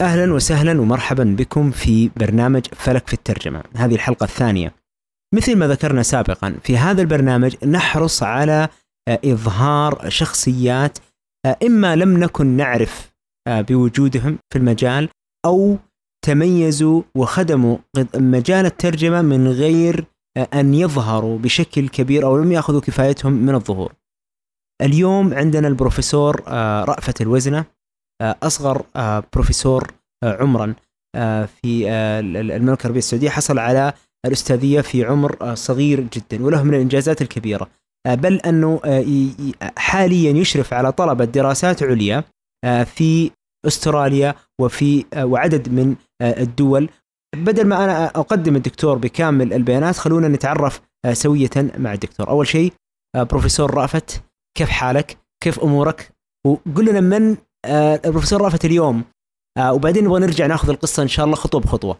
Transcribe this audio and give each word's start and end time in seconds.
أهلا 0.00 0.32
وسهلا 0.32 0.80
ومرحبا 0.80 1.24
بكم 1.38 1.70
في 1.70 2.10
برنامج 2.16 2.66
فلك 2.66 3.06
في 3.06 3.14
الترجمة، 3.14 3.62
هذه 3.76 3.94
الحلقة 3.94 4.24
الثانية. 4.24 4.74
مثل 5.34 5.56
ما 5.56 5.68
ذكرنا 5.68 6.02
سابقا 6.02 6.56
في 6.62 6.78
هذا 6.78 7.02
البرنامج 7.02 7.64
نحرص 7.64 8.22
على 8.22 8.68
آه، 9.08 9.20
إظهار 9.24 10.10
شخصيات 10.10 10.98
آه، 11.46 11.56
إما 11.66 11.96
لم 11.96 12.16
نكن 12.16 12.46
نعرف 12.46 13.12
آه، 13.48 13.60
بوجودهم 13.60 14.38
في 14.52 14.58
المجال 14.58 15.08
أو 15.46 15.76
تميزوا 16.26 17.02
وخدموا 17.14 17.76
مجال 18.14 18.66
الترجمة 18.66 19.22
من 19.22 19.48
غير 19.48 20.04
أن 20.54 20.74
يظهروا 20.74 21.38
بشكل 21.38 21.88
كبير 21.88 22.26
أو 22.26 22.38
لم 22.38 22.52
يأخذوا 22.52 22.80
كفايتهم 22.80 23.32
من 23.32 23.54
الظهور. 23.54 23.92
اليوم 24.82 25.34
عندنا 25.34 25.68
البروفيسور 25.68 26.42
رأفت 26.88 27.20
الوزنة 27.20 27.64
أصغر 28.22 28.82
بروفيسور 29.32 29.92
عمرا 30.24 30.74
في 31.46 31.88
المملكة 32.20 32.82
العربية 32.82 32.98
السعودية 32.98 33.30
حصل 33.30 33.58
على 33.58 33.92
الأستاذية 34.26 34.80
في 34.80 35.04
عمر 35.04 35.54
صغير 35.54 36.00
جدا 36.00 36.44
وله 36.44 36.62
من 36.62 36.74
الإنجازات 36.74 37.22
الكبيرة. 37.22 37.68
بل 38.08 38.34
أنه 38.34 38.80
حاليا 39.76 40.32
يشرف 40.32 40.72
على 40.72 40.92
طلبة 40.92 41.24
دراسات 41.24 41.82
عليا 41.82 42.24
في 42.84 43.30
أستراليا 43.66 44.34
وفي 44.60 45.04
وعدد 45.16 45.68
من 45.68 45.96
الدول. 46.22 46.88
بدل 47.36 47.66
ما 47.66 47.84
أنا 47.84 48.06
أقدم 48.06 48.56
الدكتور 48.56 48.98
بكامل 48.98 49.52
البيانات 49.52 49.96
خلونا 49.96 50.28
نتعرف 50.28 50.80
سوية 51.12 51.50
مع 51.56 51.92
الدكتور. 51.92 52.28
أول 52.28 52.46
شيء 52.46 52.72
بروفيسور 53.16 53.74
رأفت 53.74 54.22
كيف 54.58 54.68
حالك؟ 54.68 55.16
كيف 55.44 55.60
أمورك؟ 55.60 56.12
وقل 56.46 56.84
لنا 56.84 57.00
من 57.00 57.36
البروفيسور 57.66 58.42
رأفت 58.42 58.64
اليوم. 58.64 59.04
وبعدين 59.60 60.04
نبغى 60.04 60.20
نرجع 60.20 60.46
ناخذ 60.46 60.70
القصة 60.70 61.02
إن 61.02 61.08
شاء 61.08 61.24
الله 61.24 61.36
خطوة 61.36 61.60
بخطوة. 61.60 61.98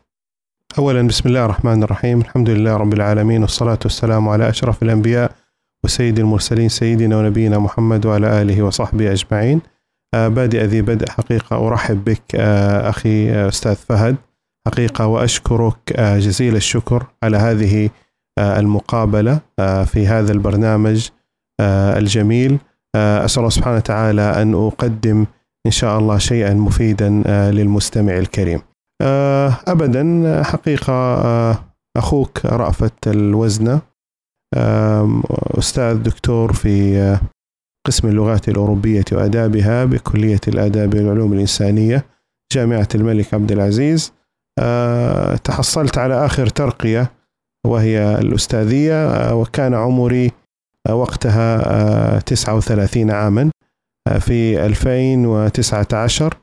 اولا 0.78 1.06
بسم 1.06 1.28
الله 1.28 1.44
الرحمن 1.44 1.82
الرحيم. 1.82 2.20
الحمد 2.20 2.50
لله 2.50 2.76
رب 2.76 2.92
العالمين 2.92 3.42
والصلاة 3.42 3.78
والسلام 3.84 4.28
على 4.28 4.48
أشرف 4.48 4.82
الأنبياء 4.82 5.32
وسيد 5.84 6.18
المرسلين 6.18 6.68
سيدنا 6.68 7.18
ونبينا 7.18 7.58
محمد 7.58 8.06
وعلى 8.06 8.42
آله 8.42 8.62
وصحبه 8.62 9.12
أجمعين. 9.12 9.60
بادئ 10.14 10.64
ذي 10.64 10.82
بدء 10.82 11.10
حقيقة 11.10 11.68
أرحب 11.68 12.04
بك 12.04 12.34
أخي 12.34 13.48
أستاذ 13.48 13.74
فهد. 13.74 14.16
حقيقة 14.66 15.06
وأشكرك 15.06 16.00
جزيل 16.00 16.56
الشكر 16.56 17.06
على 17.22 17.36
هذه 17.36 17.90
المقابلة 18.38 19.40
في 19.84 20.06
هذا 20.06 20.32
البرنامج 20.32 21.08
الجميل. 21.60 22.58
أسأل 22.96 23.38
الله 23.38 23.50
سبحانه 23.50 23.76
وتعالى 23.76 24.42
أن 24.42 24.54
أقدم 24.54 25.26
إن 25.68 25.72
شاء 25.72 25.98
الله 25.98 26.18
شيئا 26.18 26.54
مفيدا 26.54 27.08
للمستمع 27.50 28.18
الكريم. 28.18 28.60
ابدا 29.68 30.02
حقيقة 30.42 31.64
أخوك 31.96 32.46
رأفت 32.46 33.08
الوزنه 33.08 33.80
أستاذ 35.58 35.94
دكتور 35.94 36.52
في 36.52 37.18
قسم 37.86 38.08
اللغات 38.08 38.48
الأوروبية 38.48 39.04
وآدابها 39.12 39.84
بكلية 39.84 40.40
الآداب 40.48 40.94
والعلوم 40.94 41.32
الإنسانية 41.32 42.04
جامعة 42.52 42.88
الملك 42.94 43.34
عبد 43.34 43.52
العزيز. 43.52 44.12
تحصلت 45.44 45.98
على 45.98 46.26
آخر 46.26 46.46
ترقية 46.46 47.12
وهي 47.66 48.18
الأستاذية 48.18 49.34
وكان 49.34 49.74
عمري 49.74 50.32
وقتها 50.90 52.18
39 52.18 53.10
عاما. 53.10 53.50
في 54.20 54.66
2019 54.66 56.34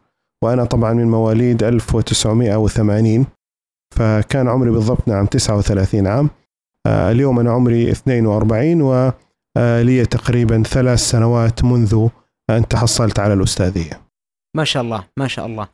وأنا 0.44 0.66
طبعا 0.66 0.94
من 0.94 1.08
مواليد 1.08 1.64
1980 1.64 3.26
فكان 3.96 4.48
عمري 4.48 4.72
بالضبط 4.72 5.08
نعم 5.08 5.26
39 5.26 6.08
عام. 6.08 6.30
اليوم 6.88 7.40
أنا 7.40 7.52
عمري 7.52 7.92
42 7.92 8.82
ولي 8.82 10.06
تقريبا 10.06 10.64
ثلاث 10.64 11.00
سنوات 11.00 11.64
منذ 11.64 12.08
أن 12.50 12.68
تحصلت 12.68 13.20
على 13.20 13.34
الأستاذية. 13.34 14.02
ما 14.56 14.64
شاء 14.64 14.84
الله 14.84 15.04
ما 15.18 15.28
شاء 15.28 15.46
الله. 15.46 15.68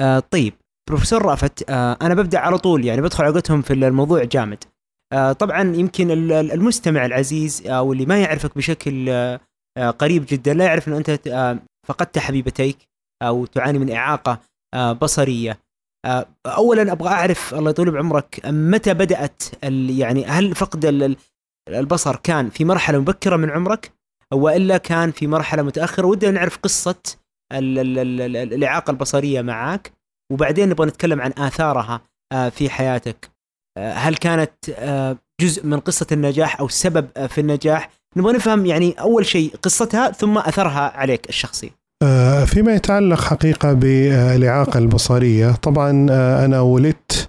آه 0.00 0.18
طيب 0.18 0.52
بروفيسور 0.88 1.22
رافت 1.22 1.70
آه 1.70 1.96
أنا 2.02 2.14
ببدأ 2.14 2.38
على 2.38 2.58
طول 2.58 2.84
يعني 2.84 3.02
بدخل 3.02 3.24
عقدهم 3.24 3.62
في 3.62 3.72
الموضوع 3.72 4.24
جامد. 4.24 4.64
آه 5.12 5.32
طبعا 5.32 5.76
يمكن 5.76 6.10
المستمع 6.30 7.06
العزيز 7.06 7.66
أو 7.66 7.92
اللي 7.92 8.06
ما 8.06 8.20
يعرفك 8.20 8.56
بشكل 8.56 9.08
آه 9.08 9.40
قريب 9.78 10.26
جدا. 10.28 10.54
لا 10.54 10.64
يعرف 10.64 10.88
إنه 10.88 10.96
أنت 10.96 11.28
آه 11.28 11.58
فقدت 11.88 12.18
حبيبتيك 12.18 12.78
أو 13.22 13.46
تعاني 13.46 13.78
من 13.78 13.92
إعاقة 13.92 14.40
بصرية. 15.02 15.58
اولا 16.46 16.92
أبغى 16.92 17.08
أعرف 17.08 17.54
الله 17.54 17.70
يطول 17.70 17.90
بعمرك 17.90 18.40
متى 18.46 18.94
بدأت 18.94 19.42
يعني 19.90 20.24
هل 20.24 20.54
فقد 20.54 21.16
البصر 21.68 22.16
كان 22.16 22.50
في 22.50 22.64
مرحلة 22.64 22.98
مبكرة 22.98 23.36
من 23.36 23.50
عمرك 23.50 23.92
وإلا 24.32 24.76
كان 24.76 25.10
في 25.10 25.26
مرحلة 25.26 25.62
متأخرة؟ 25.62 26.06
ودنا 26.06 26.30
نعرف 26.30 26.58
قصة 26.58 26.96
الإعاقة 27.52 28.90
البصرية 28.90 29.42
معك 29.42 29.92
وبعدين 30.32 30.68
نبغى 30.68 30.86
نتكلم 30.86 31.20
عن 31.20 31.32
آثارها 31.38 32.00
في 32.50 32.70
حياتك. 32.70 33.30
هل 33.78 34.16
كانت 34.16 34.54
جزء 35.40 35.66
من 35.66 35.80
قصة 35.80 36.06
النجاح 36.12 36.60
أو 36.60 36.68
سبب 36.68 37.26
في 37.26 37.40
النجاح؟ 37.40 37.90
نبغى 38.16 38.32
نفهم 38.32 38.66
يعني 38.66 38.94
أول 39.00 39.26
شيء 39.26 39.52
قصتها 39.62 40.10
ثم 40.10 40.38
أثرها 40.38 40.92
عليك 40.96 41.28
الشخصي. 41.28 41.70
فيما 42.46 42.74
يتعلق 42.74 43.20
حقيقة 43.20 43.72
بالإعاقة 43.72 44.78
البصرية 44.78 45.52
طبعا 45.52 45.90
أنا 46.44 46.60
ولدت 46.60 47.28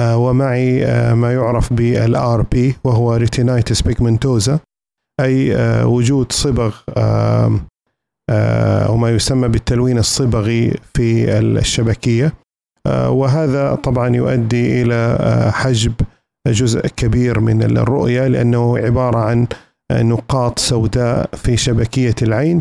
ومعي 0.00 0.84
ما 1.14 1.32
يعرف 1.32 1.72
بال 1.72 2.42
RP 2.42 2.76
وهو 2.84 3.14
retinitis 3.14 3.82
pigmentosa 3.82 4.58
أي 5.20 5.56
وجود 5.84 6.32
صبغ 6.32 6.74
أو 8.86 8.96
ما 8.96 9.10
يسمى 9.10 9.48
بالتلوين 9.48 9.98
الصبغي 9.98 10.74
في 10.94 11.38
الشبكية. 11.38 12.32
وهذا 12.88 13.74
طبعا 13.74 14.16
يؤدي 14.16 14.82
إلى 14.82 15.18
حجب 15.54 15.92
جزء 16.46 16.80
كبير 16.80 17.40
من 17.40 17.62
الرؤية 17.62 18.26
لأنه 18.26 18.78
عبارة 18.78 19.18
عن 19.18 19.46
نقاط 19.92 20.58
سوداء 20.58 21.30
في 21.36 21.56
شبكية 21.56 22.14
العين 22.22 22.60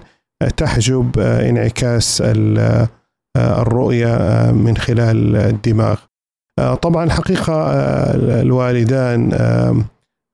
تحجب 0.58 1.20
انعكاس 1.20 2.24
الرؤية 3.38 4.18
من 4.52 4.78
خلال 4.78 5.36
الدماغ. 5.36 6.00
طبعا 6.82 7.04
الحقيقة 7.04 7.72
الوالدان 8.42 9.32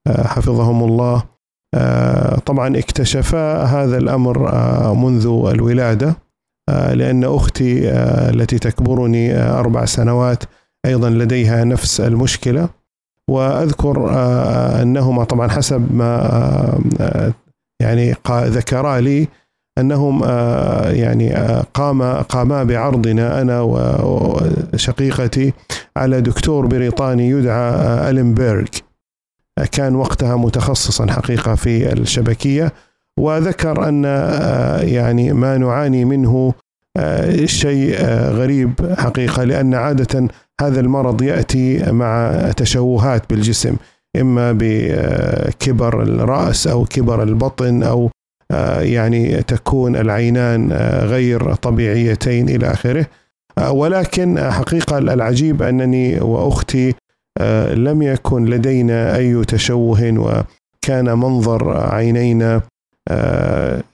حفظهم 0.09 0.84
الله 0.84 1.24
طبعا 2.46 2.78
اكتشفا 2.78 3.63
هذا 3.63 3.97
الأمر 3.97 4.52
منذ 4.94 5.25
الولادة 5.25 6.16
لأن 6.69 7.24
أختي 7.24 7.90
التي 8.30 8.59
تكبرني 8.59 9.41
أربع 9.41 9.86
سنوات 9.86 10.44
أيضا 10.86 11.09
لديها 11.09 11.63
نفس 11.63 12.02
المشكلة. 12.02 12.69
وأذكر 13.29 14.09
أنهما 14.81 15.23
طبعا 15.23 15.47
حسب 15.47 15.95
ما 15.95 16.79
يعني 17.81 18.15
ذكرا 18.31 18.99
لي 18.99 19.27
أنهم 19.77 20.23
يعني 20.93 21.33
قام 21.73 22.03
قاما 22.03 22.63
بعرضنا 22.63 23.41
أنا 23.41 23.61
وشقيقتي 23.61 25.53
على 25.97 26.21
دكتور 26.21 26.65
بريطاني 26.65 27.29
يدعى 27.29 27.71
ألينبرغ. 28.09 28.65
كان 29.71 29.95
وقتها 29.95 30.35
متخصصا 30.35 31.11
حقيقة 31.11 31.55
في 31.55 31.94
الشبكية 31.94 32.73
وذكر 33.19 33.89
أن 33.89 34.03
يعني 34.81 35.33
ما 35.33 35.57
نعاني 35.57 36.05
منه 36.05 36.53
شيء 37.45 38.01
غريب 38.29 38.95
حقيقة 38.97 39.44
لأن 39.44 39.73
عادة 39.73 40.27
هذا 40.62 40.80
المرض 40.80 41.21
يأتي 41.21 41.92
مع 41.92 42.31
تشوهات 42.57 43.30
بالجسم 43.30 43.75
إما 44.21 44.56
بكبر 44.59 46.04
الرأس 46.04 46.68
أو 46.68 46.86
كبر 46.86 47.24
البطن 47.24 47.83
أو 47.83 48.09
يعني 48.80 49.44
تكون 49.44 49.95
العينان 49.95 50.74
غير 51.04 51.54
طبيعيتين 51.54 52.50
إلى 52.50 52.68
آخره. 52.71 53.06
ولكن 53.69 54.51
حقيقة 54.51 54.98
العجيب 54.98 55.62
أنني 55.62 56.19
وأختي 56.19 56.94
لم 57.74 58.01
يكن 58.01 58.45
لدينا 58.45 59.15
أي 59.15 59.45
تشوه 59.45 60.13
وكان 60.18 61.18
منظر 61.19 61.77
عينينا 61.77 62.62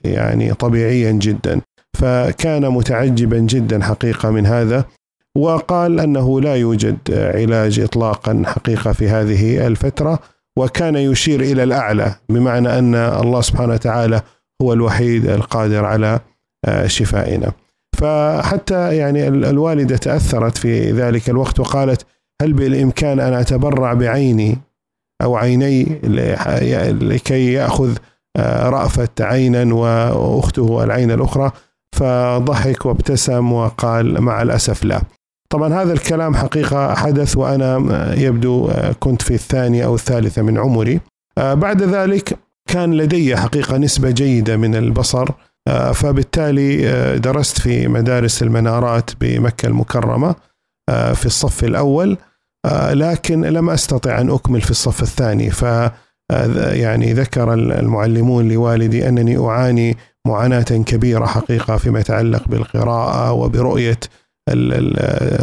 يعني 0.03 0.53
طبيعيا 0.53 1.11
جدا. 1.11 1.61
فكان 1.97 2.69
متعجبا 2.69 3.39
جدا 3.39 3.83
حقيقة 3.83 4.29
من 4.31 4.45
هذا. 4.45 4.85
وقال 5.37 5.99
أنه 5.99 6.41
لا 6.41 6.55
يوجد 6.55 6.97
علاج 7.11 7.79
اطلاقا 7.79 8.43
حقيقة 8.45 8.91
في 8.91 9.09
هذه 9.09 9.67
الفترة 9.67 10.19
وكان 10.57 10.95
يشير 10.95 11.41
إلى 11.41 11.63
الأعلى 11.63 12.15
بمعنى 12.29 12.79
أن 12.79 12.95
الله 12.95 13.41
سبحانه 13.41 13.73
وتعالى 13.73 14.21
هو 14.61 14.73
الوحيد 14.73 15.25
القادر 15.29 15.85
على 15.85 16.19
شفائنا. 16.85 17.51
فحتى 17.97 18.95
يعني 18.97 19.27
الوالدة 19.27 19.97
تأثرت 19.97 20.57
في 20.57 20.91
ذلك 20.91 21.29
الوقت 21.29 21.59
وقالت 21.59 22.05
هل 22.41 22.53
بالإمكان 22.53 23.19
أن 23.19 23.33
أتبرع 23.33 23.93
بعيني 23.93 24.57
أو 25.21 25.35
عيني 25.35 25.99
لكي 27.01 27.53
يأخذ 27.53 27.97
آه، 28.37 28.69
رأفة 28.69 29.09
عينا 29.19 29.73
وأخته 29.73 30.83
العين 30.83 31.11
الأخرى؟ 31.11 31.51
فضحك 31.95 32.85
وابتسم 32.85 33.51
وقال 33.51 34.21
مع 34.21 34.41
الأسف 34.41 34.83
لا. 34.83 35.01
طبعا 35.53 35.73
هذا 35.73 35.93
الكلام 35.93 36.35
حقيقة 36.35 36.95
حدث 36.95 37.37
وأنا 37.37 37.77
يبدو 38.17 38.71
كنت 38.99 39.21
في 39.21 39.33
الثانية 39.33 39.85
أو 39.85 39.95
الثالثة 39.95 40.41
من 40.41 40.57
عمري. 40.57 40.99
آه، 41.37 41.53
بعد 41.53 41.83
ذلك 41.83 42.37
كان 42.67 42.93
لدي 42.93 43.37
حقيقة 43.37 43.77
نسبة 43.77 44.11
جيدة 44.11 44.57
من 44.57 44.75
البصر 44.75 45.27
آه، 45.67 45.91
فبالتالي 45.91 46.89
آه، 46.89 47.17
درست 47.17 47.59
في 47.59 47.87
مدارس 47.87 48.43
المنارات 48.43 49.11
بمكة 49.21 49.67
المكرمة 49.67 50.35
في 50.89 51.25
الصف 51.25 51.63
الأول 51.63 52.17
لكن 52.91 53.41
لم 53.41 53.69
أستطع 53.69 54.21
أن 54.21 54.29
أكمل 54.29 54.61
في 54.61 54.71
الصف 54.71 55.01
الثاني. 55.01 55.51
ف 55.51 55.65
يعني 56.71 57.13
ذكر 57.13 57.53
المعلمون 57.53 58.47
لوالدي 58.47 59.07
أنني 59.09 59.37
أعاني 59.37 59.97
معاناة 60.27 60.61
كبيرة 60.61 61.25
حقيقة 61.25 61.77
فيما 61.77 61.99
يتعلق 61.99 62.47
بالقراءة 62.47 63.31
وبرؤية 63.31 63.99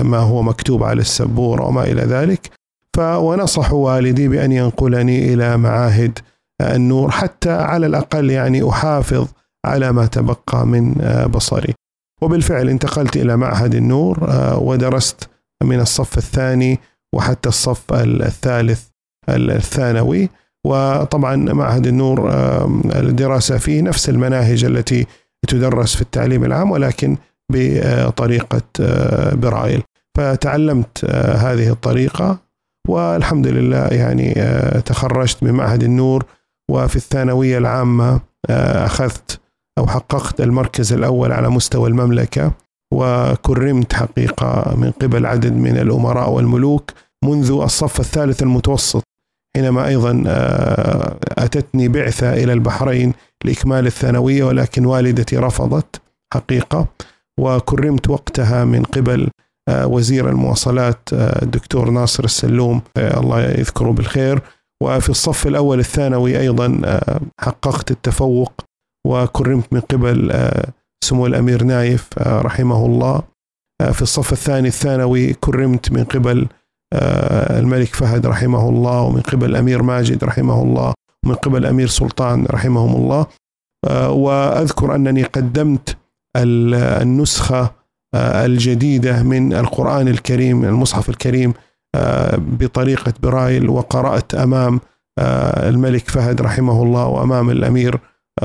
ما 0.02 0.19
هو 0.19 0.43
مكتوب 0.43 0.82
على 0.82 1.00
السبورة 1.00 1.64
وما 1.64 1.85
إلى 1.85 2.02
ذلك. 2.02 2.50
ونصح 2.99 3.73
والدي 3.73 4.29
بأن 4.29 4.52
ينقلني 4.52 5.35
إلى 5.35 5.56
معاهد 5.56 6.19
النور 6.61 7.11
حتى 7.11 7.50
على 7.50 7.87
الأقل 7.87 8.31
يعني 8.31 8.69
أحافظ 8.69 9.29
على 9.67 9.93
ما 9.93 10.06
تبقى 10.06 10.67
من 10.67 10.93
بصري. 11.35 11.75
وبالفعل 12.23 12.69
انتقلت 12.69 13.17
إلى 13.17 13.37
معهد 13.37 13.75
النور 13.75 14.19
ودرست 14.61 15.29
من 15.62 15.81
الصف 15.81 16.19
الثاني 16.19 16.79
وحتى 17.14 17.49
الصف 17.49 17.93
الثالث 17.93 18.82
الثانوي. 19.29 20.29
وطبعا 20.67 21.37
معهد 21.37 21.87
النور 21.87 22.31
الدراسة 22.94 23.58
فيه 23.58 23.82
نفس 23.82 24.08
المناهج 24.08 24.64
التي 24.64 25.06
تدرس 25.49 25.94
في 25.94 26.03
التعليم 26.03 26.44
العام 26.44 26.70
ولكن 26.70 27.17
بطريقة 27.52 28.62
آه، 28.81 29.35
برايل. 29.35 29.82
فتعلمت 30.17 31.05
آه، 31.05 31.37
هذه 31.37 31.70
الطريقة 31.70 32.38
والحمد 32.88 33.47
لله 33.47 33.87
يعني 33.87 34.35
آه، 34.37 34.81
تخرجت 34.81 35.43
من 35.43 35.52
معهد 35.52 35.82
النور 35.82 36.25
وفي 36.70 36.97
الثانوية 36.97 37.58
العامة 37.58 38.20
أخذت 38.50 39.41
أو 39.79 39.87
حققت 39.87 40.41
المركز 40.41 40.93
الأول 40.93 41.32
على 41.32 41.49
مستوى 41.49 41.88
المملكة 41.88 42.52
وكرمت 42.94 43.93
حقيقة 43.93 44.75
من 44.76 44.91
قبل 44.91 45.26
عدد 45.26 45.53
من 45.53 45.76
الأمراء 45.76 46.31
والملوك 46.31 46.91
منذ 47.25 47.50
الصف 47.50 48.00
الثالث 48.00 48.43
المتوسط 48.43 49.03
حينما 49.56 49.87
أيضا 49.87 50.23
أتتني 51.38 51.88
بعثة 51.88 52.32
إلى 52.32 52.53
البحرين 52.53 53.12
لإكمال 53.44 53.87
الثانوية 53.87 54.44
ولكن 54.44 54.87
والدتي 54.87 55.37
رفضت 55.37 56.00
حقيقة. 56.35 56.87
وكرمت 57.40 58.10
وقتها 58.10 58.64
من 58.64 58.82
قبل 58.82 59.31
آه، 59.69 59.87
وزير 59.87 60.28
المواصلات 60.28 61.08
آه، 61.12 61.42
الدكتور 61.42 61.90
ناصر 61.90 62.25
السلوم 62.25 62.82
آه، 62.96 63.20
الله 63.20 63.42
يذكره 63.42 63.90
بالخير. 63.90 64.42
وفي 64.82 65.08
الصف 65.08 65.46
الأول 65.46 65.78
الثانوي 65.78 66.40
أيضا 66.40 67.00
حققت 67.40 67.90
التفوق 67.90 68.52
وكرمت 69.06 69.72
من 69.72 69.81
قبل 69.81 70.32
سمو 71.04 71.26
الأمير 71.26 71.64
نايف 71.64 72.08
رحمه 72.19 72.87
الله. 72.87 73.22
في 73.93 74.02
الصف 74.02 74.32
الثاني 74.32 74.69
الثانوي 74.69 75.32
كرمت 75.32 75.93
من 75.93 76.04
قبل 76.04 76.48
الملك 77.50 77.94
فهد 77.94 78.26
رحمه 78.26 78.69
الله 78.69 79.00
ومن 79.00 79.20
قبل 79.20 79.50
الأمير 79.50 79.82
ماجد 79.82 80.25
رحمه 80.25 80.62
الله 80.62 80.94
ومن 81.26 81.34
قبل 81.34 81.58
الأمير 81.58 81.86
سلطان 81.86 82.46
رحمهم 82.50 82.96
الله. 82.96 83.26
وأذكر 84.10 84.94
أنني 84.94 85.22
قدمت 85.22 85.96
النسخة 86.37 87.71
آه، 88.15 88.47
الجديدة 88.47 89.23
من 89.23 89.53
القرآن 89.53 90.09
الكريم 90.09 90.65
المصحف 90.65 91.09
الكريم 91.09 91.55
آه، 91.94 92.37
بطريقة 92.37 93.12
برايل 93.23 93.69
وقرأت 93.69 94.35
أمام 94.35 94.81
آه، 95.19 95.69
الملك 95.69 96.09
فهد 96.09 96.41
رحمه 96.41 96.82
الله 96.82 97.06
وأمام 97.06 97.50
الأمير 97.50 97.99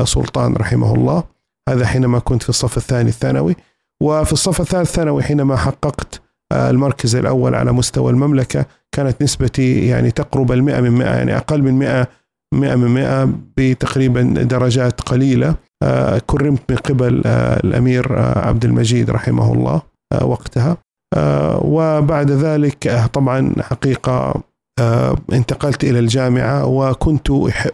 سلطان 0.03 0.55
رحمه 0.55 0.95
الله. 0.95 1.23
هذا 1.69 1.85
حينما 1.85 2.19
كنت 2.19 2.43
في 2.43 2.49
الصف 2.49 2.77
الثاني 2.77 3.09
الثانوي. 3.09 3.55
وفي 4.01 4.33
الصف 4.33 4.61
الثالث 4.61 4.89
الثانوي 4.89 5.23
حينما 5.23 5.55
حققت 5.55 6.21
المركز 6.53 7.15
الأول 7.15 7.55
على 7.55 7.71
مستوى 7.71 8.11
المملكة 8.11 8.65
كانت 8.91 9.21
نسبتي 9.21 9.87
يعني 9.87 10.11
تقرب 10.11 10.51
المئة 10.51 10.81
من 10.81 10.91
مئة 10.91 11.15
يعني 11.15 11.37
أقل 11.37 11.61
من 11.61 11.73
مئة 11.73 12.07
مئة 12.53 12.75
من 12.75 12.87
مئة 12.87 13.29
بتقريبا 13.57 14.21
درجات 14.23 15.01
قليلة. 15.01 15.55
كرمت 16.25 16.71
من 16.71 16.77
قبل 16.77 17.21
آه، 17.25 17.59
الأمير 17.59 18.17
آه، 18.17 18.47
عبد 18.47 18.65
المجيد 18.65 19.09
رحمه 19.09 19.53
الله 19.53 19.81
وقتها. 20.21 20.77
وبعد 21.61 22.31
ذلك 22.31 23.09
طبعا 23.13 23.53
حقيقة 23.61 24.43
انتقلت 25.33 25.83
إلى 25.83 25.99
الجامعة 25.99 26.65
وكنت 26.65 27.31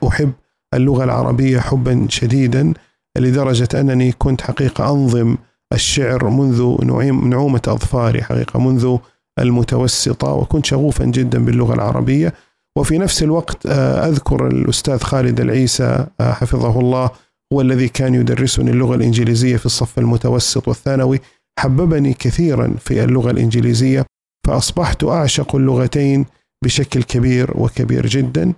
أحب 0.08 0.32
اللغة 0.74 1.04
العربية 1.04 1.60
حبا 1.60 2.06
شديدا 2.10 2.74
لدرجة 3.18 3.68
أنني 3.80 4.12
كنت 4.12 4.42
حقيقة 4.42 4.90
أنظم 4.92 5.38
الشعر 5.74 6.30
منذ 6.30 6.86
نعومة 7.30 7.62
أظفاري 7.68 8.24
حقيقة 8.24 8.60
منذ 8.60 8.98
المتوسطة 9.40 10.34
وكنت 10.34 10.66
شغوفا 10.66 11.06
جدا 11.06 11.46
باللغة 11.46 11.74
العربية. 11.74 12.34
وفي 12.78 12.98
نفس 12.98 13.24
الوقت 13.24 13.66
أذكر 14.10 14.48
الأستاذ 14.48 15.00
خالد 15.00 15.40
العيسى 15.40 16.06
حفظه 16.22 16.80
الله 16.80 17.10
هو 17.54 17.62
الذي 17.62 17.88
كان 17.88 18.16
يدرسني 18.16 18.72
اللغة 18.72 18.96
الإنجليزية 18.96 19.58
في 19.58 19.66
الصف 19.66 20.00
المتوسط 20.00 20.68
والثانوي 20.68 21.20
حببني 21.60 22.14
كثيرا 22.14 22.76
في 22.80 23.04
اللغة 23.04 23.32
الإنجليزية 23.32 24.06
فأصبحت 24.48 25.04
أعشق 25.04 25.56
اللغتين 25.56 26.26
بشكل 26.64 27.04
كبير 27.04 27.52
وكبير 27.56 28.08
جدا 28.08 28.54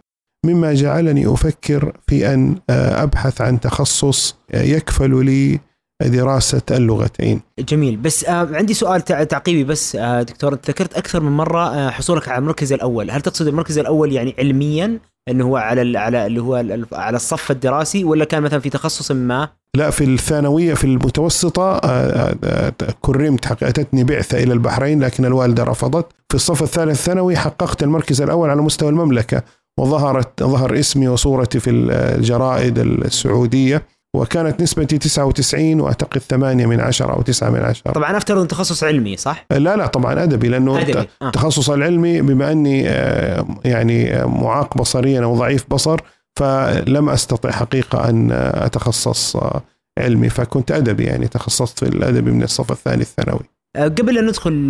مما 0.46 0.74
جعلني 0.74 1.34
أفكر 1.34 1.98
في 2.08 2.34
أن 2.34 2.56
أبحث 2.70 3.42
عن 3.42 3.60
تخصص 3.60 4.36
يكفل 4.54 5.26
لي 5.26 5.60
دراسة 6.02 6.62
اللغتين. 6.72 7.42
جميل. 7.60 7.98
بس 7.98 8.26
آه 8.26 8.50
عندي 8.52 8.74
سؤال 8.74 9.02
تعقيبي 9.02 9.64
بس 9.64 9.96
آه 9.96 10.22
دكتور. 10.22 10.54
ذكرت 10.54 10.94
أكثر 10.94 11.20
من 11.20 11.56
آه 11.56 11.90
حصولك 11.90 12.30
على 12.30 12.38
المركز 12.38 12.74
الأول. 12.74 13.12
هل 13.12 13.22
تقصد 13.22 13.48
المركز 13.48 13.78
الأول 13.78 14.12
يعني 14.12 14.36
علميا 14.40 15.00
إنه 15.30 15.46
هو 15.46 15.58
على 15.58 16.00
على 16.00 16.26
اللي 16.26 16.42
هو 16.42 16.56
على 16.94 17.16
الصف 17.16 17.52
الدراسي 17.52 18.04
ولا 18.04 18.26
كان 18.26 18.44
مثلا 18.44 18.60
في 18.60 18.70
تخصص 18.70 19.12
ما؟ 19.12 19.50
لا 19.78 19.90
في 19.90 20.04
الثانوية 20.04 20.74
في 20.74 20.84
المتوسطة 20.84 21.76
آه، 21.76 21.80
آه، 21.80 22.36
آه، 22.44 22.74
كرمت 23.02 23.64
اتتني 23.64 24.04
بعثه 24.04 24.44
إلى 24.44 24.54
البحرين 24.54 25.04
لكن 25.04 25.26
الوالدة 25.26 25.64
رفضت. 25.64 26.06
في 26.30 26.36
الصف 26.36 26.64
الثالث 26.64 27.04
ثانوي 27.04 27.38
حققت 27.38 27.84
المركز 27.84 28.22
الأول 28.22 28.50
على 28.50 28.62
مستوى 28.62 28.90
المملكة 28.90 29.44
وظهرت 29.80 30.44
ظهر 30.44 30.80
اسمي 30.80 31.08
وصورتي 31.08 31.60
في 31.60 31.70
الجرائد 31.70 32.80
السعودية. 32.80 33.84
وكانت 34.16 34.62
نسبتي 34.62 34.98
99 34.98 35.80
واعتقد 35.80 36.22
8 36.22 36.66
من 36.66 36.80
10 36.80 37.14
أو 37.14 37.22
9 37.22 37.50
من 37.50 37.60
10 37.60 37.92
طبعا 37.92 38.18
أفترض 38.18 38.42
إن 38.42 38.48
تخصص 38.48 38.84
علمي 38.84 39.18
صح؟ 39.18 39.46
لا 39.52 39.76
لا 39.76 39.88
طبعا 39.88 40.24
أدبي 40.24 40.48
لأنه 40.48 40.82
أدبي. 40.82 41.00
آه. 41.00 41.28
التخصص 41.28 41.70
العلمي 41.70 42.22
بما 42.22 42.52
أني 42.52 42.90
آه، 42.90 43.46
يعني 43.66 44.26
معاق 44.26 44.78
بصريا 44.78 45.24
أو 45.24 45.36
ضعيف 45.36 45.66
بصر 45.70 46.00
فلم 46.40 47.10
أستطع 47.10 47.52
حقيقة 47.52 48.10
أن 48.10 48.32
أتخصص 48.32 49.36
آه، 49.36 49.62
علمي 50.00 50.30
فكنت 50.30 50.72
أدبي 50.72 51.04
يعني 51.04 51.28
تخصصت 51.28 51.80
في 51.80 51.86
الأدبي 51.86 52.32
من 52.32 52.44
الصف 52.44 52.72
الثاني 52.72 53.02
الثانوي. 53.02 53.44
آه، 53.76 53.88
قبل 53.88 54.18
أن 54.18 54.26
ندخل 54.26 54.68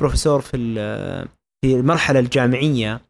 بروفيسور 0.00 0.40
في 0.40 0.74
في 1.64 1.74
المرحلة 1.74 2.20
الجامعية 2.20 3.00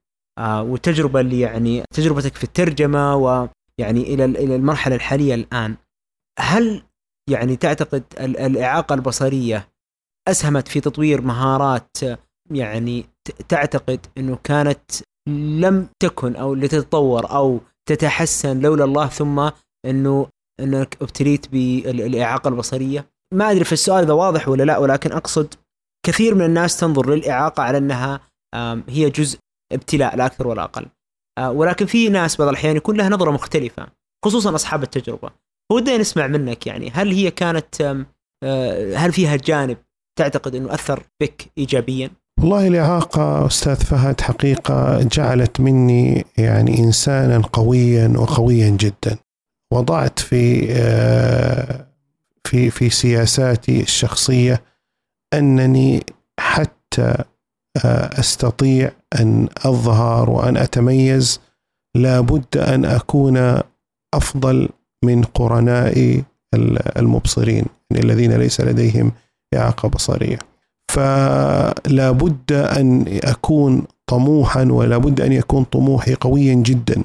والتجربة 0.40 1.20
اللي 1.20 1.40
يعني 1.40 1.82
تجربتك 1.94 2.34
في 2.34 2.44
الترجمة 2.44 3.16
و 3.16 3.48
يعني 3.80 4.14
إلى 4.14 4.24
إلى 4.24 4.56
المرحلة 4.56 4.94
الحالية 4.94 5.34
الآن 5.34 5.76
هل 6.38 6.82
يعني 7.30 7.56
تعتقد 7.56 8.04
الإعاقة 8.20 8.94
البصرية 8.94 9.68
أسهمت 10.28 10.68
في 10.68 10.80
تطوير 10.80 11.20
مهارات 11.20 11.96
يعني 12.50 13.06
تعتقد 13.48 14.06
إنه 14.18 14.38
كانت 14.44 14.90
لم 15.28 15.88
تكن 16.02 16.36
أو 16.36 16.54
لتتطور 16.54 17.30
أو 17.30 17.60
تتحسن 17.88 18.60
لولا 18.60 18.84
الله 18.84 19.06
ثم 19.06 19.50
إنه 19.86 20.26
إنك 20.60 20.96
ابتليت 21.02 21.48
بالإعاقة 21.48 22.48
البصرية؟ 22.48 23.10
ما 23.34 23.50
أدري 23.50 23.64
في 23.64 23.72
السؤال 23.72 24.04
إذا 24.04 24.12
واضح 24.12 24.48
ولا 24.48 24.62
لا 24.62 24.78
ولكن 24.78 25.12
أقصد 25.12 25.54
كثير 26.06 26.34
من 26.34 26.42
الناس 26.44 26.80
تنظر 26.80 27.10
للإعاقة 27.10 27.62
على 27.62 27.78
أنها 27.78 28.20
هي 28.88 29.10
جزء 29.10 29.38
ابتلاء 29.72 30.16
لا 30.16 30.26
أكثر 30.26 30.48
ولا 30.48 30.64
أقل. 30.64 30.86
ولكن 31.46 31.86
في 31.86 32.08
ناس 32.08 32.36
بعض 32.36 32.48
الأحيان 32.48 32.76
يكون 32.76 32.96
لها 32.96 33.08
نظرة 33.08 33.30
مختلفة 33.30 33.86
خصوصا 34.24 34.54
أصحاب 34.54 34.82
التجربة 34.82 35.30
ودنا 35.72 35.96
نسمع 35.96 36.26
منك 36.26 36.66
يعني 36.66 36.90
هل 36.90 37.12
هي 37.12 37.30
كانت 37.30 38.04
آه، 38.42 38.94
هل 38.96 39.12
فيها 39.12 39.36
جانب 39.36 39.76
تعتقد 40.18 40.54
أنه 40.54 40.74
أثر 40.74 41.02
بك 41.20 41.42
ايجابيا؟ 41.58 42.10
والله 42.40 42.68
الإعاقة 42.68 43.46
أستاذ 43.46 43.76
فهد 43.76 44.20
حقيقة 44.20 45.02
جعلت 45.02 45.60
مني 45.60 46.24
يعني 46.38 46.78
إنسانا 46.78 47.42
قويا 47.52 48.12
وقويا 48.16 48.68
جدا 48.70 49.16
وضعت 49.72 50.18
في 50.18 50.72
آه، 50.72 51.86
في 52.44 52.70
في 52.70 52.90
سياساتي 52.90 53.80
الشخصية 53.80 54.62
أنني 55.34 56.04
حتى 56.40 57.24
آه، 57.76 58.20
أستطيع 58.20 58.90
أن 59.20 59.48
أظهر 59.64 60.30
وأن 60.30 60.56
أتميز. 60.56 61.40
لابد 61.96 62.56
أن 62.56 62.84
أكون 62.84 63.60
أفضل 64.14 64.68
من 65.04 65.22
قرنائي 65.22 66.24
المبصرين 66.96 67.64
يعني 67.90 68.04
الذين 68.04 68.32
ليس 68.32 68.60
لديهم 68.60 69.12
إعاقة 69.54 69.88
بصرية. 69.88 70.38
فلا 70.92 72.10
بد 72.10 72.52
أن 72.52 73.04
أكون 73.24 73.84
طموحا 74.06 74.64
ولا 74.64 74.98
بد 74.98 75.20
أن 75.20 75.32
يكون 75.32 75.64
طموحي 75.64 76.14
قويا 76.14 76.54
جدا. 76.54 77.04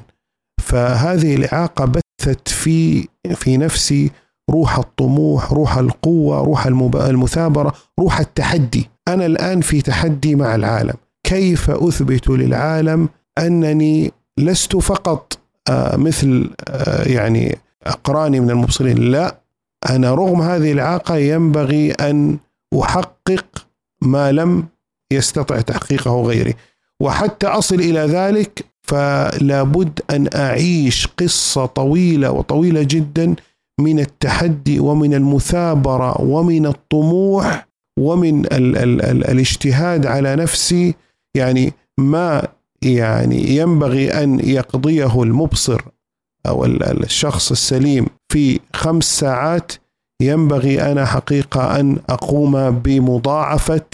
فهذه 0.62 1.34
الإعاقة 1.34 1.84
بثت 1.84 2.48
في 2.48 3.08
في 3.34 3.56
نفسي 3.56 4.10
روح 4.50 4.78
الطموح 4.78 5.52
روح 5.52 5.76
القوة 5.76 6.38
روح 6.40 6.66
المثابرة 6.66 7.74
روح 8.00 8.20
التحدي. 8.20 8.90
أنا 9.08 9.26
الآن 9.26 9.60
في 9.60 9.82
تحدي 9.82 10.34
مع 10.34 10.54
العالم. 10.54 10.94
كيف 11.24 11.70
أثبت 11.70 12.28
للعالم 12.28 13.08
أنني 13.38 14.12
لست 14.38 14.76
فقط 14.76 15.38
آه، 15.68 15.96
مثل 15.96 16.50
آه، 16.68 17.08
يعني 17.08 17.58
أقراني 17.82 18.40
من 18.40 18.50
المبصرين. 18.50 18.98
لا 18.98 19.36
أنا 19.90 20.14
رغم 20.14 20.42
هذه 20.42 20.72
الإعاقة 20.72 21.16
ينبغي 21.16 21.92
أن 21.92 22.38
أحقق 22.82 23.66
ما 24.02 24.32
لم 24.32 24.66
يستطع 25.12 25.60
تحقيقه 25.60 26.22
غيري. 26.22 26.54
وحتى 27.00 27.46
أصل 27.46 27.74
إلى 27.74 28.00
ذلك 28.00 28.64
فلا 28.82 29.62
بد 29.62 30.00
أن 30.10 30.28
أعيش 30.34 31.06
قصة 31.06 31.66
طويلة 31.66 32.30
وطويلة 32.30 32.82
جدا 32.82 33.34
من 33.80 34.00
التحدي 34.00 34.80
ومن 34.80 35.14
المثابرة 35.14 36.20
ومن 36.20 36.66
الطموح 36.66 37.66
ومن 37.98 38.46
ال 38.46 38.76
ال 38.76 39.02
ال 39.02 39.24
الاجتهاد 39.30 40.06
على 40.06 40.36
نفسي 40.36 40.94
يعني 41.34 41.72
ما 41.98 42.48
يعني 42.82 43.56
ينبغي 43.56 44.12
أن 44.24 44.40
يقضيه 44.40 45.22
المبصر 45.22 45.80
أو 46.46 46.64
الشخص 46.64 47.50
السليم 47.50 48.06
في 48.28 48.60
خمس 48.72 49.04
ساعات. 49.04 49.72
ينبغي 50.22 50.92
أنا 50.92 51.04
حقيقة 51.04 51.80
أن 51.80 51.98
أقوم 52.10 52.70
بمضاعفة 52.70 53.86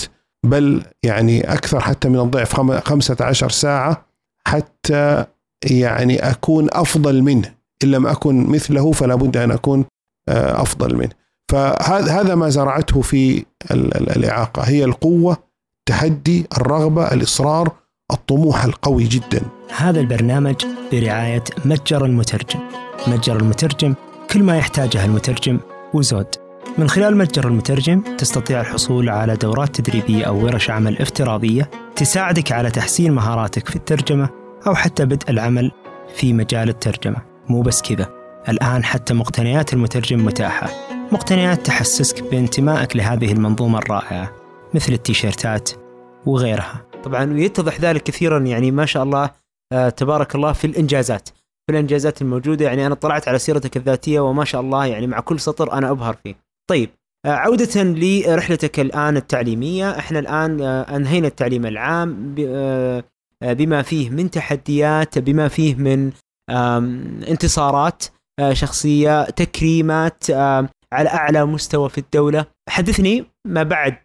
بل 0.47 0.83
يعني 1.03 1.53
أكثر 1.53 1.81
حتى 1.81 2.09
من 2.09 2.21
الضعف 2.21 2.61
خمسة 2.89 3.17
عشر 3.21 3.51
ساعة 3.51 4.07
حتى 4.47 5.25
يعني 5.71 6.31
أكون 6.31 6.69
أفضل 6.73 7.23
منه. 7.23 7.55
إن 7.85 7.91
لم 7.91 8.07
أكن 8.07 8.47
مثله 8.47 8.93
فلا 8.93 9.15
بد 9.15 9.37
أن 9.37 9.51
أكون 9.51 9.85
آه، 10.29 10.63
أفضل 10.63 10.97
منه. 10.97 11.20
فهذا 11.51 12.35
ما 12.35 12.49
زرعته 12.49 13.01
في 13.01 13.45
الإعاقة. 13.71 14.63
هي 14.63 14.85
القوة 14.85 15.37
التحدي 15.81 16.47
الرغبة 16.57 17.13
الإصرار 17.13 17.71
الطموح 18.13 18.65
القوي 18.65 19.05
جدا. 19.05 19.43
هذا 19.77 20.01
البرنامج 20.01 20.55
برعاية 20.93 21.45
متجر 21.65 22.05
المترجم. 22.05 22.61
متجر 23.07 23.37
المترجم 23.37 23.95
كل 24.31 24.43
ما 24.43 24.57
يحتاجه 24.57 25.05
المترجم 25.05 25.59
وزود. 25.95 26.27
من 26.79 26.89
خلال 26.89 27.17
متجر 27.17 27.49
المترجم 27.49 28.03
تستطيع 28.19 28.61
الحصول 28.61 29.09
على 29.09 29.37
دورات 29.37 29.81
تدريبية 29.81 30.25
أو 30.25 30.45
ورش 30.45 30.71
عمل 30.71 30.99
افتراضية 30.99 31.71
تساعدك 31.97 32.53
على 32.53 32.71
تحسين 32.71 33.13
مهاراتك 33.13 33.69
في 33.69 33.77
الترجمة 33.77 34.29
أو 34.67 34.75
حتى 34.75 35.05
بدء 35.05 35.31
العمل 35.31 35.71
في 36.15 36.33
مجال 36.33 36.69
الترجمة. 36.69 37.17
مو 37.49 37.63
بس 37.63 37.83
كذا. 37.83 38.20
الآن 38.51 38.85
حتى 38.85 39.15
مقتنيات 39.15 39.73
المترجم 39.73 40.25
متاحة. 40.25 40.71
مقتنيات 41.13 41.67
تحسسك 41.67 42.23
بانتمائك 42.23 42.97
لهذه 42.97 43.33
المنظومة 43.33 43.79
الرائعة 43.79 44.37
مثل 44.75 44.93
التيشيرتات 44.93 45.71
وغيرها. 46.27 46.87
طبعا 47.05 47.33
ويتضح 47.33 47.81
ذلك 47.81 48.03
كثيرا 48.03 48.39
يعني 48.39 48.71
ما 48.71 48.87
شاء 48.87 49.03
الله 49.03 49.31
آه 49.73 49.89
تبارك 49.89 50.35
الله 50.35 50.53
في 50.53 50.67
الإنجازات. 50.67 51.29
في 51.67 51.73
الإنجازات 51.73 52.23
الموجودة 52.23 52.65
يعني 52.65 52.87
أنا 52.87 52.95
اطلعت 52.95 53.29
على 53.29 53.39
سيرتك 53.39 53.77
الذاتية 53.77 54.21
وما 54.21 54.45
شاء 54.45 54.61
الله 54.61 54.87
يعني 54.87 55.07
مع 55.07 55.21
كل 55.21 55.41
سطر 55.41 55.73
أنا 55.73 55.91
أبهر 55.91 56.17
فيه. 56.23 56.35
طيب 56.71 56.91
آه 57.27 57.29
عودة 57.29 57.83
لرحلتك 57.83 58.81
الآن 58.81 59.17
التعليمية. 59.17 59.99
إحنا 59.99 60.19
الآن 60.19 60.61
آه 60.61 60.97
أنهينا 60.97 61.27
التعليم 61.27 61.67
العام 61.67 62.35
بما 63.43 63.83
فيه 63.83 64.11
من 64.11 64.31
تحديات 64.31 65.19
بما 65.19 65.49
فيه 65.49 65.75
من 65.75 66.11
انتصارات. 67.29 68.05
آه، 68.41 68.53
شخصية 68.53 69.25
تكريمات 69.25 70.31
على 70.93 71.09
أعلى 71.09 71.45
مستوى 71.45 71.89
في 71.89 71.99
الدولة. 71.99 72.47
حدثني 72.69 73.25
ما 73.47 73.63
بعد 73.63 73.97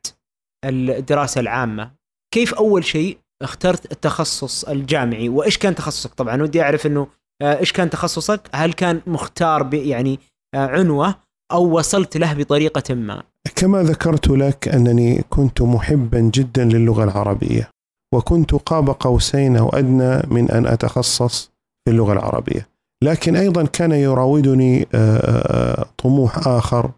الدراسة 0.66 1.42
العامة. 1.42 1.92
كيف 2.34 2.54
أول 2.54 2.86
شيء 2.86 3.18
اخترت 3.42 3.92
التخصص 3.92 4.64
الجامعي؟ 4.64 5.30
وإيش 5.30 5.58
كان 5.58 5.76
تخصصك؟ 5.76 6.14
طبعا 6.14 6.42
ودي 6.42 6.62
أعرف 6.62 6.86
أنه 6.86 7.08
آه، 7.42 7.60
إيش 7.60 7.72
كان 7.72 7.90
تخصصك؟ 7.90 8.42
هل 8.54 8.74
كان 8.74 9.02
مختار 9.08 9.74
يعني 9.74 10.20
عنوة 10.56 11.16
أو 11.52 11.78
وصلت 11.78 12.18
له 12.18 12.34
بطريقة 12.34 12.96
ما؟ 12.96 13.24
كما 13.56 13.84
ذكرت 13.84 14.28
لك 14.28 14.68
أنني 14.68 15.24
كنت 15.30 15.62
محبا 15.62 16.20
جدا 16.20 16.66
للغة 16.66 17.04
العربية 17.04 17.70
وكنت 18.14 18.56
قاب 18.56 18.90
قوسين 18.90 19.58
أو 19.58 19.70
أدنى 19.70 20.22
من 20.28 20.52
أن 20.52 20.66
أتخصص 20.66 21.52
في 21.86 21.92
اللغة 21.92 22.14
العربية. 22.14 22.75
لكن 23.04 23.36
أيضا 23.36 23.66
كان 23.66 23.92
يراودني 23.92 24.88
آه، 24.94 25.18
آه، 25.18 25.86
طموح 25.98 26.48
آخر 26.48 26.92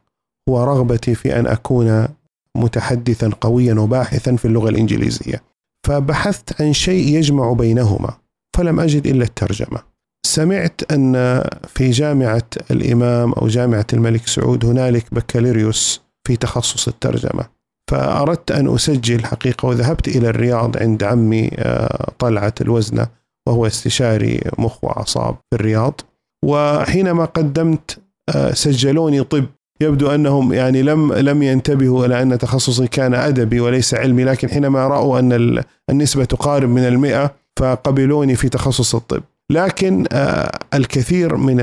هو 0.50 0.64
رغبتي 0.64 1.16
في 1.16 1.40
أن 1.40 1.48
أكون 1.48 2.08
متحدثا 2.56 3.32
قويا 3.42 3.74
وباحثا 3.74 4.36
في 4.36 4.46
اللغة 4.46 4.70
الإنجليزية. 4.70 5.44
فبحثت 5.88 6.62
عن 6.62 6.74
شيء 6.74 7.08
يجمع 7.18 7.54
بينهما 7.54 8.14
فلم 8.58 8.80
أجد 8.80 9.08
إلا 9.08 9.24
الترجمة. 9.24 9.80
سمعت 10.26 10.92
أن 10.92 11.44
في 11.68 11.90
جامعة 11.90 12.48
الإمام 12.72 13.34
أو 13.34 13.48
جامعة 13.48 13.88
الملك 13.94 14.28
سعود 14.28 14.66
هنالك 14.66 15.14
بكالوريوس 15.14 16.02
في 16.28 16.36
تخصص 16.36 16.88
الترجمة. 16.88 17.46
فأردت 17.92 18.52
أن 18.52 18.76
أسجل 18.76 19.26
حقيقة 19.26 19.66
وذهبت 19.66 20.08
إلى 20.08 20.30
الرياض 20.30 20.78
عند 20.78 21.04
عمي 21.04 21.50
آه، 21.54 22.12
طلعة 22.20 22.54
الوزنة. 22.62 23.08
وهو 23.48 23.68
استشاري 23.68 24.42
مخ 24.58 24.84
وأعصاب 24.84 25.36
في 25.50 25.56
الرياض. 25.56 26.02
وحينما 26.46 27.26
قدمت 27.26 27.98
آه، 28.36 28.54
سجلوني 28.54 29.24
طب. 29.24 29.46
يبدو 29.82 30.08
أنهم 30.08 30.54
يعني 30.54 30.82
لم 30.82 31.14
لم 31.14 31.44
ينتبهوا 31.44 32.06
إلى 32.06 32.22
أن 32.22 32.38
تخصصي 32.38 32.88
كان 32.88 33.14
أدبي 33.14 33.60
وليس 33.60 33.94
علمي 33.94 34.24
لكن 34.24 34.50
حينما 34.50 34.88
رأوا 34.88 35.20
أن 35.20 35.64
النسبة 35.90 36.26
تقارب 36.26 36.70
من 36.70 36.88
المئة 36.88 37.32
فقبلوني 37.60 38.36
في 38.36 38.50
تخصص 38.50 38.96
الطب. 38.96 39.24
لكن 39.52 40.06
آه، 40.12 40.52
الكثير 40.74 41.36
من 41.36 41.58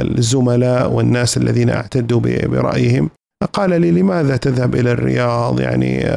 الزملاء 0.00 0.92
والناس 0.92 1.36
الذين 1.36 1.70
اعتدوا 1.70 2.20
برأيهم 2.20 3.10
قال 3.52 3.80
لي 3.80 3.90
لماذا 3.90 4.36
تذهب 4.36 4.74
إلى 4.74 4.92
الرياض؟ 4.92 5.60
يعني 5.60 6.10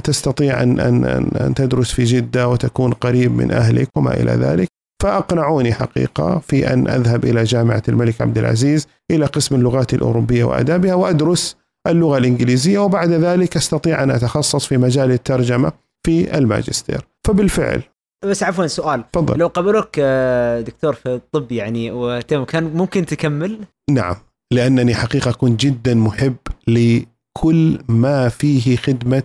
تستطيع 0.00 0.62
ان 0.62 0.80
ان 0.80 1.04
أن 1.40 1.54
تدرس 1.54 1.92
في 1.92 2.04
جدة 2.04 2.48
وتكون 2.48 2.92
قريب 2.92 3.32
من 3.32 3.50
أهلك 3.50 3.96
وما 3.96 4.14
إلى 4.14 4.32
ذلك؟ 4.32 4.68
فأقنعوني 5.02 5.72
حقيقة 5.72 6.38
في 6.38 6.72
أن 6.72 6.88
أذهب 6.88 7.24
إلى 7.24 7.44
جامعة 7.44 7.82
الملك 7.88 8.20
عبد 8.20 8.38
العزيز 8.38 8.86
إلى 9.10 9.26
قسم 9.26 9.54
اللغات 9.54 9.94
الأوروبية 9.94 10.44
وآدابها 10.44 10.94
وأدرس 10.94 11.56
اللغة 11.88 12.18
الإنجليزية 12.18 12.78
وبعد 12.78 13.10
ذلك 13.10 13.56
أستطيع 13.56 14.02
أن 14.02 14.10
أتخصص 14.10 14.66
في 14.66 14.76
مجال 14.76 15.10
الترجمة 15.10 15.72
في 16.06 16.38
الماجستير. 16.38 17.00
فبالفعل. 17.26 17.82
بس 18.24 18.42
عفوا 18.42 18.66
سؤال. 18.66 19.10
تفضل. 19.12 19.38
لو 19.38 19.46
قبلوك 19.46 19.88
آه، 19.98 20.60
دكتور 20.60 20.92
في 20.92 21.08
الطب 21.14 21.52
يعني 21.52 21.90
وتم 21.90 22.44
كان 22.44 22.64
ممكن 22.64 23.06
تكمل؟ 23.06 23.58
نعم. 23.90 24.16
لأنني 24.52 24.94
حقيقة 24.94 25.32
كنت 25.32 25.60
جدا 25.60 25.94
محب 25.94 26.36
لكل 26.68 27.78
ما 27.88 28.28
فيه 28.28 28.76
خدمة 28.76 29.22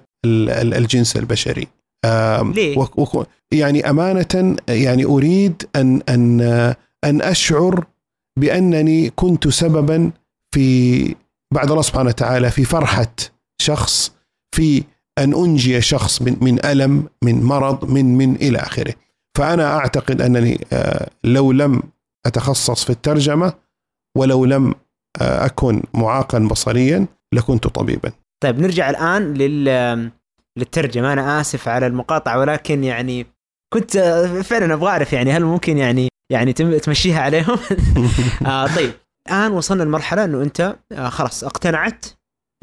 الجنس 0.49 1.17
البشري. 1.17 1.67
ليه؟ 2.05 2.85
يعني 3.51 3.89
أمانة 3.89 4.55
يعني 4.69 5.05
أريد 5.05 5.63
ان 5.75 6.01
ان 6.09 6.41
أن 7.03 7.21
أشعر 7.21 7.85
بأنني 8.39 9.09
كنت 9.09 9.47
سببا 9.47 10.11
في 10.53 11.15
بعد 11.53 11.69
الله 11.71 11.81
سبحانه 11.81 12.09
وتعالى 12.09 12.51
في 12.51 12.63
فرحة 12.65 13.13
شخص 13.61 14.11
في 14.55 14.83
أن 15.17 15.33
أنجي 15.33 15.81
شخص 15.81 16.21
من 16.21 16.37
من 16.41 16.65
ألم 16.65 17.09
من 17.23 17.43
مرض 17.43 17.91
من 17.91 18.17
من 18.17 18.35
إلى 18.35 18.57
آخره. 18.57 18.93
فأنا 19.37 19.77
أعتقد 19.77 20.21
أنني 20.21 20.65
آه، 20.73 21.09
لو 21.23 21.51
لم 21.51 21.81
أتخصص 22.25 22.83
في 22.83 22.89
الترجمة 22.89 23.53
ولو 24.17 24.45
لم 24.45 24.73
آه، 25.21 25.45
أكن 25.45 25.83
معاقا 25.93 26.39
بصريا 26.39 27.05
لكنت 27.33 27.67
طبيبا. 27.67 28.11
طيب 28.43 28.59
نرجع 28.59 28.89
الآن 28.89 29.33
لل 29.33 30.11
للترجمة 30.57 31.13
أنا 31.13 31.41
آسف 31.41 31.67
على 31.67 31.87
المقاطعة 31.87 32.39
ولكن 32.39 32.83
يعني 32.83 33.25
كنت 33.73 33.97
فعلا 34.43 34.73
أبغى 34.73 34.89
أعرف 34.89 35.13
يعني 35.13 35.31
هل 35.31 35.43
ممكن 35.43 35.77
يعني 35.77 36.09
يعني 36.31 36.53
تمشيها 36.53 37.21
عليهم؟ 37.21 37.59
آه 38.45 38.75
طيب. 38.75 38.91
الآن 39.27 39.51
وصلنا 39.51 39.83
لمرحلة 39.83 40.23
إنه 40.23 40.43
أنت 40.43 40.75
آه 40.91 41.09
خلاص 41.09 41.43
اقتنعت 41.43 42.05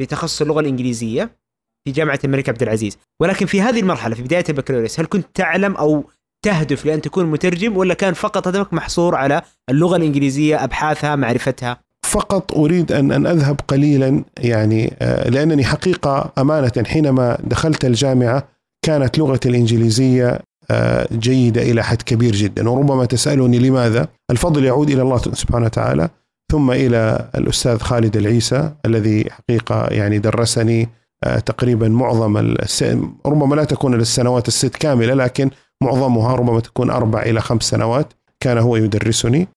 بتخصص 0.01 0.43
اللغة 0.43 0.61
الإنجليزية 0.61 1.39
في 1.85 1.93
جامعة 1.93 2.19
الملك 2.25 2.49
عبد 2.49 2.63
العزيز. 2.63 2.99
ولكن 3.23 3.47
في 3.47 3.63
هذه 3.63 3.81
المرحلة 3.81 4.15
في 4.15 4.23
بداية 4.23 4.45
البكالوريوس 4.49 5.01
هل 5.01 5.07
كنت 5.07 5.27
تعلم 5.35 5.77
أو 5.77 6.11
تهدف 6.45 6.87
لأن 6.87 7.01
تكون 7.01 7.27
مترجم 7.27 7.77
ولا 7.77 7.95
كان 7.95 8.15
فقط 8.15 8.49
هدفك 8.49 8.73
محصور 8.73 9.15
على 9.15 9.43
اللغة 9.71 9.97
الإنجليزية 9.97 10.65
أبحاثها 10.65 11.17
معرفتها؟ 11.17 11.84
فقط 12.15 12.53
أريد 12.53 12.93
ان 12.93 13.13
أن 13.13 13.27
أذهب 13.27 13.61
قليلا 13.69 14.25
يعني 14.39 14.97
آه، 15.03 15.29
لأنني 15.29 15.65
حقيقة 15.65 16.33
أمانة 16.39 16.73
حينما 16.87 17.39
دخلت 17.45 17.85
الجامعة 17.85 18.49
كانت 18.87 19.19
لغتي 19.19 19.49
الإنجليزية 19.49 20.41
آه، 20.71 21.09
جيدة 21.13 21.63
إلى 21.63 21.83
حد 21.83 22.03
كبير 22.03 22.33
جدا 22.33 22.69
وربما 22.69 23.05
تسألني 23.05 23.59
لماذا؟ 23.59 24.09
الفضل 24.31 24.65
يعود 24.65 24.91
إلى 24.91 25.03
الله 25.03 25.19
سبحانه 25.19 25.65
وتعالى 25.65 26.09
ثم 26.53 26.71
إلى 26.71 27.29
الأستاذ 27.35 27.79
خالد 27.79 28.17
العيسى 28.17 28.73
الذي 28.87 29.31
حقيقة 29.31 29.87
يعني 29.87 30.19
درسني 30.19 30.89
آه، 31.25 31.39
تقريبا 31.39 31.89
معظم 31.89 32.37
الس... 32.37 32.83
ربما 33.27 33.55
لا 33.55 33.65
تكون 33.65 33.95
السنوات 33.95 34.49
الست 34.49 34.77
كاملة 34.77 35.15
لكن 35.15 35.51
معظمها 35.83 36.35
ربما 36.35 36.61
تكون 36.61 36.91
أربع 36.91 37.23
إلى 37.23 37.41
خمس 37.41 37.63
سنوات 37.63 38.13
كان 38.41 38.59
هو 38.59 38.77
يدرسني 38.77 39.49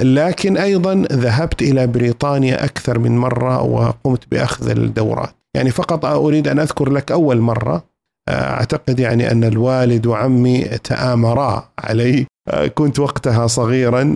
لكن 0.00 0.56
أيضا 0.56 0.94
ذهبت 1.12 1.62
إلى 1.62 1.86
بريطانيا 1.86 2.64
أكثر 2.64 2.98
من 2.98 3.18
مرة 3.18 3.62
وقمت 3.62 4.24
بأخذ 4.30 4.70
الدورات. 4.70 5.34
يعني 5.56 5.70
فقط 5.70 6.04
أريد 6.04 6.48
أن 6.48 6.58
أذكر 6.58 6.90
لك 6.90 7.12
أول 7.12 7.40
مرة 7.40 7.84
أعتقد 8.28 9.00
يعني 9.00 9.32
أن 9.32 9.44
الوالد 9.44 10.06
وعمي 10.06 10.64
تآمرا 10.64 11.68
علي. 11.78 12.26
كنت 12.74 12.98
وقتها 12.98 13.46
صغيرا 13.46 14.14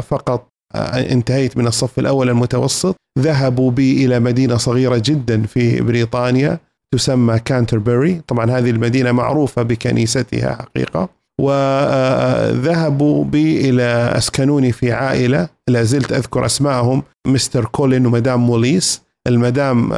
فقط 0.00 0.48
انتهيت 0.94 1.56
من 1.56 1.66
الصف 1.66 1.98
الأول 1.98 2.28
المتوسط. 2.28 2.96
ذهبوا 3.18 3.70
بي 3.70 4.06
إلى 4.06 4.20
مدينة 4.20 4.56
صغيرة 4.56 5.02
جدا 5.04 5.42
في 5.42 5.80
بريطانيا 5.80 6.58
تسمى 6.94 7.38
كانتربري. 7.38 8.20
طبعا 8.28 8.50
هذه 8.50 8.70
المدينة 8.70 9.12
معروفة 9.12 9.62
بكنيستها 9.62 10.54
حقيقة. 10.54 11.19
وذهبوا 11.40 13.24
بي 13.24 13.70
إلى 13.70 13.82
أسكنوني 14.16 14.72
في 14.72 14.92
عائلة 14.92 15.48
لا 15.68 15.82
زلت 15.82 16.12
أذكر 16.12 16.46
اسمائهم 16.46 17.02
مستر 17.26 17.64
كولين 17.64 18.06
ومدام 18.06 18.46
موليس. 18.46 19.02
المدام 19.26 19.92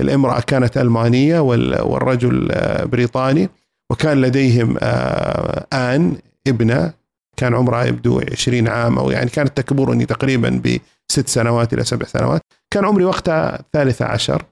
الامرأة 0.00 0.40
كانت 0.40 0.78
ألمانية 0.78 1.40
والرجل 1.40 2.48
آه، 2.52 2.84
بريطاني. 2.84 3.48
وكان 3.92 4.20
لديهم 4.20 4.76
آه، 4.80 5.66
آن 5.72 6.16
ابنة. 6.46 6.92
كان 7.36 7.54
عمرها 7.54 7.84
يبدو 7.84 8.20
20 8.32 8.68
عام 8.68 8.98
أو 8.98 9.10
يعني 9.10 9.30
كانت 9.30 9.56
تكبرني 9.56 10.06
تقريبا 10.06 10.62
بست 10.64 11.28
سنوات 11.28 11.72
إلى 11.74 11.84
سبع 11.84 12.06
سنوات. 12.06 12.40
كان 12.70 12.84
عمري 12.84 13.04
وقتها 13.04 13.58
ثالثة 13.72 14.04
عشر. 14.04 14.42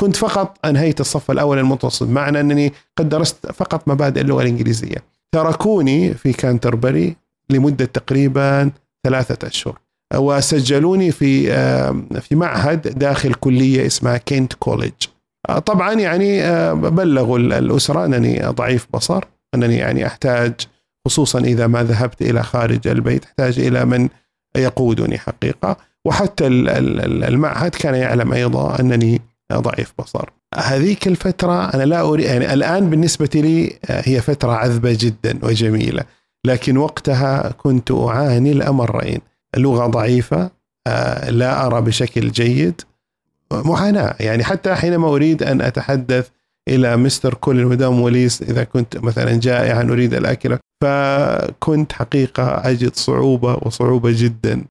كنت 0.00 0.16
فقط 0.16 0.58
أنهيت 0.64 1.00
الصف 1.00 1.30
الأول 1.30 1.58
المتوسط 1.58 2.06
معنى 2.06 2.40
أنني 2.40 2.72
قد 2.96 3.08
درست 3.08 3.46
فقط 3.46 3.88
مبادئ 3.88 4.20
اللغة 4.20 4.42
الإنجليزية. 4.42 5.11
تركوني 5.32 6.14
في 6.14 6.32
كانتربري 6.32 7.16
لمدة 7.50 7.84
تقريبا 7.84 8.70
ثلاثة 9.04 9.48
أشهر. 9.48 9.78
وسجلوني 10.14 11.12
في 11.12 11.46
في 12.20 12.34
معهد 12.34 12.98
داخل 12.98 13.34
كلية 13.34 13.86
اسمها 13.86 14.16
Kent 14.16 14.52
College. 14.52 15.06
آه، 15.48 15.58
طبعا 15.58 15.92
يعني 15.92 16.42
بلغوا 16.74 17.38
الأسرة 17.38 18.04
أنني 18.04 18.38
ضعيف 18.46 18.86
بصر 18.94 19.24
أنني 19.54 19.76
يعني 19.76 20.06
أحتاج 20.06 20.52
خصوصا 21.06 21.38
إذا 21.38 21.66
ما 21.66 21.82
ذهبت 21.82 22.22
إلى 22.22 22.42
خارج 22.42 22.88
البيت 22.88 23.24
أحتاج 23.24 23.58
إلى 23.58 23.84
من 23.84 24.08
يقودني 24.56 25.18
حقيقة. 25.18 25.76
وحتى 26.04 26.46
المعهد 26.46 27.74
كان 27.74 27.94
يعلم 27.94 28.32
أيضا 28.32 28.80
أنني 28.80 29.20
ضعيف 29.52 29.92
بصر. 29.98 30.28
هذيك 30.54 31.06
الفترة 31.06 31.74
أنا 31.74 31.82
لا 31.82 32.00
أريد 32.00 32.26
يعني 32.26 32.52
الآن 32.54 32.90
بالنسبة 32.90 33.30
لي 33.34 33.78
آه، 33.90 34.02
هي 34.04 34.20
فترة 34.20 34.52
عذبة 34.52 34.96
جدا 35.00 35.38
وجميلة 35.42 36.04
لكن 36.46 36.76
وقتها 36.76 37.52
كنت 37.58 37.90
أعاني 37.90 38.52
الأمرين 38.52 39.20
اللغة 39.54 39.86
ضعيفة 39.86 40.50
آه، 40.86 41.30
لا 41.30 41.66
أرى 41.66 41.80
بشكل 41.80 42.30
جيد 42.30 42.80
معاناة. 43.52 44.14
يعني 44.20 44.44
حتى 44.44 44.74
حينما 44.74 45.08
أريد 45.08 45.42
أن 45.42 45.60
أتحدث 45.60 46.28
إلى 46.68 46.96
مستر 46.96 47.34
كولين 47.34 47.64
ودام 47.64 48.00
وليس 48.00 48.42
إذا 48.42 48.64
كنت 48.64 48.96
مثلا 48.96 49.32
جائعا 49.32 49.82
أريد 49.82 50.14
الأكل 50.14 50.58
فكنت 50.82 51.92
حقيقة 51.92 52.44
أجد 52.70 52.94
صعوبة 52.94 53.58
وصعوبة 53.62 54.10
جدا. 54.16 54.64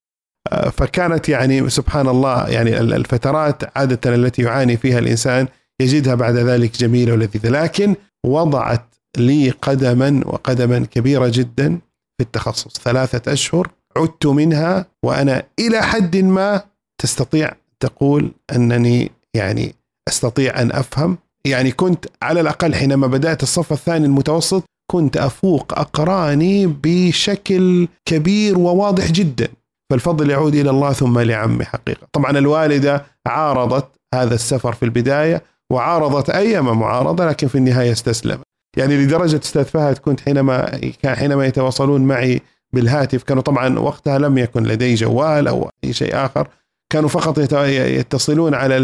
آه، 0.51 0.69
فكانت 0.69 1.29
يعني 1.29 1.69
سبحان 1.69 2.07
الله 2.07 2.49
يعني 2.49 2.79
الفترات 2.79 3.77
عادة 3.77 4.15
التي 4.15 4.41
يعاني 4.41 4.77
فيها 4.77 4.99
الإنسان 4.99 5.47
يجدها 5.81 6.15
بعد 6.15 6.35
ذلك 6.35 6.77
جميلة 6.77 7.13
ولذيذة. 7.13 7.49
لكن 7.49 7.95
وضعت 8.25 8.85
لي 9.17 9.49
قدما 9.49 10.21
وقدما 10.25 10.79
كبيرة 10.79 11.31
جدا 11.33 11.79
في 12.17 12.23
التخصص. 12.23 12.77
ثلاثة 12.77 13.33
أشهر 13.33 13.67
عدت 13.97 14.25
منها 14.25 14.85
وأنا 15.05 15.43
إلى 15.59 15.81
حد 15.81 16.17
ما 16.17 16.61
تستطيع 17.01 17.51
تقول 17.79 18.31
أنني 18.55 19.11
يعني 19.33 19.75
أستطيع 20.07 20.61
أن 20.61 20.71
أفهم. 20.71 21.17
يعني 21.45 21.71
كنت 21.71 22.05
على 22.21 22.41
الأقل 22.41 22.75
حينما 22.75 23.07
بدأت 23.07 23.43
الصف 23.43 23.73
الثاني 23.73 24.05
المتوسط 24.05 24.63
كنت 24.91 25.17
أفوق 25.17 25.79
أقراني 25.79 26.67
بشكل 26.83 27.87
كبير 28.05 28.57
وواضح 28.57 29.11
جدا. 29.11 29.47
فالفضل 29.91 30.29
يعود 30.29 30.55
إلى 30.55 30.69
الله 30.69 30.93
ثم 30.93 31.19
لعمي 31.19 31.65
حقيقة. 31.65 32.07
طبعا 32.13 32.37
الوالدة 32.37 33.05
عارضت 33.27 33.87
هذا 34.13 34.35
السفر 34.35 34.73
في 34.73 34.85
البداية 34.85 35.43
وعارضت 35.71 36.29
ايما 36.29 36.73
معارضة 36.73 37.25
لكن 37.25 37.47
في 37.47 37.55
النهاية 37.57 37.91
استسلمت 37.91 38.43
يعني 38.77 38.97
لدرجة 38.97 39.39
أستاذ 39.43 39.65
فهد 39.65 39.97
كنت 39.97 40.21
حينما 40.21 40.79
كان 41.01 41.15
حينما 41.15 41.45
يتواصلون 41.45 42.01
معي 42.01 42.41
بالهاتف 42.73 43.23
كانوا 43.23 43.43
طبعا 43.43 43.79
وقتها 43.79 44.19
لم 44.19 44.37
يكن 44.37 44.63
لدي 44.63 44.95
جوال 44.95 45.47
أو 45.47 45.69
أي 45.83 45.93
شيء 45.93 46.15
آخر 46.15 46.47
كانوا 46.93 47.09
فقط 47.09 47.53
يتصلون 47.63 48.53
على 48.53 48.79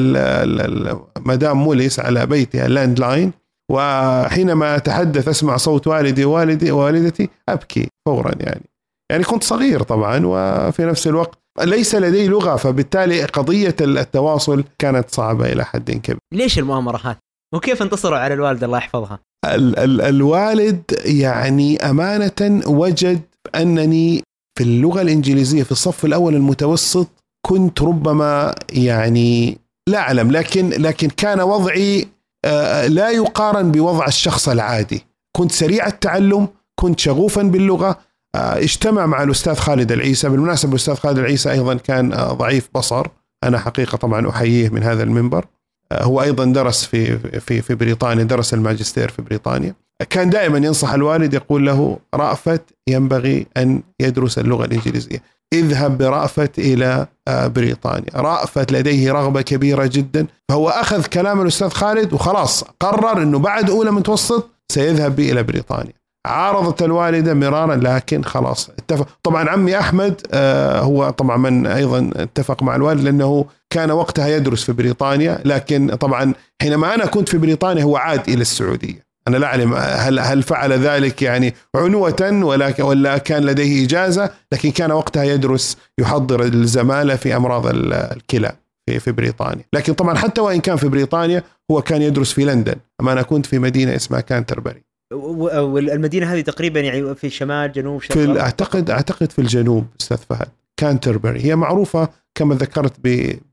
مدام 1.20 1.58
موليس 1.58 2.00
على 2.00 2.26
بيتها 2.26 2.66
ال 2.66 3.00
landline 3.00 3.32
وحينما 3.72 4.76
أتحدث 4.76 5.28
أسمع 5.28 5.58
صوت 5.58 5.88
والدي 5.88 6.26
ووالدي 6.26 6.72
ووالدتي 6.72 7.30
أبكي 7.50 7.88
فورا 8.06 8.32
يعني. 8.40 8.70
يعني 9.12 9.24
كنت 9.24 9.44
صغير 9.44 9.84
طبعا 9.84 10.22
وفي 10.26 10.86
نفس 10.86 11.08
الوقت 11.08 11.40
ليس 11.62 11.96
لدي 11.96 12.28
لغة 12.28 12.56
فبالتالي 12.56 13.26
قضية 13.26 13.76
التواصل 13.82 14.64
كانت 14.80 15.12
صعبة 15.12 15.52
إلى 15.54 15.66
حد 15.66 15.92
كبير. 15.92 16.18
ليش 16.34 16.60
المؤامرة 16.60 16.98
هذه؟ 17.04 17.18
وكيف 17.56 17.82
انتصروا 17.82 18.18
على 18.18 18.34
الوالده 18.34 18.66
الله 18.66 18.78
يحفظها؟ 18.78 19.20
ال- 19.46 19.80
ال- 19.80 20.02
الوالد 20.02 20.82
يعني 21.06 21.78
أمانة 21.78 22.62
وجد 22.68 23.22
أنني 23.56 24.24
في 24.58 24.64
اللغة 24.64 25.02
الإنجليزية 25.02 25.64
في 25.64 25.72
الصف 25.72 26.06
الأول 26.06 26.36
المتوسط 26.36 27.08
كنت 27.46 27.82
ربما 27.82 28.56
يعني 28.74 29.58
لا 29.90 29.98
أعلم 30.00 30.32
لكن 30.32 30.70
لكن 30.70 31.08
كان 31.10 31.42
وضعي 31.42 32.08
آه، 32.46 32.88
لا 32.88 33.10
يقارن 33.10 33.72
بوضع 33.72 34.06
الشخص 34.08 34.50
العادي 34.50 35.06
كنت 35.38 35.52
سريع 35.52 35.88
التعلم 35.88 36.48
كنت 36.80 37.00
شغوفا 37.00 37.42
باللغة 37.42 37.90
آه، 37.90 37.98
اجتمع 38.38 39.06
مع 39.06 39.24
الأستاذ 39.24 39.56
خالد 39.56 39.92
العيسى. 39.92 40.30
بالمناسبة 40.30 40.72
الأستاذ 40.72 40.96
خالد 40.96 41.18
العيسى 41.18 41.52
أيضا 41.52 41.74
كان 41.76 42.14
آه، 42.14 42.34
ضعيف 42.34 42.70
بصر. 42.76 43.08
أنا 43.44 43.60
حقيقة 43.60 43.96
طبعا 43.96 44.30
أحييه 44.30 44.70
من 44.70 44.84
هذا 44.84 45.04
المنبر. 45.04 45.46
هو 45.94 46.22
أيضا 46.22 46.46
درس 46.46 46.86
في 46.86 47.18
في 47.40 47.62
في 47.62 47.76
بريطانيا 47.76 48.24
درس 48.24 48.54
الماجستير 48.54 49.10
في 49.10 49.22
بريطانيا. 49.22 49.76
كان 50.10 50.30
دائما 50.30 50.58
ينصح 50.58 50.94
الوالد 50.94 51.34
يقول 51.34 51.66
له 51.66 51.98
رأفت 52.14 52.62
ينبغي 52.90 53.48
أن 53.58 53.82
يدرس 54.00 54.40
اللغة 54.40 54.66
الإنجليزية. 54.66 55.24
اذهب 55.54 55.98
برأفت 55.98 56.60
آه، 57.28 57.48
بريطانيا. 57.48 58.10
رأفت 58.16 58.72
لديه 58.72 59.12
رغبة 59.12 59.42
كبيرة 59.42 59.86
جدا. 59.86 60.28
فهو 60.50 60.70
أخذ 60.70 61.06
كلام 61.06 61.42
الأستاذ 61.42 61.70
خالد 61.70 62.14
وخلاص 62.14 62.64
قرر 62.80 63.22
أنه 63.22 63.40
بعد 63.40 63.70
أولى 63.70 63.92
متوسط 63.92 64.50
سيذهب 64.72 65.16
به 65.16 65.32
إلى 65.32 65.44
بريطانيا. 65.44 65.94
عارضت 66.28 66.82
الوالدة 66.82 67.34
مرارا 67.34 67.76
لكن 67.76 68.24
خلاص 68.24 68.70
اتفق. 68.70 69.08
طبعا 69.24 69.50
عمي 69.50 69.80
أحمد 69.80 70.22
آه، 70.32 70.80
هو 70.80 71.10
طبعا 71.10 71.38
من 71.38 71.68
أيضا 71.68 72.10
اتفق 72.16 72.64
مع 72.64 72.76
الوالد 72.76 73.02
لأنه 73.02 73.46
كان 73.70 73.92
وقتها 73.92 74.28
يدرس 74.28 74.64
في 74.64 74.72
بريطانيا 74.72 75.42
لكن 75.46 75.96
طبعا 75.96 76.34
حينما 76.62 76.96
أنا 76.96 77.06
كنت 77.06 77.30
في 77.30 77.38
بريطانيا 77.38 77.84
هو 77.84 77.98
عاد 77.98 78.30
إلى 78.30 78.42
السعودية. 78.42 79.08
أنا 79.28 79.38
لا 79.38 79.48
أعلم 79.48 79.74
هل 79.74 80.20
هل 80.20 80.44
فعل 80.44 80.74
ذلك 80.74 81.22
يعني 81.22 81.56
عنوة 81.76 82.16
ولا 82.22 82.74
ولا 82.80 83.18
كان 83.18 83.46
لديه 83.46 83.86
إجازة 83.86 84.30
لكن 84.52 84.72
كان 84.72 84.92
وقتها 84.92 85.24
يدرس 85.24 85.78
يحضر 86.00 86.44
الزمالة 86.44 87.16
في 87.16 87.36
أمراض 87.36 87.64
الكلى 87.68 88.52
في 88.86 89.00
في 89.00 89.12
بريطانيا. 89.12 89.64
لكن 89.74 89.94
طبعا 89.94 90.16
حتى 90.18 90.42
وإن 90.42 90.60
كان 90.60 90.76
في 90.78 90.88
بريطانيا 90.88 91.44
هو 91.72 91.82
كان 91.82 92.02
يدرس 92.02 92.32
في 92.32 92.46
لندن. 92.46 92.76
أما 93.02 93.12
أنا 93.12 93.22
كنت 93.22 93.46
في 93.46 93.60
مدينة 93.60 93.96
اسمها 93.96 94.22
كانتربري. 94.22 94.84
والمدينه 95.14 96.34
هذه 96.34 96.42
تقريبا 96.42 96.80
يعني 96.80 97.16
في 97.16 97.30
شمال 97.30 97.72
جنوب 97.72 98.02
في 98.02 98.24
ال- 98.24 98.38
اعتقد 98.38 98.90
أعتقد 98.90 99.32
في 99.32 99.40
الجنوب 99.40 99.86
أستاذ 100.02 100.18
فهد. 100.18 100.48
كانتربري. 100.80 101.44
هي 101.46 101.56
معروفة 101.56 102.10
كما 102.36 102.56
ذكرت 102.56 102.94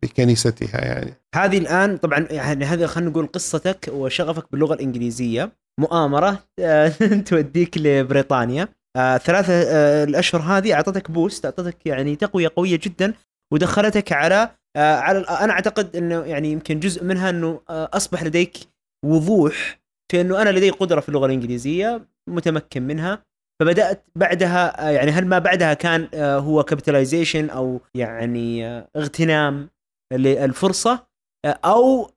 بكنيستها 0.03 0.81
يعني. 0.81 1.15
هذه 1.35 1.59
الآن 1.59 1.97
طبعا 1.97 2.27
يعني 2.31 2.65
هذا 2.65 2.87
خلينا 2.87 3.11
نقول 3.11 3.27
قصتك 3.27 3.91
وشغفك 3.93 4.45
باللغة 4.53 4.75
الإنجليزية. 4.75 5.53
مؤامرة 5.81 6.39
آه، 6.59 6.89
توديك 7.29 7.79
لبريطانيا. 7.79 8.69
آه، 8.97 9.17
ثلاثة 9.19 9.53
آه، 9.53 10.05
الأشهر 10.05 10.41
هذه 10.43 10.75
أعطتك 10.75 11.11
boost 11.11 11.45
أعطتك 11.45 11.77
يعني 11.87 12.17
تقوية 12.17 12.51
قوية 12.57 12.81
جدا 12.83 13.15
ودخلتك 13.53 14.13
على 14.13 14.51
على 14.77 15.19
أنا 15.19 15.53
أعتقد 15.53 15.97
إنه 15.97 16.21
يعني 16.25 16.53
يمكن 16.53 16.81
جزء 16.81 17.05
منها 17.05 17.31
إنه 17.31 17.61
أصبح 17.71 18.23
لديك 18.25 18.57
وضوح 19.05 19.81
في 20.15 20.21
انه 20.21 20.43
أنا 20.43 20.51
لدي 20.51 20.71
قدرة 20.71 21.01
في 21.01 21.09
اللغة 21.09 21.27
الإنجليزية 21.27 22.07
متمكن 22.29 22.83
منها. 22.83 23.23
فبدأت 23.61 24.05
بعدها 24.17 24.91
يعني 24.91 25.11
هل 25.11 25.27
ما 25.27 25.39
بعدها 25.39 25.75
كان 25.75 26.09
آه، 26.15 26.39
هو 26.39 26.63
كابيتاليزيشن 26.63 27.51
أو 27.51 27.81
يعني 27.95 28.67
آه، 28.67 28.89
اغتنام 28.97 29.69
للفرصة 30.13 31.07
آه، 31.45 31.59
أو 31.65 32.11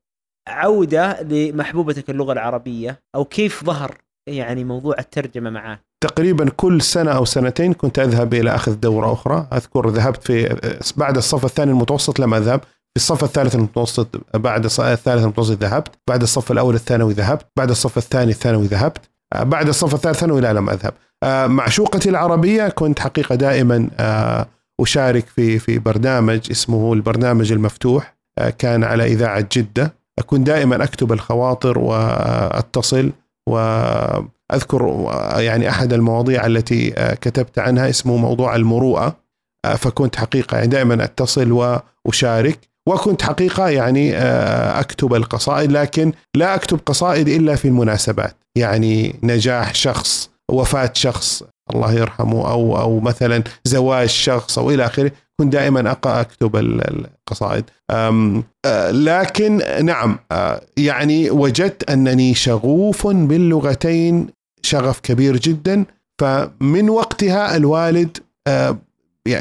عودة 0.48 1.22
لمحبوبتك 1.22 2.10
اللغة 2.10 2.34
العربية 2.34 3.00
أو 3.16 3.26
كيف 3.26 3.64
ظهر 3.64 3.98
يعني 4.30 4.64
موضوع 4.64 4.96
الترجمة 5.00 5.50
معاه؟ 5.50 5.80
تقريبا 6.04 6.50
كل 6.50 6.82
سنة 6.82 7.12
أو 7.12 7.26
سنتين 7.26 7.74
كنت 7.74 8.00
أذهب 8.00 8.34
إلى 8.34 8.56
أخذ 8.56 8.80
دورة 8.80 9.14
أخرى. 9.14 9.48
أذكر 9.54 9.90
ذهبت 9.90 10.24
في 10.24 10.60
بعد 10.98 11.18
الصف 11.18 11.46
الثاني 11.46 11.72
المتوسط 11.72 12.20
لم 12.20 12.34
أذهب. 12.34 12.62
الصف 12.98 13.24
الثالث 13.24 13.56
المتوسط 13.56 14.08
بعد 14.34 14.66
الثالث 14.66 15.24
المتوسط 15.24 15.64
ذهبت 15.64 15.92
بعد 16.08 16.22
الصف 16.22 16.52
الأول 16.52 16.76
الثانوي 16.76 17.14
ذهبت 17.14 17.46
بعد 17.58 17.70
الصف 17.70 17.98
الثاني 17.98 18.32
الثانوي 18.32 18.68
ذهبت 18.68 19.02
آه، 19.34 19.44
بعد 19.44 19.68
الصف 19.68 19.94
الثالث 19.94 20.16
الثانوي 20.16 20.42
لا 20.42 20.54
لم 20.54 20.70
أذهب. 20.70 20.94
آه، 21.24 21.48
معشوقتي 21.48 22.10
العربية 22.10 22.68
كنت 22.68 23.00
حقيقة 23.00 23.36
دائما 23.36 23.90
آه، 24.00 24.48
أشارك 24.82 25.28
في 25.28 25.60
في 25.60 25.80
برنامج 25.80 26.40
اسمه 26.52 26.94
البرنامج 26.94 27.52
المفتوح 27.52 28.18
كان 28.58 28.84
على 28.84 29.06
إذاعة 29.06 29.48
جدة. 29.52 29.94
كنت 30.26 30.48
دائما 30.48 30.84
أكتب 30.84 31.12
الخواطر 31.12 31.80
وأتصل 31.80 33.12
وأذكر 33.50 35.10
يعني 35.38 35.70
أحد 35.70 35.94
المواضيع 35.94 36.46
التي 36.46 36.90
كتبت 37.22 37.60
عنها 37.60 37.90
اسمه 37.90 38.18
موضوع 38.18 38.56
المروءة. 38.56 39.28
آه، 39.66 39.76
فكنت 39.76 40.16
حقيقة 40.16 40.58
يعني 40.58 40.68
دائما 40.68 41.04
أتصل 41.04 41.52
وأشارك. 41.52 42.60
وكنت 42.88 43.22
حقيقة 43.22 43.70
يعني 43.70 44.16
آه، 44.18 44.80
أكتب 44.80 45.14
القصائد 45.14 45.72
لكن 45.72 46.12
لا 46.36 46.56
أكتب 46.56 46.80
قصائد 46.86 47.28
إلا 47.28 47.56
في 47.56 47.68
المناسبات. 47.68 48.36
يعني 48.58 49.16
نجاح 49.24 49.74
شخص 49.76 50.30
وفاة 50.52 50.92
شخص 50.94 51.44
الله 51.74 51.94
يرحمه 51.94 52.52
أو 52.52 52.78
أو 52.80 53.00
مثلا 53.00 53.44
زواج 53.66 54.08
شخص 54.10 54.60
أو 54.60 54.72
إلى 54.72 54.86
آخره 54.86 55.12
كنت 55.40 55.54
دائما 55.54 55.92
أقرأ 55.92 56.22
أكتب 56.22 56.56
ال- 56.56 57.06
القصائد. 57.28 57.64
آه، 57.92 58.92
لكن 58.92 59.62
نعم 59.86 60.20
آه، 60.32 60.62
يعني 60.78 61.30
وجدت 61.32 61.90
أنني 61.90 62.34
شغوف 62.36 63.08
باللغتين 63.08 64.28
شغف 64.62 65.00
كبير 65.00 65.38
جدا. 65.38 65.86
فمن 66.22 66.90
وقتها 66.90 67.56
الوالد 67.56 68.18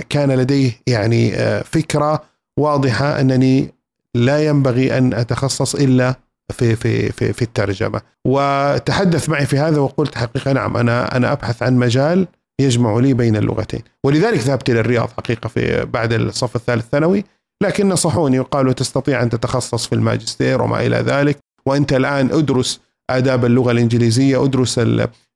كان 0.09 0.31
لديه 0.33 0.73
يعني 0.87 1.31
فكرة 1.65 2.23
واضحة 2.59 3.21
أنني 3.21 3.75
لا 4.15 4.47
ينبغي 4.47 4.99
أن 4.99 5.15
أتخصص 5.15 5.75
إلا 5.75 6.15
في 6.53 6.77
في 6.77 7.13
في 7.13 7.33
في 7.33 7.43
الترجمة. 7.43 8.01
وتحدث 8.25 9.29
معي 9.29 9.47
في 9.47 9.59
هذا 9.59 9.79
وقلت 9.79 10.15
حقيقة 10.15 10.53
نعم 10.53 10.77
أنا 10.77 11.17
أنا 11.17 11.33
أبحث 11.33 11.63
عن 11.63 11.77
مجال 11.77 12.27
يجمع 12.61 12.99
لي 12.99 13.15
بين 13.15 13.37
اللغتين. 13.37 13.83
ولذلك 14.05 14.39
ذهبت 14.39 14.71
إلى 14.71 14.81
الرياض 14.81 15.09
حقيقة 15.17 15.49
في 15.49 15.85
بعد 15.85 16.13
الصف 16.13 16.57
الثالث 16.57 16.85
ثانوي 16.93 17.25
لكن 17.63 17.89
نصحوني 17.89 18.41
وقالوا 18.41 18.73
تستطيع 18.73 19.23
أن 19.23 19.31
تتخصص 19.31 19.87
في 19.87 19.95
الماجستير 19.95 20.63
وما 20.63 20.87
إلى 20.87 20.97
ذلك. 20.97 21.39
وأنت 21.67 21.93
الآن 21.93 22.31
أدرس 22.33 22.81
آداب 23.11 23.45
اللغة 23.45 23.71
الإنجليزية 23.71 24.45
أدرس 24.45 24.81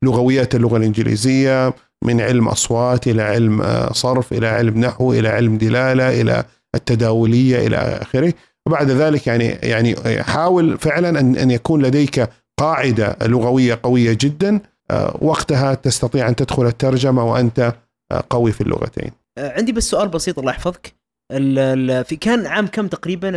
لغويات 0.03 0.55
اللغة 0.55 0.77
الإنجليزية 0.77 1.75
من 2.05 2.21
علم 2.21 2.49
أصوات 2.49 3.07
إلى 3.07 3.23
علم 3.23 3.63
آه، 3.63 3.93
صرف 3.93 4.33
إلى 4.33 4.47
علم 4.47 4.81
نحو 4.81 5.13
إلى 5.13 5.29
علم 5.29 5.59
دلالة 5.59 6.21
إلى 6.21 6.45
التداولية 6.75 7.67
إلى 7.67 7.77
آخره. 7.77 8.33
وبعد 8.67 8.91
ذلك 8.91 9.27
يعني 9.27 9.45
يعني 9.47 10.23
حاول 10.23 10.79
فعلا 10.79 11.21
أن 11.21 11.37
أن 11.37 11.51
يكون 11.51 11.83
لديك 11.83 12.29
قاعدة 12.61 13.17
لغوية 13.23 13.81
قوية 13.83 14.17
جدا 14.21 14.61
آه، 14.91 15.19
وقتها 15.23 15.75
تستطيع 15.75 16.29
أن 16.29 16.37
تدخل 16.37 16.67
الترجمة 16.67 17.25
وأنت 17.33 17.75
آه، 18.13 18.25
قوي 18.31 18.53
في 18.53 18.61
اللغتين. 18.61 19.11
آه، 19.39 19.53
عندي 19.57 19.73
بس 19.73 19.85
سؤال 19.91 20.09
بسيط 20.09 20.39
الله 20.39 20.53
يحفظك. 20.53 20.93
ال- 21.33 21.59
ال- 21.59 22.05
في 22.05 22.17
كان 22.17 22.47
عام 22.47 22.67
كم 22.67 22.87
تقريبا 22.89 23.31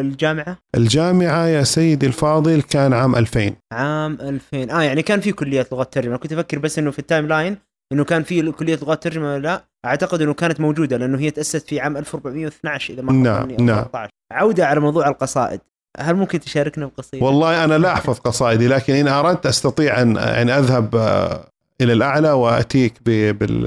الجامعة؟ 0.00 0.58
الجامعة 0.74 1.46
يا 1.46 1.62
سيدي 1.62 2.06
الفاضل 2.06 2.62
كان 2.62 2.92
عام 2.92 3.16
2000 3.16 3.52
عام 3.72 4.18
2000 4.20 4.70
آه 4.70 4.82
يعني 4.82 5.02
كان 5.02 5.20
في 5.20 5.32
كليات 5.32 5.72
لغات 5.72 5.92
ترجمة. 5.94 6.16
كنت 6.16 6.32
أفكر 6.32 6.58
بس 6.58 6.78
إنه 6.78 6.90
في 6.90 6.98
ال 6.98 7.26
timeline 7.26 7.56
إنه 7.92 8.04
كان 8.04 8.22
في 8.22 8.52
كليه 8.52 8.76
لغات 8.82 9.02
ترجمة 9.02 9.38
لا. 9.38 9.64
أعتقد 9.86 10.22
إنه 10.22 10.34
كانت 10.34 10.60
موجودة 10.60 10.96
لأنه 10.96 11.18
هي 11.18 11.30
تأسست 11.30 11.68
في 11.68 11.80
عام 11.80 11.96
1412 11.96 12.94
إذا 12.94 13.02
ما 13.02 13.12
نعم، 13.12 13.50
نعم. 13.50 13.84
13. 13.84 14.10
عودة 14.32 14.66
على 14.66 14.80
موضوع 14.80 15.08
القصائد 15.08 15.60
هل 15.98 16.14
ممكن 16.16 16.40
تشاركنا 16.40 16.86
بقصيدة؟ 16.86 17.24
والله 17.26 17.64
أنا 17.64 17.78
لا 17.78 17.92
أحفظ 17.92 18.18
قصائدي 18.18 18.68
لكن 18.68 18.94
إن 18.94 19.08
أردت 19.08 19.46
أستطيع 19.46 20.02
أن 20.02 20.16
أن 20.16 20.50
أذهب 20.50 20.96
آه، 20.96 21.44
إلى 21.80 21.92
الأعلى 21.92 22.32
وأتيك 22.32 22.94
ب- 23.06 23.38
بال 23.38 23.64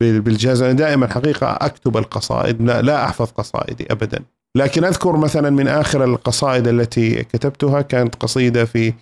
بال- 0.00 0.20
بالجهاز 0.20 0.62
أنا 0.62 0.72
دائما 0.72 1.06
حقيقة 1.08 1.46
أكتب 1.60 1.96
القصائد 1.96 2.62
لا, 2.62 2.82
لا 2.82 3.04
أحفظ 3.04 3.30
قصائدي 3.30 3.86
أبدا 3.90 4.18
لكن 4.56 4.84
أذكر 4.84 5.16
مثلا 5.16 5.50
من 5.50 5.68
آخر 5.68 6.04
القصائد 6.04 6.68
التي 6.68 7.24
كتبتها 7.24 7.80
كانت 7.82 8.14
قصيدة 8.14 8.64
في 8.64 8.92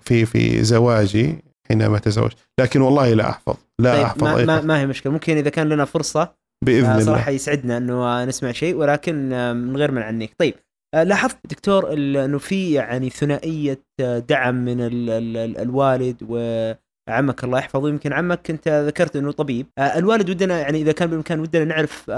في 0.00 0.26
في 0.26 0.64
زواجي 0.64 1.36
حينما 1.68 1.98
تزوجت 1.98 2.36
لكن 2.60 2.80
والله 2.80 3.14
لا 3.14 3.30
أحفظ. 3.30 3.56
لا 3.80 3.92
طيب 3.92 4.04
أحفظ 4.04 4.22
ما, 4.22 4.60
ما, 4.60 4.80
هي 4.80 4.86
مشكلة. 4.86 5.12
ممكن 5.12 5.36
إذا 5.36 5.50
كان 5.50 5.68
لنا 5.68 5.84
فرصة 5.84 6.20
آه، 6.22 6.68
الله. 6.68 7.00
صراحة 7.00 7.30
يسعدنا 7.30 7.76
إنه 7.76 8.24
نسمع 8.24 8.52
شيء 8.52 8.74
ولكن 8.74 9.32
آه، 9.32 9.52
من 9.52 9.76
غير 9.76 9.90
منع 9.90 10.04
عنك. 10.04 10.30
طيب 10.38 10.54
آه، 10.94 11.02
لاحظت 11.02 11.36
دكتور 11.50 11.92
إنه 11.92 12.38
في 12.38 12.72
يعني 12.72 13.10
ثنائية 13.10 13.80
دعم 14.28 14.54
من 14.54 14.80
ال 14.80 15.10
ال 15.10 15.36
ال 15.36 15.58
الوالد 15.58 16.16
وعمك 16.22 17.44
الله 17.44 17.58
يحفظه. 17.58 17.88
يمكن 17.88 18.12
عمك 18.12 18.50
أنت 18.50 18.68
ذكرت 18.68 19.16
إنه 19.16 19.32
طبيب. 19.32 19.66
الوالد 19.78 20.30
ودنا 20.30 20.60
يعني 20.60 20.82
إذا 20.82 20.92
كان 20.92 21.08
بالامكان 21.08 21.40
ودنا 21.40 21.64
نعرف 21.64 22.10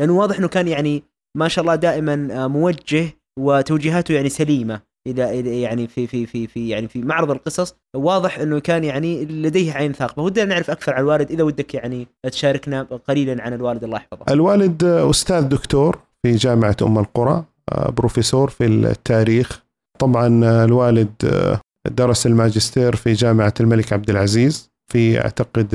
لأنه 0.00 0.12
واضح 0.18 0.38
إنه 0.38 0.48
كان 0.48 0.68
يعني 0.68 1.02
ما 1.36 1.48
شاء 1.48 1.62
الله 1.62 1.74
دائما 1.74 2.46
موجه 2.46 3.08
وتوجيهاته 3.38 4.14
يعني 4.14 4.28
سليمة. 4.28 4.87
إلى- 5.14 5.46
يعني 5.46 5.88
في 5.88 6.06
في 6.06 6.26
في 6.26 6.46
في 6.46 6.68
يعني 6.68 6.88
في 6.88 7.02
معرض 7.02 7.30
القصص 7.30 7.74
واضح 7.96 8.38
إنه 8.38 8.58
كان 8.58 8.84
يعني 8.84 9.24
لديه 9.24 9.72
عين 9.72 9.92
ثاقبة. 9.92 10.22
ودنا 10.22 10.44
نعرف 10.44 10.70
أكثر 10.70 10.94
عن 10.94 11.00
الوالد 11.00 11.30
إذا 11.30 11.42
ودك 11.42 11.74
يعني 11.74 12.06
تشاركنا 12.32 12.82
قليلا 12.82 13.42
عن 13.42 13.52
الوالد 13.52 13.84
الله 13.84 13.96
يحفظه. 13.96 14.24
الوالد 14.32 14.84
أستاذ 14.84 15.42
دكتور 15.42 15.98
في 16.22 16.32
جامعة 16.32 16.76
أم 16.82 16.98
القرى 16.98 17.44
آه، 17.72 17.90
بروفيسور 17.90 18.50
في 18.50 18.66
التاريخ. 18.66 19.62
طبعا 19.98 20.44
الوالد 20.64 21.12
آه، 21.24 21.60
درس 21.90 22.26
الماجستير 22.26 22.96
في 22.96 23.12
جامعة 23.12 23.54
الملك 23.60 23.92
عبد 23.92 24.10
العزيز 24.10 24.70
في 24.92 25.20
أعتقد 25.20 25.68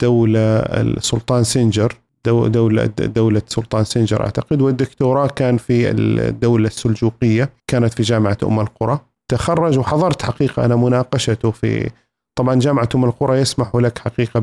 الدولة 0.00 0.40
السلطان 0.58 1.44
سنجر 1.44 1.92
دولة 2.28 2.86
دولة 2.86 3.42
سلطان 3.46 3.84
سنجر 3.84 4.24
أعتقد 4.24 4.62
والدكتوراه 4.62 5.26
كان 5.26 5.56
في 5.56 5.90
الدولة 5.90 6.66
السلجوقية 6.66 7.50
كانت 7.66 7.94
في 7.94 8.02
جامعة 8.02 8.38
أم 8.42 8.60
القرى. 8.60 8.98
تخرج 9.28 9.78
وحضرت 9.78 10.22
حقيقة 10.22 10.64
أنا 10.64 10.76
مناقشته 10.76 11.50
في 11.50 11.90
طبعا 12.38 12.54
جامعة 12.54 12.88
أم 12.94 13.04
القرى 13.04 13.38
يسمح 13.38 13.74
لك 13.74 13.98
حقيقة 13.98 14.40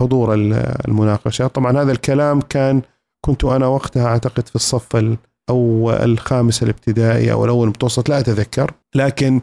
بحضور 0.00 0.34
ال- 0.34 0.74
المناقشة. 0.88 1.46
طبعا 1.46 1.82
هذا 1.82 1.92
الكلام 1.92 2.40
كان 2.40 2.82
كنت 3.24 3.44
أنا 3.44 3.66
وقتها 3.66 4.06
أعتقد 4.06 4.48
في 4.48 4.56
الصف 4.56 4.96
ال- 4.96 5.16
أو 5.50 5.90
الخامس 5.90 6.62
الابتدائي 6.62 7.32
أو 7.32 7.44
الأول 7.44 7.64
المتوسط 7.64 8.08
لا 8.08 8.18
أتذكر. 8.18 8.70
لكن 8.94 9.40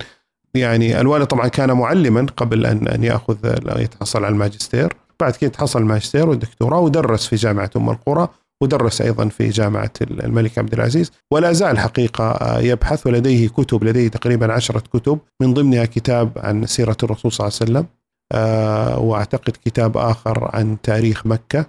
يعني 0.53 1.01
الوالد 1.01 1.25
طبعا 1.25 1.47
كان 1.47 1.71
معلما 1.71 2.25
قبل 2.37 2.65
أن 2.65 2.87
أن 2.87 3.03
يأخذ 3.03 3.37
يتحصل 3.79 4.25
على 4.25 4.33
الماجستير. 4.33 4.93
بعد 5.19 5.35
كده 5.35 5.49
تحصل 5.49 5.79
الماجستير 5.79 6.29
والدكتوراه 6.29 6.79
ودرس 6.79 7.27
في 7.27 7.35
جامعة 7.35 7.69
أم 7.75 7.89
القرى 7.89 8.27
ودرس 8.61 9.01
أيضا 9.01 9.27
في 9.29 9.49
جامعة 9.49 9.91
الملك 10.01 10.57
عبد 10.57 10.73
العزيز 10.73 11.11
ولا 11.31 11.53
زال 11.53 11.79
حقيقة 11.79 12.59
يبحث 12.59 13.07
ولديه 13.07 13.47
كتب 13.47 13.83
لديه 13.83 14.07
تقريبا 14.07 14.53
عشرة 14.53 14.79
كتب 14.93 15.19
من 15.41 15.53
ضمنها 15.53 15.85
كتاب 15.85 16.31
عن 16.37 16.65
سيرة 16.65 16.97
الرسول 17.03 17.31
صلى 17.31 17.47
الله 17.47 17.57
عليه 17.61 17.71
وسلم 17.71 17.85
آه، 18.31 18.99
وأعتقد 18.99 19.57
كتاب 19.65 19.97
آخر 19.97 20.49
عن 20.53 20.81
تاريخ 20.81 21.25
مكة. 21.27 21.65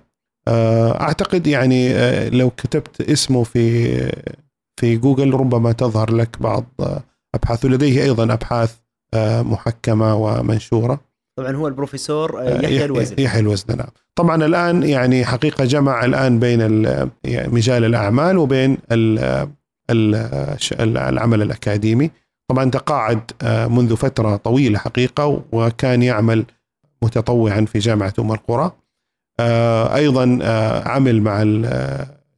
أعتقد 1.01 1.47
يعني 1.47 1.95
لو 2.31 2.51
كتبت 2.51 3.01
اسمه 3.01 3.45
في 3.45 3.97
في 4.81 4.97
جوجل 4.97 5.35
ربما 5.35 5.73
تظهر 5.73 6.15
لك 6.15 6.43
بعض 6.43 6.65
أبحاثه. 7.35 7.69
لديه 7.69 8.03
أيضا 8.03 8.33
أبحاث 8.33 8.77
محكمة 9.41 10.15
ومنشورة. 10.15 11.01
طبعا 11.37 11.57
هو 11.57 11.69
البروفيسور 11.69 12.43
يحيى 12.43 12.85
الوزن. 12.85 13.15
يحيى 13.19 13.41
الوزن 13.41 13.77
نعم. 13.77 13.89
طبعا 14.15 14.45
الآن 14.45 14.83
يعني 14.83 15.25
حقيقة 15.25 15.65
جمع 15.65 16.05
الآن 16.05 16.39
بين 16.39 16.61
يعني 17.25 17.49
مجال 17.49 17.85
الأعمال 17.85 18.39
وبين 18.39 18.79
العمل 20.81 21.43
الأكاديمي. 21.43 22.11
طبعا 22.49 22.71
تقاعد 22.71 23.21
منذ 23.45 23.97
فترة 23.97 24.37
طويلة 24.37 24.79
حقيقة 24.79 25.45
وكان 25.53 26.03
يعمل 26.03 26.45
متطوعا 27.03 27.65
في 27.65 27.79
جامعة 27.79 28.15
أم 28.19 28.33
القرى. 28.33 28.73
أيضا 29.95 30.39
عمل 30.87 31.23
مع 31.23 31.43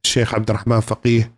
الشيخ 0.05 0.35
عبد 0.35 0.49
الرحمن 0.49 0.79
فقيه 0.79 1.31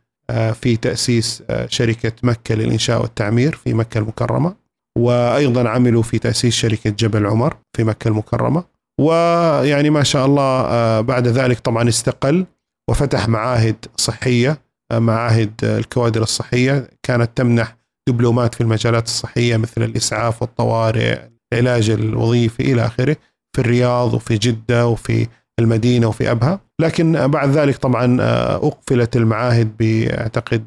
في 0.54 0.78
تأسيس 0.82 1.43
شركة 1.67 2.13
مكة 2.24 2.56
للإنشاء 2.56 3.02
والتعمير 3.02 3.56
في 3.56 3.74
مكة 3.74 3.97
المكرمة. 3.97 4.61
وأيضا 4.98 5.70
عملوا 5.70 6.04
في 6.04 6.20
تأسيس 6.20 6.54
شركة 6.54 6.90
جبل 6.90 7.26
عمر 7.26 7.58
في 7.78 7.84
مكة 7.84 8.08
المكرمة. 8.08 8.64
ويعني 9.02 9.90
ما 9.90 10.04
شاء 10.04 10.26
الله 10.26 11.02
بعد 11.02 11.28
ذلك 11.28 11.60
طبعا 11.60 11.90
استقل 11.90 12.46
وفتح 12.90 13.28
معاهد 13.28 13.86
صحية 13.98 14.62
معاهد 14.94 15.52
الكوادر 15.64 16.22
الصحية. 16.22 16.90
كانت 17.04 17.30
تمنح 17.36 17.78
دبلومات 18.10 18.56
في 18.56 18.62
المجالات 18.62 19.06
الصحية 19.06 19.58
مثل 19.58 19.84
الإسعاف 19.84 20.42
والطوارئ 20.42 21.20
العلاج 21.54 21.90
الوظيفي 21.90 22.74
إلى 22.74 22.86
آخره 22.86 23.18
في 23.56 23.62
الرياض 23.62 24.14
وفي 24.14 24.38
جدة 24.38 24.88
وفي 24.88 25.28
المدينة 25.60 26.08
وفي 26.08 26.32
أبها. 26.32 26.60
لكن 26.82 27.28
بعد 27.28 27.50
ذلك 27.50 27.78
طبعا 27.78 28.18
أقفلت 28.56 29.16
المعاهد 29.16 29.78
بأعتقد 29.78 30.66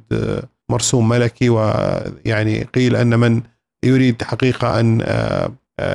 مرسوم 0.71 1.09
ملكي. 1.09 1.49
ويعني 1.49 2.63
قيل 2.63 2.97
أن 2.97 3.19
من 3.19 3.43
يريد 3.85 4.23
حقيقة 4.23 4.81
أن 4.81 5.05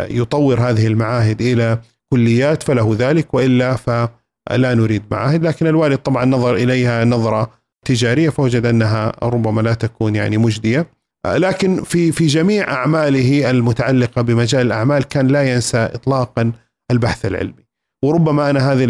يطور 0.10 0.60
هذه 0.60 0.88
المعاهد 0.88 1.42
إلى 1.42 1.80
كليات 2.14 2.64
فله 2.64 2.96
ذلك 3.00 3.34
وإلا 3.34 3.76
فلا 3.76 4.74
نريد 4.74 5.04
معاهد. 5.12 5.44
لكن 5.44 5.68
الوالد 5.68 5.98
طبعا 5.98 6.26
نظر 6.26 6.56
إليها 6.56 7.06
نظرة 7.06 7.52
تجارية 7.86 8.30
فوجد 8.30 8.66
أنها 8.66 9.12
ربما 9.24 9.62
لا 9.62 9.74
تكون 9.74 10.16
يعني 10.16 10.38
مجدية. 10.38 10.88
لكن 11.28 11.84
في 11.84 12.12
في 12.12 12.28
جميع 12.28 12.72
أعماله 12.72 13.50
المتعلقة 13.50 14.22
بمجال 14.22 14.66
الأعمال 14.66 15.04
كان 15.04 15.28
لا 15.28 15.54
ينسى 15.54 15.78
اطلاقا 15.78 16.52
البحث 16.92 17.26
العلمي. 17.26 17.66
وربما 18.06 18.50
أنا 18.50 18.72
هذا 18.72 18.86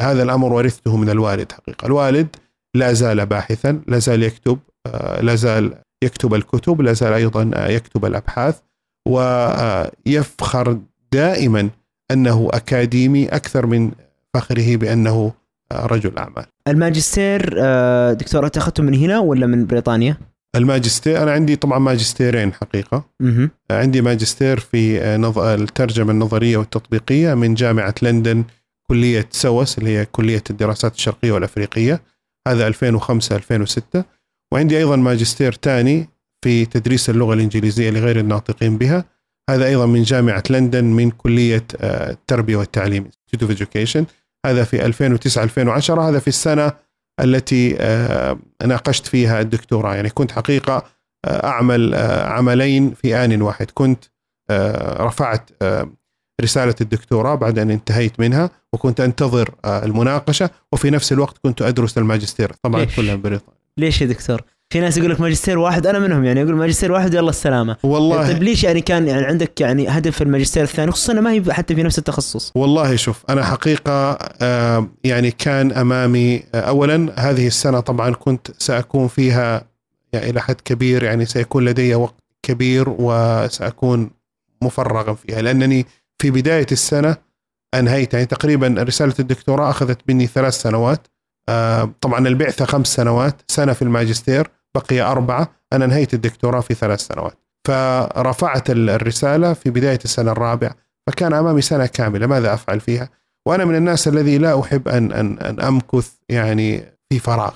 هذا 0.00 0.22
الأمر 0.22 0.52
ورثته 0.52 0.96
من 0.96 1.10
الوالد 1.10 1.52
حقيقة. 1.52 1.86
الوالد 1.86 2.36
لا 2.74 2.92
زال 2.92 3.26
باحثا 3.26 3.80
لا 3.86 3.98
زال 3.98 4.22
يكتب 4.22 4.58
لا 5.20 5.34
زال 5.34 5.74
يكتب 6.04 6.34
الكتب 6.34 6.80
لا 6.80 6.92
زال 6.92 7.12
أيضا 7.12 7.50
يكتب 7.70 8.04
الأبحاث 8.04 8.58
ويفخر 9.08 10.78
دائما 11.12 11.70
أنه 12.10 12.48
أكاديمي 12.52 13.28
أكثر 13.28 13.66
من 13.66 13.90
فخره 14.34 14.76
بأنه 14.76 15.32
رجل 15.72 16.18
أعمال. 16.18 16.44
الماجستير 16.68 17.42
دكتور 18.12 18.46
انت 18.46 18.56
اخذته 18.56 18.82
من 18.82 18.94
هنا 18.94 19.18
ولا 19.18 19.46
من 19.46 19.66
بريطانيا؟ 19.66 20.16
الماجستير 20.56 21.22
أنا 21.22 21.32
عندي 21.32 21.56
طبعا 21.56 21.78
ماجستيرين 21.78 22.52
حقيقة 22.52 23.04
مه. 23.20 23.50
عندي 23.70 24.00
ماجستير 24.00 24.60
في 24.60 25.04
الترجمة 25.54 26.10
النظرية 26.12 26.56
والتطبيقية 26.56 27.34
من 27.34 27.54
جامعة 27.54 27.94
لندن 28.02 28.44
كلية 28.90 29.28
سوس 29.30 29.78
اللي 29.78 29.98
هي 29.98 30.04
كلية 30.04 30.42
الدراسات 30.50 30.94
الشرقية 30.94 31.32
والأفريقية 31.32 32.02
هذا 32.48 32.66
2005 32.66 33.36
2006 33.36 34.04
وعندي 34.52 34.78
أيضا 34.78 34.96
ماجستير 34.96 35.58
ثاني 35.62 36.08
في 36.44 36.66
تدريس 36.66 37.10
اللغة 37.10 37.34
الإنجليزية 37.34 37.90
لغير 37.90 38.18
الناطقين 38.18 38.78
بها. 38.78 39.04
هذا 39.50 39.66
أيضا 39.66 39.86
من 39.86 40.02
جامعة 40.02 40.42
لندن 40.50 40.84
من 40.84 41.10
كلية 41.10 41.64
التربية 41.82 42.56
والتعليم 42.56 43.04
Institute 43.04 43.42
of 43.42 43.50
Education. 43.50 44.04
هذا 44.46 44.64
في 44.64 44.86
2009 44.86 45.44
2010 45.44 46.08
هذا 46.08 46.18
في 46.18 46.28
السنة 46.28 46.72
التي 47.20 47.72
ناقشت 48.66 49.06
فيها 49.06 49.40
الدكتوراه 49.40 49.94
يعني 49.94 50.10
كنت 50.10 50.32
حقيقة 50.32 50.82
أعمل 51.26 51.94
عملين 52.24 52.94
في 52.94 53.24
آن 53.24 53.42
واحد. 53.42 53.70
كنت 53.70 54.04
رفعت 55.00 55.50
رسالة 56.42 56.74
الدكتوراه 56.80 57.34
بعد 57.34 57.58
أن 57.58 57.70
انتهيت 57.70 58.20
منها 58.20 58.50
وكنت 58.72 59.00
أنتظر 59.00 59.54
المناقشة 59.64 60.50
وفي 60.72 60.90
نفس 60.90 61.12
الوقت 61.12 61.38
كنت 61.38 61.62
أدرس 61.62 61.98
الماجستير. 61.98 62.52
طبعا 62.62 62.84
كلها 62.84 63.14
بريطانيا 63.14 63.57
ليش 63.78 64.00
يا 64.00 64.06
دكتور؟ 64.06 64.42
في 64.70 64.80
ناس 64.80 64.96
يقول 64.96 65.10
لك 65.10 65.20
ماجستير 65.20 65.58
واحد 65.58 65.86
أنا 65.86 65.98
منهم 65.98 66.24
يعني 66.24 66.40
يقول 66.40 66.54
ماجستير 66.54 66.92
واحد 66.92 67.14
يلا 67.14 67.30
السلامة. 67.30 67.76
والله. 67.82 68.26
طيب 68.26 68.42
ليش 68.42 68.64
يعني 68.64 68.80
كان 68.80 69.08
يعني 69.08 69.26
عندك 69.26 69.60
يعني 69.60 69.88
هدف 69.88 70.16
في 70.16 70.24
الماجستير 70.24 70.62
الثاني؟ 70.62 70.90
خصوصا 70.90 71.12
ما 71.12 71.32
هي 71.32 71.42
حتى 71.52 71.74
في 71.74 71.82
نفس 71.82 71.98
التخصص. 71.98 72.52
والله 72.54 72.96
شوف 72.96 73.24
أنا 73.30 73.44
حقيقة 73.44 74.18
يعني 75.04 75.30
كان 75.30 75.72
أمامي 75.72 76.42
اولا 76.54 77.12
هذه 77.16 77.46
السنة 77.46 77.80
طبعا 77.80 78.14
كنت 78.14 78.48
سأكون 78.58 79.08
فيها 79.08 79.64
يعني 80.12 80.30
إلى 80.30 80.40
حد 80.40 80.60
كبير 80.64 81.02
يعني 81.02 81.26
سيكون 81.26 81.64
لدي 81.64 81.94
وقت 81.94 82.14
كبير 82.42 82.84
وسأكون 82.88 84.10
مفرغا 84.62 85.14
فيها. 85.14 85.42
لأنني 85.42 85.86
في 86.18 86.30
بداية 86.30 86.66
السنة 86.72 87.16
أنهيت 87.74 88.14
يعني 88.14 88.26
تقريبا 88.26 88.74
رسالة 88.78 89.14
الدكتوراه 89.18 89.70
أخذت 89.70 89.98
مني 90.08 90.26
ثلاث 90.26 90.54
سنوات. 90.54 91.06
طبعا 92.00 92.28
البعثه 92.28 92.64
خمس 92.64 92.86
سنوات 92.86 93.42
سنة 93.48 93.72
في 93.72 93.82
الماجستير 93.82 94.50
بقي 94.74 95.00
أربعة 95.00 95.50
أنا 95.72 95.84
انهيت 95.84 96.14
الدكتوراه 96.14 96.60
في 96.60 96.74
ثلاث 96.74 97.00
سنوات. 97.00 97.38
فرفعت 97.68 98.70
الرسالة 98.70 99.52
في 99.52 99.70
بداية 99.70 99.98
السنة 100.04 100.32
الرابعة 100.32 100.74
فكان 101.06 101.32
أمامي 101.32 101.62
سنة 101.62 101.86
كاملة 101.86 102.26
ماذا 102.26 102.54
أفعل 102.54 102.80
فيها؟ 102.80 103.08
وأنا 103.46 103.64
من 103.64 103.74
الناس 103.74 104.08
الذي 104.08 104.38
لا 104.38 104.60
أحب 104.60 104.88
أن, 104.88 105.12
أن, 105.12 105.38
أن 105.38 105.60
أمكث 105.60 106.10
يعني 106.28 106.82
في 107.10 107.18
فراغ. 107.18 107.52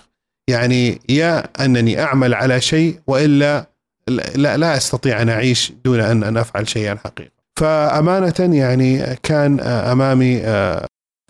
يعني 0.48 1.00
يا 1.08 1.44
أنني 1.64 2.02
أعمل 2.02 2.34
على 2.34 2.60
شيء 2.60 3.00
وإلا 3.06 3.66
لا, 4.08 4.56
لا 4.56 4.76
أستطيع 4.76 5.22
أن 5.22 5.28
أعيش 5.28 5.72
دون 5.84 6.00
أن, 6.00 6.24
أن 6.24 6.36
أفعل 6.36 6.68
شيئا 6.68 6.98
حقيقة 7.04 7.30
فأمانة 7.58 8.34
يعني 8.56 9.16
كان 9.22 9.60
أمامي 9.60 10.42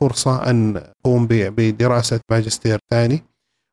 فرصة 0.03 0.51
أن 0.51 0.77
أقوم 0.77 1.27
بدراسة 1.31 2.21
ماجستير 2.31 2.79
ثاني. 2.91 3.23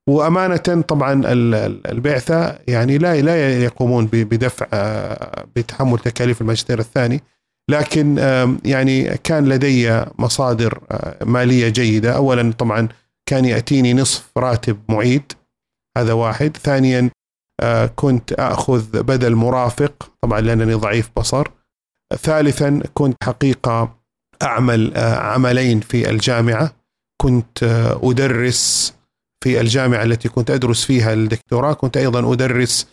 وأمانة 0.10 0.82
طبعا 0.88 1.22
البعثة 1.26 2.60
يعني 2.68 2.98
لا 2.98 3.22
لا 3.22 3.64
يقومون 3.64 4.06
بدفع 4.06 4.68
بتحمل 5.56 6.00
تكاليف 6.00 6.42
الماجستير 6.42 6.80
الثاني. 6.80 7.22
لكن 7.70 8.18
يعني 8.66 9.18
كان 9.18 9.50
لدي 9.50 10.04
مصادر 10.20 10.80
مالية 11.26 11.70
جيدة. 11.70 12.16
اولا 12.16 12.54
طبعا 12.54 12.88
كان 13.26 13.46
يأتيني 13.46 13.94
نصف 13.94 14.32
راتب 14.38 14.80
معيد 14.90 15.32
هذا 15.98 16.14
واحد. 16.14 16.58
ثانيا 16.58 17.10
كنت 17.96 18.34
أخذ 18.34 19.04
بدل 19.04 19.36
مرافق 19.36 20.12
طبعا 20.22 20.42
لأنني 20.42 20.74
ضعيف 20.74 21.10
بصر. 21.18 21.48
ثالثا 22.16 22.82
كنت 22.94 23.24
حقيقة 23.24 23.99
أعمل 24.42 24.98
عملين 24.98 25.80
في 25.80 26.10
الجامعة. 26.10 26.74
كنت 27.22 27.64
أدرس 28.04 28.94
في 29.44 29.62
الجامعة 29.62 30.04
التي 30.04 30.30
كنت 30.30 30.52
أدرس 30.52 30.86
فيها 30.86 31.14
الدكتوراه. 31.14 31.74
كنت 31.74 31.98
أيضا 31.98 32.34
أدرس 32.34 32.88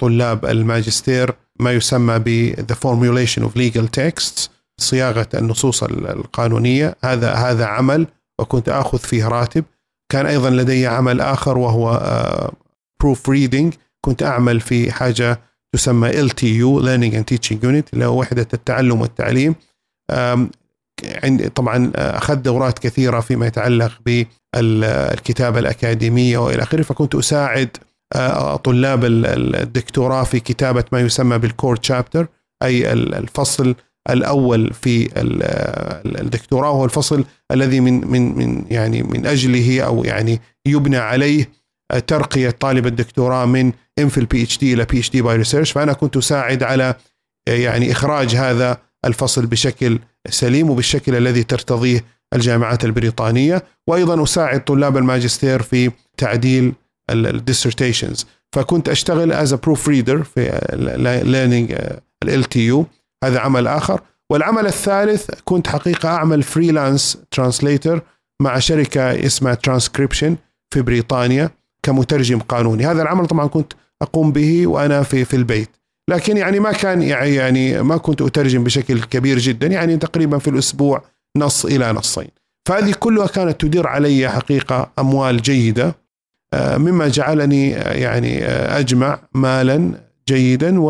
طلاب 0.00 0.44
الماجستير 0.44 1.34
ما 1.60 1.72
يسمى 1.72 2.18
ب 2.18 2.54
The 2.54 2.74
Formulation 2.74 3.42
of 3.42 3.56
Legal 3.56 3.88
Texts 4.00 4.48
صياغة 4.80 5.28
النصوص 5.34 5.82
القانونية. 5.82 6.96
هذا 7.04 7.32
هذا 7.32 7.64
عمل 7.64 8.06
وكنت 8.40 8.68
آخذ 8.68 8.98
فيه 8.98 9.28
راتب. 9.28 9.64
كان 10.12 10.26
أيضا 10.26 10.50
لدي 10.50 10.86
عمل 10.86 11.20
آخر 11.20 11.58
وهو 11.58 12.00
proofreading 13.00 13.74
كنت 14.04 14.22
أعمل 14.22 14.60
في 14.60 14.92
حاجة 14.92 15.40
تسمى 15.74 16.12
LTU 16.12 16.82
Learning 16.82 17.14
and 17.14 17.34
Teaching 17.34 17.58
Unit 17.62 17.84
اللي 17.92 18.04
هو 18.04 18.20
وحدة 18.20 18.48
التعلم 18.54 19.00
والتعليم. 19.00 19.54
عندي 21.24 21.48
طبعا 21.48 21.92
اخذت 21.96 22.38
دورات 22.38 22.78
كثيرة 22.78 23.20
فيما 23.20 23.46
يتعلق 23.46 23.92
بالكتابة 24.06 25.58
الأكاديمية 25.58 26.38
وإلى 26.38 26.62
آخره. 26.62 26.82
فكنت 26.82 27.14
أساعد 27.14 27.68
طلاب 28.64 29.04
الدكتوراه 29.04 30.24
في 30.24 30.40
كتابة 30.40 30.84
ما 30.92 31.00
يسمى 31.00 31.38
بال 31.38 31.51
core 31.51 31.76
chapter 31.76 32.26
أي 32.62 32.92
الفصل 32.92 33.74
الأول 34.10 34.72
في 34.72 35.08
الدكتوراه. 36.20 36.70
وهو 36.70 36.84
الفصل 36.84 37.24
الذي 37.52 37.80
من 37.80 38.06
من 38.06 38.38
من 38.38 38.64
يعني 38.70 39.02
من 39.02 39.26
أجله 39.26 39.82
أو 39.82 40.04
يعني 40.04 40.40
يبنى 40.66 40.96
عليه 40.96 41.50
ترقية 42.06 42.50
طالب 42.50 42.86
الدكتوراه 42.86 43.44
من 43.44 43.72
MPhil 43.98 44.42
PhD 44.42 44.74
إلى 44.74 44.84
PhD 44.84 45.10
by 45.10 45.36
research 45.36 45.72
فأنا 45.72 45.92
كنت 45.92 46.16
أساعد 46.16 46.62
على 46.62 46.94
يعني 47.48 47.92
إخراج 47.92 48.34
هذا 48.36 48.78
الفصل 49.04 49.46
بشكل 49.46 49.98
سليم 50.28 50.70
وبالشكل 50.70 51.14
الذي 51.14 51.42
ترتضيه 51.42 52.04
الجامعات 52.34 52.84
البريطانية 52.84 53.64
وأيضا 53.86 54.22
أساعد 54.22 54.64
طلاب 54.64 54.96
الماجستير 54.96 55.62
في 55.62 55.90
تعديل 56.16 56.72
ال 57.10 57.18
dissertations 57.18 58.26
فكنت 58.52 58.88
أشتغل 58.88 59.32
as 59.32 59.54
proofreader 59.54 60.22
في 60.22 60.60
Learning 61.24 61.74
LT 62.24 62.84
هذا 63.24 63.38
عمل 63.40 63.66
آخر. 63.66 64.00
والعمل 64.30 64.66
الثالث 64.66 65.30
كنت 65.44 65.68
حقيقة 65.68 66.08
أعمل 66.08 66.42
freelance 66.42 67.18
translator 67.30 68.02
مع 68.42 68.58
شركة 68.58 69.26
اسمها 69.26 69.54
ترانسكريبشن 69.54 70.36
في 70.70 70.82
بريطانيا 70.82 71.50
كمترجم 71.82 72.38
قانوني. 72.38 72.86
هذا 72.86 73.02
العمل 73.02 73.26
طبعا 73.26 73.46
كنت 73.46 73.72
أقوم 74.02 74.32
به 74.32 74.66
وأنا 74.66 75.02
في 75.02 75.24
في 75.24 75.36
البيت. 75.36 75.70
لكن 76.08 76.36
يعني 76.36 76.60
ما 76.60 76.72
كان 76.72 77.02
يعني 77.02 77.82
ما 77.82 77.96
كنت 77.96 78.22
أترجم 78.22 78.64
بشكل 78.64 79.02
كبير 79.02 79.38
جدا 79.38 79.66
يعني 79.66 79.96
تقريبا 79.96 80.38
في 80.38 80.50
الأسبوع 80.50 81.04
نص 81.36 81.64
إلى 81.64 81.92
نصين. 81.92 82.28
فهذه 82.68 82.94
كلها 82.98 83.26
كانت 83.26 83.60
تدير 83.60 83.86
علي 83.86 84.28
حقيقة 84.28 84.90
أموال 84.98 85.42
جيدة 85.42 85.94
آه، 86.54 86.76
مما 86.76 87.08
جعلني 87.08 87.70
يعني 87.70 88.44
أجمع 88.44 89.18
مالا 89.34 89.92
جيدا 90.28 90.80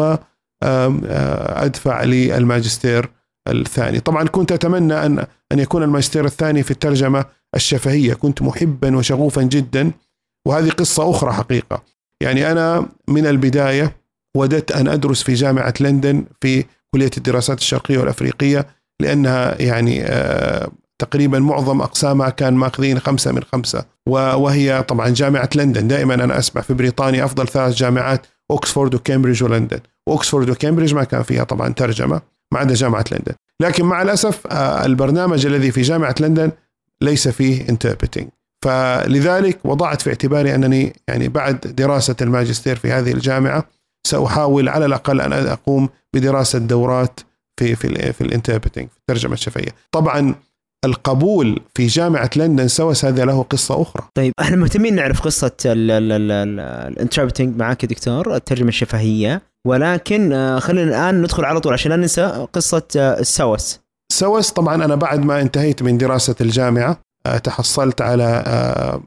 وادفع 0.62 2.02
للماجستير 2.02 3.10
الثاني. 3.48 4.00
طبعا 4.00 4.24
كنت 4.28 4.52
أتمنى 4.52 5.06
أن 5.06 5.26
أن 5.52 5.58
يكون 5.58 5.82
الماجستير 5.82 6.24
الثاني 6.24 6.62
في 6.62 6.70
الترجمة 6.70 7.24
الشفهية. 7.54 8.14
كنت 8.14 8.42
محبا 8.42 8.96
وشغوفا 8.96 9.42
جدا 9.42 9.90
وهذه 10.46 10.70
قصة 10.70 11.10
أخرى 11.10 11.32
حقيقة. 11.32 11.82
يعني 12.20 12.52
أنا 12.52 12.88
من 13.08 13.26
البداية 13.26 14.03
وددت 14.36 14.72
أن 14.72 14.88
أدرس 14.88 15.22
في 15.22 15.34
جامعة 15.34 15.74
لندن 15.80 16.24
في 16.40 16.64
كلية 16.94 17.10
الدراسات 17.16 17.58
الشرقية 17.58 17.98
والأفريقية 17.98 18.66
لأنها 19.00 19.62
يعني 19.62 20.04
آه، 20.04 20.70
تقريبا 20.98 21.38
معظم 21.38 21.80
أقسامها 21.80 22.30
كان 22.30 22.54
ماخذين 22.54 22.98
خمسة 22.98 23.32
من 23.32 23.42
خمسة. 23.52 23.84
وهي 24.08 24.82
طبعا 24.82 25.08
جامعة 25.08 25.48
لندن. 25.54 25.88
دائما 25.88 26.14
أنا 26.14 26.38
أسمع 26.38 26.62
في 26.62 26.74
بريطانيا 26.74 27.24
أفضل 27.24 27.48
ثلاث 27.48 27.74
جامعات 27.74 28.26
أوكسفورد 28.50 28.94
وكامبريدج 28.94 29.42
ولندن. 29.44 29.80
أوكسفورد 30.08 30.50
وكامبريدج 30.50 30.94
ما 30.94 31.04
كان 31.04 31.22
فيها 31.22 31.44
طبعا 31.44 31.72
ترجمة 31.72 32.20
ما 32.52 32.58
عدا 32.58 32.74
جامعة 32.74 33.04
لندن. 33.12 33.32
لكن 33.60 33.84
مع 33.84 34.02
الأسف 34.02 34.46
آه، 34.46 34.86
البرنامج 34.86 35.46
الذي 35.46 35.70
في 35.70 35.82
جامعة 35.82 36.14
لندن 36.20 36.52
ليس 37.00 37.28
فيه 37.28 37.68
interpreting 37.68 38.28
فلذلك 38.64 39.58
وضعت 39.64 40.02
في 40.02 40.10
اعتباري 40.10 40.54
أنني 40.54 40.92
يعني 41.08 41.28
بعد 41.28 41.60
دراسة 41.60 42.16
الماجستير 42.20 42.76
في 42.76 42.92
هذه 42.92 43.12
الجامعة 43.12 43.64
سأحاول 44.06 44.68
على 44.68 44.86
الأقل 44.86 45.20
أن 45.20 45.32
أقوم 45.32 45.88
بدراسة 46.14 46.58
دورات 46.58 47.20
في 47.60 47.74
في 47.76 48.12
في 48.12 48.20
ال 48.20 48.25
interpreting 48.25 48.88
في 48.88 48.98
الترجمة 48.98 49.32
الشفهية. 49.32 49.74
طبعا 49.92 50.34
القبول 50.84 51.60
في 51.74 51.86
جامعة 51.86 52.30
لندن 52.36 52.68
SOAS 52.68 53.04
هذا 53.04 53.24
له 53.24 53.42
قصة 53.42 53.82
أخرى. 53.82 54.08
طيب 54.14 54.32
إحنا 54.40 54.56
مهتمين 54.56 54.94
نعرف 54.94 55.20
قصة 55.20 55.52
ال 55.64 55.79
interpreting 55.79 57.56
معك 57.56 57.84
دكتور 57.84 58.34
الترجمة 58.34 58.68
الشفهية. 58.68 59.42
ولكن 59.66 60.32
آه، 60.32 60.58
خلينا 60.58 60.90
الآن 60.90 61.22
ندخل 61.22 61.44
على 61.44 61.60
طول 61.60 61.72
عشان 61.72 61.90
لا 61.90 61.96
ننسى 61.96 62.46
قصة 62.52 62.82
آه، 62.96 63.20
ال 63.20 63.30
SOAS. 63.30 63.80
SOAS 64.12 64.50
طبعا 64.50 64.84
أنا 64.84 64.94
بعد 64.94 65.24
ما 65.24 65.40
انتهيت 65.40 65.82
من 65.82 65.98
دراسة 65.98 66.34
الجامعة 66.40 67.00
آه، 67.26 67.38
تحصلت 67.38 68.00
على 68.00 68.44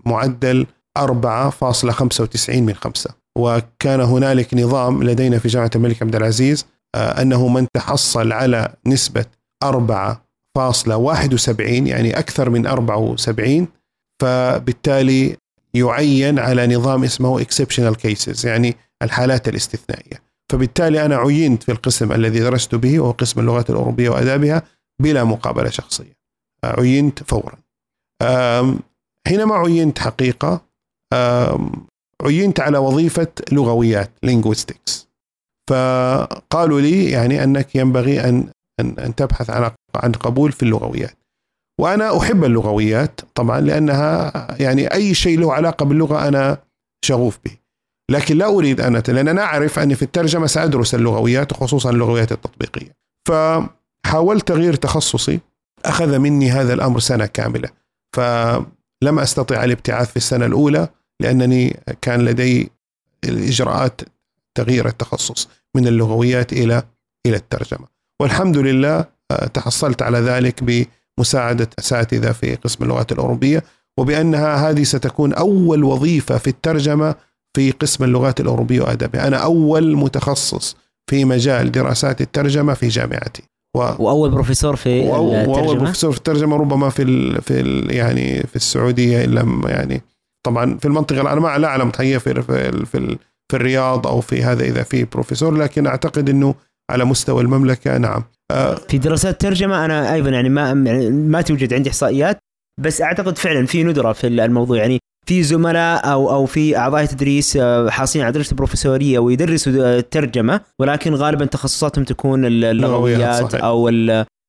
معدل 0.05 0.65
4.95 0.97 2.49
من 2.49 2.73
خمسة. 2.73 3.09
وكان 3.37 4.01
هنالك 4.01 4.53
نظام 4.53 5.03
لدينا 5.03 5.39
في 5.39 5.47
جامعة 5.47 5.71
الملك 5.75 6.01
عبد 6.01 6.15
العزيز 6.15 6.65
أنه 6.95 7.47
من 7.47 7.67
تحصل 7.73 8.31
على 8.31 8.73
نسبة 8.85 9.25
4.71 9.63 11.59
يعني 11.59 12.19
أكثر 12.19 12.49
من 12.49 12.67
74 12.67 13.67
فبالتالي 14.21 15.37
يعين 15.73 16.39
على 16.39 16.67
نظام 16.75 17.03
اسمه 17.03 17.43
exceptional 17.43 17.95
cases 18.05 18.45
يعني 18.45 18.75
الحالات 19.03 19.47
الاستثنائية. 19.47 20.27
فبالتالي 20.51 21.05
أنا 21.05 21.15
عينت 21.15 21.63
في 21.63 21.71
القسم 21.71 22.11
الذي 22.11 22.39
درست 22.39 22.75
به 22.75 22.99
وهو 22.99 23.11
قسم 23.11 23.39
اللغات 23.39 23.69
الأوروبية 23.69 24.09
وأدابها 24.09 24.63
بلا 25.01 25.23
مقابلة 25.23 25.69
شخصية. 25.69 26.17
عينت 26.63 27.23
فورا. 27.23 27.57
حينما 29.27 29.55
عينت 29.55 29.99
حقيقة 29.99 30.61
عينت 32.23 32.59
على 32.59 32.77
وظيفة 32.77 33.27
لغويات 33.51 34.11
linguistics. 34.25 35.07
فقالوا 35.69 36.81
لي 36.81 37.11
يعني 37.11 37.43
أنك 37.43 37.75
ينبغي 37.75 38.29
أن 38.29 38.47
أن, 38.79 38.99
أن 38.99 39.15
تبحث 39.15 39.49
عن 39.49 39.71
عن 39.95 40.11
قبول 40.11 40.51
في 40.51 40.63
اللغويات. 40.63 41.17
وأنا 41.81 42.17
أحب 42.17 42.43
اللغويات 42.43 43.21
طبعا 43.35 43.61
لأنها 43.61 44.31
يعني 44.59 44.93
أي 44.93 45.13
شيء 45.13 45.39
له 45.39 45.53
علاقة 45.53 45.85
باللغة 45.85 46.27
أنا 46.27 46.57
شغوف 47.05 47.39
به. 47.45 47.51
لكن 48.11 48.37
لا 48.37 48.45
أريد 48.45 48.81
أن 48.81 49.03
لأن 49.07 49.27
أنا 49.27 49.41
أعرف 49.41 49.79
أني 49.79 49.95
في 49.95 50.01
الترجمة 50.01 50.47
سأدرس 50.47 50.95
اللغويات 50.95 51.51
وخصوصا 51.51 51.89
اللغويات 51.89 52.31
التطبيقية. 52.31 52.91
فحاولت 53.27 54.47
تغيير 54.47 54.75
تخصصي. 54.75 55.39
أخذ 55.85 56.17
مني 56.17 56.51
هذا 56.51 56.73
الأمر 56.73 56.99
سنة 56.99 57.25
كاملة. 57.25 57.69
فلم 58.15 59.19
أستطع 59.19 59.63
الابتعاث 59.63 60.09
في 60.11 60.17
السنة 60.17 60.45
الأولى. 60.45 60.89
لأنني 61.21 61.79
كان 62.01 62.25
لدي 62.25 62.69
الإجراءات 63.23 64.01
تغيير 64.55 64.87
التخصص 64.87 65.47
من 65.75 65.87
اللغويات 65.87 66.53
إلى 66.53 66.83
إلى 67.25 67.35
الترجمة. 67.35 67.87
والحمد 68.21 68.57
لله 68.57 69.05
آه، 69.31 69.45
تحصلت 69.45 70.01
على 70.01 70.19
ذلك 70.19 70.87
بمساعدة 71.17 71.69
أساتذة 71.79 72.31
في 72.31 72.55
قسم 72.55 72.83
اللغات 72.83 73.11
الأوروبية 73.11 73.63
وبأنها 73.97 74.69
هذه 74.69 74.83
ستكون 74.83 75.33
أول 75.33 75.83
وظيفة 75.83 76.37
في 76.37 76.47
الترجمة 76.47 77.15
في 77.53 77.71
قسم 77.71 78.03
اللغات 78.03 78.39
الأوروبية 78.39 78.81
وأدبها 78.81 79.27
أنا 79.27 79.37
أول 79.37 79.95
متخصص 79.95 80.75
في 81.09 81.25
مجال 81.25 81.71
دراسات 81.71 82.21
الترجمة 82.21 82.73
في 82.73 82.87
جامعتي. 82.87 83.43
و... 83.75 83.79
وأول 83.79 84.29
بروفيسور 84.29 84.75
في 84.75 84.99
الترجمه 84.99 85.51
وأول 85.51 85.77
بروفيسور 85.77 86.11
في 86.11 86.17
الترجمة 86.17 86.57
ربما 86.57 86.89
في 86.89 87.01
ال... 87.01 87.41
في 87.41 87.59
ال... 87.59 87.95
يعني 87.95 88.43
في 88.43 88.55
السعودية 88.55 89.25
الا 89.25 89.61
يعني 89.65 90.01
طبعا 90.47 90.77
في 90.77 90.85
المنطقة 90.85 91.21
أنا 91.21 91.39
ما 91.39 91.57
لا 91.57 91.67
أعلم 91.67 91.91
في 91.91 92.19
في 92.19 92.41
في, 92.41 92.85
في, 92.85 93.17
الرياض 93.53 94.07
أو 94.07 94.21
في 94.21 94.43
هذا 94.43 94.63
إذا 94.63 94.83
في 94.83 95.03
بروفيسور 95.03 95.57
لكن 95.57 95.87
أعتقد 95.87 96.29
إنه 96.29 96.55
على 96.91 97.05
مستوى 97.05 97.41
المملكة 97.41 97.97
نعم. 97.97 98.23
آه، 98.51 98.75
في 98.75 98.97
دراسات 98.97 99.41
ترجمة 99.41 99.85
أنا 99.85 100.13
أيضا 100.13 100.29
يعني 100.29 100.49
ما 100.49 100.73
ما 101.11 101.41
توجد 101.41 101.73
عندي 101.73 101.89
إحصائيات 101.89 102.37
بس 102.81 103.01
أعتقد 103.01 103.37
فعلا 103.37 103.65
في 103.65 103.83
ندرة 103.83 104.13
في 104.13 104.27
الموضوع. 104.27 104.77
يعني 104.77 104.99
في 105.25 105.43
زملاء 105.43 106.11
أو 106.11 106.29
أو 106.29 106.45
في 106.45 106.77
أعضاء 106.77 107.05
تدريس 107.05 107.57
آه، 107.57 107.89
حاصلين 107.89 108.25
على 108.25 108.33
درجة 108.33 108.51
البروفيسوريه 108.51 109.19
ويدرسوا 109.19 109.73
الترجمه 109.73 110.61
ولكن 110.79 111.13
غالبا 111.15 111.45
تخصصاتهم 111.45 112.03
تكون 112.03 112.45
اللغويات 112.45 113.55
أو 113.55 113.89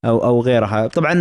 أو 0.05 0.25
أو 0.25 0.41
غيرها. 0.41 0.87
طبعا 0.87 1.15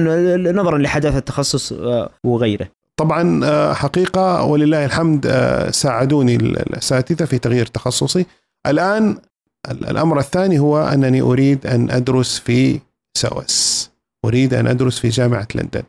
نظرا 0.52 0.78
لحداثة 0.78 1.18
التخصص 1.18 1.74
آه، 1.74 2.10
وغيره. 2.26 2.68
طبعا 3.00 3.74
حقيقة 3.74 4.44
ولله 4.44 4.86
الحمد 4.86 5.28
ساعدوني 5.72 6.36
الأساتذة 6.36 7.26
في 7.26 7.38
تغيير 7.38 7.66
تخصصي. 7.66 8.26
الآن 8.68 9.18
الأمر 9.72 10.20
الثاني 10.20 10.60
هو 10.60 10.78
أنني 10.78 11.22
أريد 11.22 11.68
أن 11.68 11.92
أدرس 11.92 12.40
في 12.40 12.80
سوس 13.18 13.90
أريد 14.26 14.54
أن 14.54 14.68
أدرس 14.68 15.00
في 15.00 15.10
جامعة 15.10 15.48
لندن. 15.56 15.84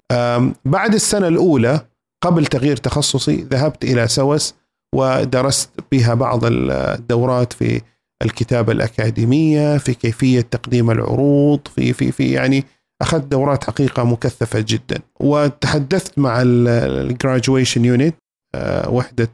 بعد 0.65 0.95
السنة 0.95 1.29
الأولى 1.29 1.81
قبل 2.25 2.47
تغيير 2.47 2.77
تخصصي 2.77 3.47
ذهبت 3.51 3.85
إلى 3.85 4.09
سوس 4.09 4.55
ودرست 4.95 5.71
بها 5.93 6.15
بعض 6.15 6.41
الدورات 6.45 7.53
في 7.53 7.81
الكتابة 8.25 8.73
الأكاديمية 8.73 9.79
في 9.79 9.95
كيفية 9.95 10.41
تقديم 10.41 10.91
العروض 10.91 11.61
في 11.75 11.93
في 11.93 12.13
في 12.13 12.33
يعني 12.33 12.65
أخذت 13.03 13.25
دورات 13.25 13.65
حقيقة 13.65 14.05
مكثفة 14.05 14.65
جدا. 14.69 14.99
وتحدثت 15.21 16.19
مع 16.19 16.43
ال 16.43 16.56
graduation 16.56 17.85
unit 17.85 18.15
آه، 18.55 18.91
وحدة 18.91 19.29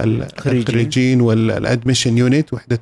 الخريجين. 0.00 1.20
وال 1.20 1.38
admission 1.38 2.18
unit 2.18 2.52
وحدة 2.52 2.80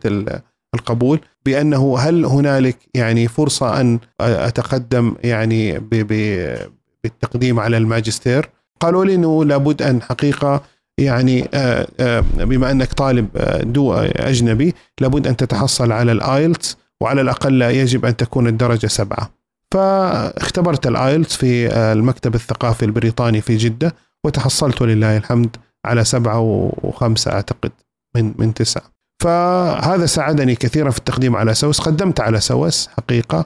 القبول 0.75 1.21
بأنه 1.47 1.99
هل 1.99 2.25
هنالك 2.25 2.77
يعني 2.95 3.29
فرصة 3.29 3.81
أن 3.81 3.99
أتقدم 4.21 5.15
يعني 5.25 5.79
بالتقديم 5.79 7.61
على 7.61 7.77
الماجستير؟ 7.77 8.49
قالوا 8.81 9.05
لي 9.05 9.15
إنه 9.15 9.45
لابد 9.45 9.83
أن 9.83 10.03
حقيقة 10.03 10.63
يعني 10.99 11.49
آه، 11.55 11.87
آه، 12.01 12.21
بما 12.21 12.71
أنك 12.71 12.93
طالب 12.93 13.29
دو 13.73 13.95
أجنبي 13.95 14.75
لابد 15.01 15.27
أن 15.27 15.37
تتحصل 15.37 15.93
على 15.93 16.13
ال 16.13 16.24
IELTS 16.24 16.77
وعلى 17.01 17.21
الأقل 17.21 17.63
يجب 17.63 18.05
أن 18.05 18.17
تكون 18.17 18.47
الدرجة 18.47 18.87
سبعة. 18.87 19.44
فاختبرت 19.75 20.87
ال 20.87 20.95
IELTS 20.95 21.37
في 21.37 21.69
المكتب 21.77 22.35
الثقافي 22.35 22.85
البريطاني 22.85 23.41
في 23.41 23.57
جدة 23.57 23.95
وتحصلت 24.25 24.83
ولله 24.83 25.17
الحمد 25.17 25.57
على 25.87 26.05
سبعة 26.05 26.41
وخمسة 26.83 27.33
أعتقد 27.33 27.73
من 28.17 28.35
من 28.39 28.55
تسعة. 28.55 28.83
فهذا 29.23 30.07
ساعدني 30.07 30.55
كثيرا 30.55 30.91
في 30.91 30.99
التقديم 30.99 31.37
على 31.37 31.55
سوس 31.55 31.81
قدمت 31.81 32.21
على 32.21 32.41
سوس 32.41 32.89
حقيقة 32.89 33.45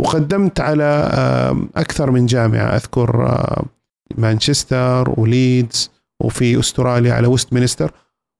وقدمت 0.00 0.60
على 0.60 1.10
أكثر 1.76 2.10
من 2.10 2.26
جامعة. 2.26 2.76
أذكر 2.76 3.38
مانشستر 4.16 5.14
وليدز 5.16 5.90
وفي 6.22 6.60
أستراليا 6.60 7.14
على 7.14 7.26
ويست 7.26 7.52
مينستر 7.52 7.92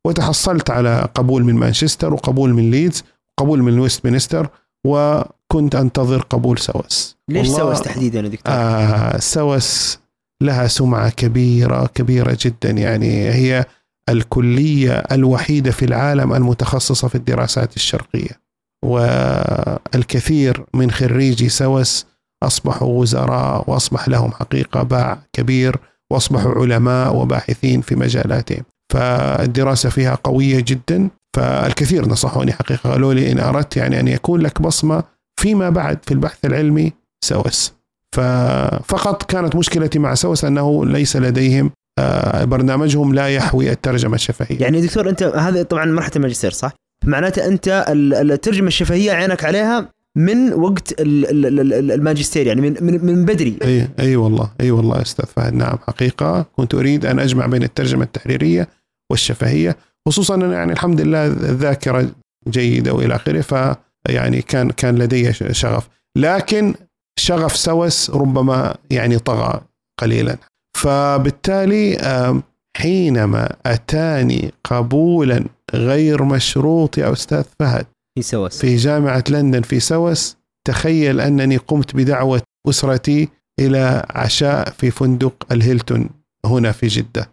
وتحصلت 0.06 0.70
على 0.70 1.08
قبول 1.14 1.44
من 1.44 1.54
مانشستر 1.54 2.14
وقبول 2.14 2.54
من 2.54 2.70
ليدز 2.70 3.04
وقبول 3.38 3.62
من 3.62 3.78
ويست 3.78 4.04
مينستر 4.04 4.48
وكنت 4.86 5.74
أنتظر 5.74 6.20
قبول 6.20 6.58
سوس 6.58 7.17
ليش 7.28 7.48
سوس 7.48 7.82
تحديدا 7.82 8.20
يا 8.20 8.28
دكتور؟ 8.28 8.54
آه 8.54 9.18
سوس 9.18 9.98
لها 10.42 10.66
سمعة 10.66 11.10
كبيرة 11.10 11.86
كبيرة 11.86 12.38
جدا. 12.40 12.70
يعني 12.70 13.30
هي 13.30 13.64
الكلية 14.08 14.92
الوحيدة 14.92 15.70
في 15.70 15.84
العالم 15.84 16.32
المتخصصة 16.32 17.08
في 17.08 17.14
الدراسات 17.14 17.76
الشرقية. 17.76 18.48
والكثير 18.84 20.64
من 20.74 20.90
خريجي 20.90 21.48
سوس 21.48 22.06
أصبحوا 22.42 23.00
وزراء 23.00 23.70
وأصبح 23.70 24.08
لهم 24.08 24.32
حقيقة 24.32 24.82
باع 24.82 25.18
كبير 25.32 25.76
وأصبحوا 26.12 26.54
علماء 26.54 27.16
وباحثين 27.16 27.80
في 27.80 27.96
مجالاتهم. 27.96 28.62
فالدراسة 28.92 29.88
فيها 29.88 30.14
قوية 30.14 30.64
جدا. 30.66 31.10
فالكثير 31.36 32.08
نصحوني 32.08 32.52
حقيقة 32.52 32.90
قالوا 32.90 33.14
لي 33.14 33.32
إن 33.32 33.38
أردت 33.38 33.76
يعني 33.76 34.00
أن 34.00 34.08
يكون 34.08 34.40
لك 34.40 34.62
بصمة 34.62 35.04
فيما 35.40 35.70
بعد 35.70 35.98
في 36.04 36.14
البحث 36.14 36.44
العلمي 36.44 36.92
سوس. 37.24 37.72
ففقط 38.16 39.22
كانت 39.22 39.56
مشكلتي 39.56 39.98
مع 39.98 40.14
سوس 40.14 40.44
أنه 40.44 40.86
ليس 40.86 41.16
لديهم 41.16 41.70
آه، 41.98 42.44
برنامجهم 42.44 43.14
لا 43.14 43.28
يحوي 43.28 43.70
الترجمة 43.70 44.14
الشفهية. 44.14 44.60
يعني 44.60 44.80
دكتور 44.80 45.08
أنت 45.08 45.22
هذا 45.22 45.62
طبعا 45.62 45.84
مرحلة 45.84 46.12
الماجستير 46.16 46.50
صح؟ 46.50 46.72
معناته 47.04 47.46
أنت 47.46 47.84
الترجمة 47.88 48.66
الشفهية 48.66 49.12
عينك 49.12 49.44
عليها 49.44 49.88
من 50.16 50.52
وقت 50.52 50.94
الماجستير 50.98 52.46
يعني 52.46 52.60
من 52.60 52.76
من, 52.80 53.06
من 53.06 53.24
بدري. 53.24 53.58
أي 53.62 53.88
أي 53.98 54.16
والله 54.16 54.50
أي 54.60 54.70
والله 54.70 55.02
أستاذ 55.02 55.26
فهد. 55.36 55.54
نعم 55.54 55.78
حقيقة. 55.86 56.46
كنت 56.56 56.74
أريد 56.74 57.06
أن 57.06 57.18
أجمع 57.18 57.46
بين 57.46 57.62
الترجمة 57.62 58.04
التحريرية 58.04 58.68
والشفهية 59.10 59.76
خصوصا 60.06 60.34
أن 60.34 60.52
يعني 60.52 60.72
الحمد 60.72 61.00
لله 61.00 61.26
الذاكره 61.26 62.10
جيدة 62.48 62.92
وإلى 62.92 63.14
آخره 63.14 63.40
ف 63.40 63.76
يعني 64.08 64.42
كان 64.42 64.70
كان 64.70 64.98
لدي 64.98 65.32
شغف. 65.32 65.88
لكن 66.16 66.74
شغف 67.18 67.56
سوس 67.56 68.10
ربما 68.10 68.76
يعني 68.90 69.18
طغى 69.18 69.60
قليلا. 70.00 70.36
فبالتالي 70.76 72.42
حينما 72.76 73.56
أتاني 73.66 74.52
قبولا 74.64 75.44
غير 75.74 76.24
مشروط 76.24 76.98
يا 76.98 77.12
أستاذ 77.12 77.44
فهد 77.60 77.86
في 78.14 78.22
سوس. 78.22 78.58
في 78.58 78.76
جامعة 78.76 79.24
لندن 79.30 79.62
في 79.62 79.80
سوس 79.80 80.36
تخيل 80.66 81.20
أنني 81.20 81.56
قمت 81.56 81.96
بدعوة 81.96 82.42
أسرتي 82.68 83.28
إلى 83.60 84.06
عشاء 84.10 84.70
في 84.70 84.90
فندق 84.90 85.46
الهيلتون 85.52 86.08
هنا 86.46 86.72
في 86.72 86.86
جدة. 86.86 87.30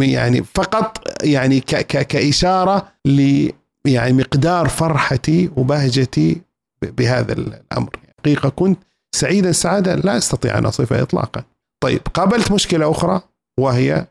يعني 0.00 0.42
فقط 0.42 1.04
يعني 1.22 1.60
ك 1.60 1.74
ك 1.76 2.06
كإشارة 2.06 2.88
ل 3.06 3.48
يعني 3.86 4.12
مقدار 4.12 4.68
فرحتي 4.68 5.50
وبهجتي 5.56 6.40
بهذا 6.82 7.32
الأمر. 7.32 7.90
حقيقة 8.20 8.48
كنت 8.48 8.78
سعيدا 9.14 9.52
سعاده 9.52 9.94
لا 9.94 10.16
استطيع 10.16 10.58
أن 10.58 10.66
اصفها 10.66 11.02
اطلاقا. 11.02 11.42
طيب 11.82 12.00
قابلت 12.14 12.52
مشكلة 12.52 12.90
أخرى 12.90 13.20
وهي 13.60 14.06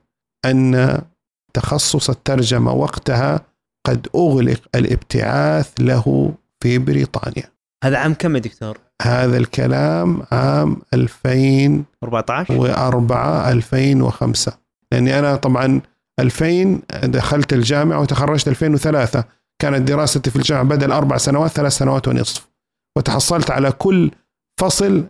أن 0.46 1.02
تخصص 1.54 2.10
الترجمة 2.10 2.74
وقتها 2.74 3.42
قد 3.88 4.08
أغلق 4.16 4.62
الابتعاث 4.76 5.74
له 5.80 6.34
في 6.64 6.78
بريطانيا. 6.78 7.52
هذا 7.84 7.98
عام 7.98 8.14
كم 8.14 8.36
يا 8.36 8.42
دكتور؟ 8.42 8.78
هذا 9.02 9.38
الكلام 9.38 10.24
عام 10.32 10.82
2014 10.94 12.54
و4 12.54 13.12
2005 13.48 14.54
لأني 14.92 15.20
أنا 15.20 15.36
طبعا 15.36 15.82
2000 16.20 16.82
دخلت 17.04 17.54
الجامعة 17.54 18.00
وتخرجت 18.02 18.48
2003 18.48 19.24
كانت 19.62 19.88
دراستي 19.88 20.30
في 20.30 20.36
الجامعة 20.36 20.64
بدل 20.64 20.92
أربع 20.92 21.18
سنوات 21.18 21.52
ثلاث 21.52 21.72
سنوات 21.72 22.08
ونصف. 22.08 22.48
وتحصلت 22.98 23.52
على 23.52 23.72
كل 23.72 24.12
فصل 24.58 25.04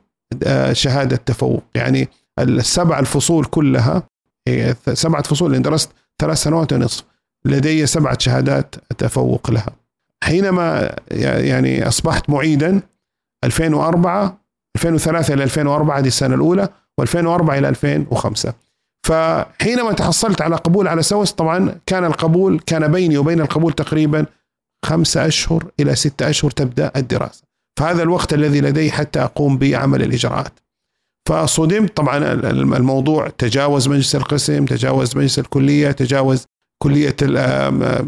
آه، 0.43 0.73
شهادة 0.73 1.15
تفوق. 1.15 1.63
يعني 1.75 2.09
السبع 2.39 2.99
الفصول 2.99 3.45
كلها 3.45 4.03
سبعة 4.93 5.23
فصول 5.23 5.51
لأن 5.51 5.61
درست 5.61 5.91
ثلاث 6.21 6.37
سنوات 6.37 6.73
ونصف 6.73 7.03
لدي 7.45 7.85
سبعة 7.85 8.17
شهادات 8.19 8.75
تفوق 8.97 9.51
لها. 9.51 9.75
حينما 10.23 10.95
يعني 11.11 11.87
أصبحت 11.87 12.29
معيدا 12.29 12.81
2004 13.43 14.37
2003 14.75 15.33
إلى 15.33 15.43
2004 15.43 15.99
هذه 15.99 16.07
السنة 16.07 16.35
الأولى 16.35 16.69
و2004 17.01 17.49
إلى 17.49 17.69
2005 17.69 18.53
فحينما 19.07 19.93
تحصلت 19.93 20.41
على 20.41 20.55
قبول 20.55 20.87
على 20.87 21.03
سوس 21.03 21.31
طبعا 21.31 21.75
كان 21.85 22.05
القبول 22.05 22.59
كان 22.59 22.91
بيني 22.91 23.17
وبين 23.17 23.41
القبول 23.41 23.73
تقريبا 23.73 24.25
خمسة 24.85 25.27
أشهر 25.27 25.71
إلى 25.79 25.95
ستة 25.95 26.29
أشهر 26.29 26.51
تبدأ 26.51 26.91
الدراسة. 26.95 27.42
فهذا 27.79 28.03
الوقت 28.03 28.33
الذي 28.33 28.61
لدي 28.61 28.91
حتى 28.91 29.23
أقوم 29.23 29.57
بعمل 29.57 30.01
الإجراءات. 30.01 30.59
فصدمت 31.29 31.97
طبعا 31.97 32.17
الموضوع 32.77 33.29
تجاوز 33.29 33.87
مجلس 33.87 34.15
القسم 34.15 34.65
تجاوز 34.65 35.17
مجلس 35.17 35.39
الكلية 35.39 35.91
تجاوز 35.91 36.45
كلية 36.83 37.15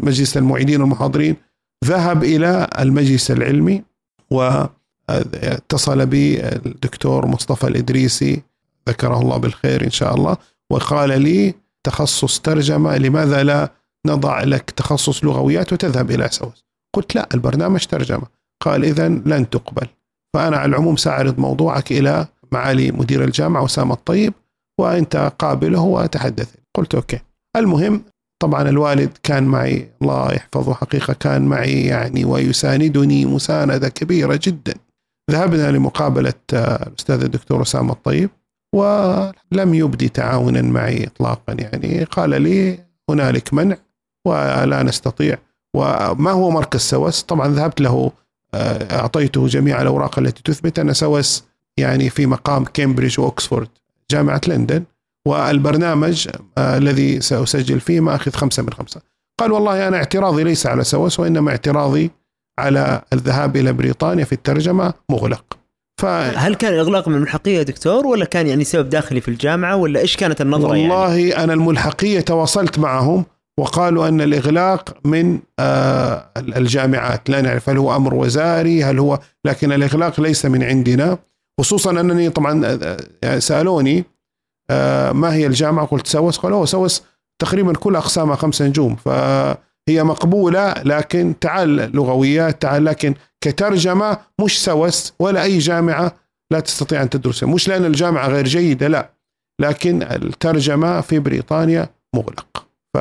مجلس 0.02 0.36
المعيدين 0.36 0.80
والمحاضرين. 0.80 1.36
ذهب 1.84 2.24
إلى 2.24 2.68
المجلس 2.78 3.30
العلمي 3.30 3.82
واتصل 4.30 6.06
بي 6.06 6.40
الدكتور 6.48 7.26
مصطفى 7.26 7.66
الإدريسي 7.66 8.42
ذكره 8.88 9.20
الله 9.20 9.36
بالخير 9.36 9.84
إن 9.84 9.90
شاء 9.90 10.14
الله 10.14 10.36
وقال 10.70 11.22
لي 11.22 11.54
تخصص 11.84 12.40
ترجمة 12.40 12.96
لماذا 12.96 13.42
لا 13.42 13.72
نضع 14.06 14.42
لك 14.42 14.70
تخصص 14.70 15.24
لغويات 15.24 15.72
وتذهب 15.72 16.10
إلى 16.10 16.28
سوس 16.30 16.64
قلت 16.94 17.14
لا 17.14 17.28
البرنامج 17.34 17.84
ترجمة. 17.84 18.35
قال 18.62 18.84
إذا 18.84 19.08
لن 19.08 19.50
تقبل. 19.50 19.86
فأنا 20.34 20.56
على 20.56 20.68
العموم 20.68 20.96
سأعرض 20.96 21.38
موضوعك 21.38 21.92
إلى 21.92 22.26
معالي 22.52 22.92
مدير 22.92 23.24
الجامعة 23.24 23.64
أسامة 23.64 23.94
الطيب 23.94 24.34
وأنت 24.80 25.32
قابله 25.38 25.80
وتحدث. 25.80 26.54
قلت 26.76 26.94
أوكي. 26.94 27.20
المهم 27.56 28.04
طبعا 28.42 28.68
الوالد 28.68 29.10
كان 29.22 29.44
معي 29.44 29.88
الله 30.02 30.32
يحفظه 30.32 30.74
حقيقة 30.74 31.12
كان 31.12 31.42
معي 31.42 31.84
يعني 31.86 32.24
ويساندني 32.24 33.26
مساندة 33.26 33.88
كبيرة 33.88 34.40
جدا. 34.42 34.74
ذهبنا 35.30 35.70
لمقابلة 35.70 36.34
الأستاذ 36.52 37.22
الدكتور 37.22 37.62
أسامة 37.62 37.92
الطيب 37.92 38.30
ولم 38.74 39.74
يبدي 39.74 40.08
تعاونا 40.08 40.62
معي 40.62 41.06
اطلاقا 41.06 41.52
يعني. 41.52 42.04
قال 42.04 42.42
لي 42.42 42.78
هنالك 43.10 43.54
منع 43.54 43.76
ولا 44.26 44.82
نستطيع. 44.82 45.38
وما 45.76 46.30
هو 46.30 46.50
مركز 46.50 46.80
سوس؟ 46.80 47.22
طبعا 47.22 47.48
ذهبت 47.48 47.80
له 47.80 48.12
آه، 48.54 48.98
أعطيته 49.00 49.46
جميع 49.46 49.82
الأوراق 49.82 50.18
التي 50.18 50.42
تثبت. 50.42 50.78
ان 50.78 50.92
سوس 50.92 51.44
يعني 51.76 52.10
في 52.10 52.26
مقام 52.26 52.64
كامبريدج 52.64 53.20
وأكسفورد 53.20 53.68
جامعة 54.10 54.40
لندن 54.48 54.84
والبرنامج 55.26 56.28
آه، 56.58 56.78
الذي 56.78 57.20
سأسجل 57.20 57.80
فيه 57.80 58.00
ما 58.00 58.14
أخذ 58.14 58.32
خمسة 58.32 58.62
من 58.62 58.72
خمسة. 58.72 59.00
قال 59.40 59.52
والله 59.52 59.88
أنا 59.88 59.96
اعتراضي 59.96 60.44
ليس 60.44 60.66
على 60.66 60.84
سوس 60.84 61.20
وإنما 61.20 61.50
اعتراضي 61.50 62.10
على 62.58 63.02
الذهاب 63.12 63.56
إلى 63.56 63.72
بريطانيا 63.72 64.24
في 64.24 64.32
الترجمة 64.32 64.94
مغلق. 65.10 65.58
ف... 66.00 66.04
هل 66.36 66.54
كان 66.54 66.74
الإغلاق 66.74 67.08
من 67.08 67.14
الملحقية 67.14 67.62
دكتور 67.62 68.06
ولا 68.06 68.24
كان 68.24 68.46
يعني 68.46 68.64
سبب 68.64 68.88
داخلي 68.88 69.20
في 69.20 69.28
الجامعة 69.28 69.76
ولا 69.76 70.00
إيش 70.00 70.16
كانت 70.16 70.40
النظرة 70.40 70.68
والله 70.68 70.76
يعني؟ 70.76 70.92
والله 70.92 71.44
أنا 71.44 71.52
الملحقية 71.52 72.20
تواصلت 72.20 72.78
معهم 72.78 73.24
وقالوا 73.60 74.08
أن 74.08 74.20
الإغلاق 74.20 74.96
من 75.04 75.38
آه 75.58 76.30
الجامعات. 76.38 77.30
لا 77.30 77.40
نعرف 77.40 77.68
هل 77.70 77.78
هو 77.78 77.96
أمر 77.96 78.14
وزاري 78.14 78.84
هل 78.84 78.98
هو 78.98 79.18
لكن 79.44 79.72
الإغلاق 79.72 80.20
ليس 80.20 80.46
من 80.46 80.62
عندنا. 80.62 81.18
خصوصا 81.60 81.90
أنني 81.90 82.30
طبعا 82.30 82.66
آه، 82.66 82.96
يعني 83.22 83.40
سألوني 83.40 84.04
آه 84.70 85.12
ما 85.12 85.34
هي 85.34 85.46
الجامعة؟ 85.46 85.86
قلت 85.86 86.06
سوس. 86.06 86.38
قالوا 86.38 86.66
سوس 86.66 87.02
تقريبا 87.38 87.72
كل 87.72 87.96
أقسامها 87.96 88.36
خمسة 88.36 88.66
نجوم 88.66 88.96
فهي 88.96 89.56
مقبولة 90.04 90.72
لكن 90.72 91.34
تعال 91.40 91.76
لغويات 91.96 92.62
تعال 92.62 92.84
لكن 92.84 93.14
كترجمة 93.40 94.18
مش 94.44 94.64
سوس 94.64 95.12
ولا 95.18 95.42
أي 95.42 95.58
جامعة 95.58 96.12
لا 96.50 96.60
تستطيع 96.60 97.02
أن 97.02 97.10
تدرسها. 97.10 97.48
مش 97.48 97.68
لأن 97.68 97.84
الجامعة 97.84 98.28
غير 98.28 98.44
جيدة 98.44 98.88
لا 98.88 99.10
لكن 99.60 100.02
الترجمة 100.02 101.00
في 101.00 101.18
بريطانيا 101.18 101.88
مغلق. 102.14 102.66
ف 102.94 102.98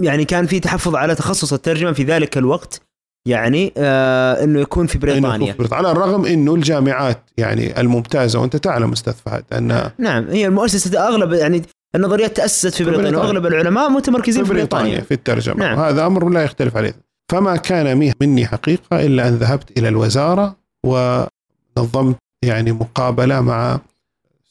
يعني 0.00 0.24
كان 0.24 0.46
في 0.46 0.60
تحفظ 0.60 0.94
على 0.94 1.14
تخصص 1.14 1.52
الترجمة 1.52 1.92
في 1.92 2.04
ذلك 2.04 2.38
الوقت 2.38 2.80
يعني 3.28 3.72
آه 3.76 4.44
إنه 4.44 4.60
يكون 4.60 4.86
في 4.86 4.98
بريطانيا 4.98 5.56
على 5.72 5.90
الرغم 5.90 6.24
إنه 6.24 6.54
الجامعات 6.54 7.30
يعني 7.36 7.80
الممتازة 7.80 8.40
وأنت 8.40 8.56
تعلم 8.56 8.92
أستاذ 8.92 9.12
فهد 9.12 9.44
أن 9.52 9.90
نعم 9.98 10.28
هي 10.28 10.46
المؤسسة 10.46 11.08
أغلب 11.08 11.32
يعني 11.32 11.62
النظريات 11.94 12.36
تأسست 12.36 12.74
في 12.74 12.84
بريطانيا. 12.84 13.18
وأغلب 13.18 13.46
العلماء 13.46 13.90
متمركزين 13.90 14.44
في 14.44 14.50
بريطانيا, 14.50 14.84
في, 14.84 14.90
بريطانيا 14.90 15.04
في 15.04 15.14
الترجمة 15.14 15.56
نعم. 15.56 15.78
هذا 15.78 16.06
أمر 16.06 16.28
لا 16.28 16.42
يختلف 16.42 16.76
عليه 16.76 16.94
فما 17.30 17.56
كان 17.56 18.12
مني 18.20 18.46
حقيقة 18.46 19.06
إلا 19.06 19.28
أن 19.28 19.34
ذهبت 19.34 19.78
إلى 19.78 19.88
الوزارة 19.88 20.56
ونظمت 20.86 22.16
يعني 22.44 22.72
مقابلة 22.72 23.40
مع 23.40 23.80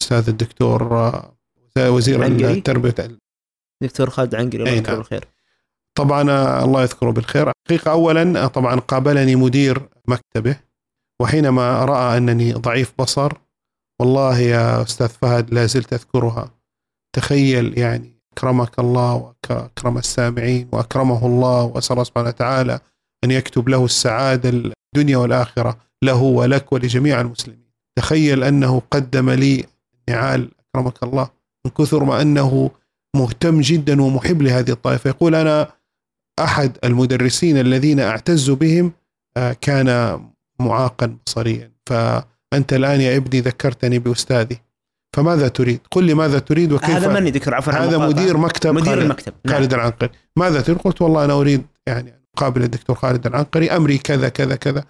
أستاذ 0.02 0.30
الدكتور 0.30 1.12
وزير 1.78 2.24
عنقري؟ 2.24 2.54
التربية 2.54 2.96
دكتور 3.84 4.10
خالد 4.10 4.36
عنقري 4.36 4.64
الله 4.64 4.72
يذكره 4.72 4.90
نعم. 4.90 4.98
بالخير 4.98 5.24
طبعا 6.00 6.32
آه، 6.32 6.64
الله 6.66 6.82
يذكره 6.82 7.12
بالخير. 7.12 7.52
حقيقة 7.68 7.92
أولا 7.92 8.44
آه، 8.44 8.48
طبعا 8.48 8.76
قابلني 8.76 9.36
مدير 9.36 9.90
مكتبه 10.08 10.56
وحينما 11.22 11.86
رأى 11.86 12.18
أنني 12.18 12.54
ضعيف 12.54 12.94
بصر 13.00 13.34
والله 14.02 14.40
يا 14.40 14.82
أستاذ 14.82 15.08
فهد 15.08 15.54
لا 15.54 15.66
زلت 15.66 15.94
أذكرها. 15.94 16.52
تخيل 17.16 17.80
يعني 17.80 18.22
أكرمك 18.34 18.80
الله 18.80 19.14
وأكرم 19.14 19.98
السامعين 19.98 20.70
وأكرمه 20.72 21.26
الله 21.26 21.64
وأسأل 21.64 21.94
الله 21.94 22.04
سبحانه 22.04 22.28
وتعالى 22.28 22.80
أن 23.24 23.32
يكتب 23.32 23.70
له 23.70 23.86
السعادة 23.86 24.50
الدنيا 24.96 25.18
والآخرة 25.18 25.78
له 26.04 26.22
ولك 26.22 26.74
ولجميع 26.74 27.22
المسلمين. 27.22 27.72
تخيل 27.98 28.44
أنه 28.44 28.82
قدم 28.92 29.30
لي 29.30 29.66
نعال 30.10 30.52
أكرمك 30.60 31.04
الله 31.04 31.30
من 31.66 31.72
كثر 31.72 32.04
ما 32.04 32.22
أنه 32.22 32.72
مهتم 33.16 33.62
جدا 33.62 34.02
ومحب 34.02 34.42
لهذه 34.42 34.72
الطائفة. 34.72 35.10
يقول 35.10 35.36
أنا 35.36 35.79
أحد 36.40 36.78
المدرسين 36.84 37.58
الذين 37.58 38.00
أعتز 38.00 38.50
بهم 38.50 38.92
آه، 39.38 39.56
كان 39.62 40.20
معاقا 40.60 41.18
بصريا. 41.26 41.72
فأنت 41.86 42.74
الآن 42.74 43.02
يا 43.02 43.18
ابني 43.18 43.42
ذكرتني 43.42 44.00
بأستاذي. 44.00 44.60
فماذا 45.16 45.48
تريد؟ 45.48 45.80
قل 45.92 46.04
لي 46.04 46.14
ماذا 46.14 46.40
تريد 46.40 46.72
وكيف 46.72 46.90
هذا 46.90 47.14
مني 47.20 47.32
دكتور 47.32 47.54
عفوا 47.56 47.74
هذا. 47.74 47.98
مدير 47.98 48.38
مكتب 48.38 48.74
مدير 48.74 48.86
خالد- 48.86 49.02
المكتب 49.04 49.34
نعم. 49.46 49.56
خالد 49.56 49.74
العنقري. 49.74 50.10
ماذا 50.36 50.62
تريد؟ 50.62 50.78
قلت 50.78 51.02
والله 51.02 51.26
أنا 51.26 51.34
أريد 51.34 51.66
يعني 51.88 52.10
أن 52.10 52.20
أقابل 52.38 52.64
الدكتور 52.64 52.96
خالد 52.96 53.26
العنقري 53.28 53.72
أمري 53.72 53.98
كذا 53.98 54.30
كذا 54.30 54.56
كذا. 54.56 54.84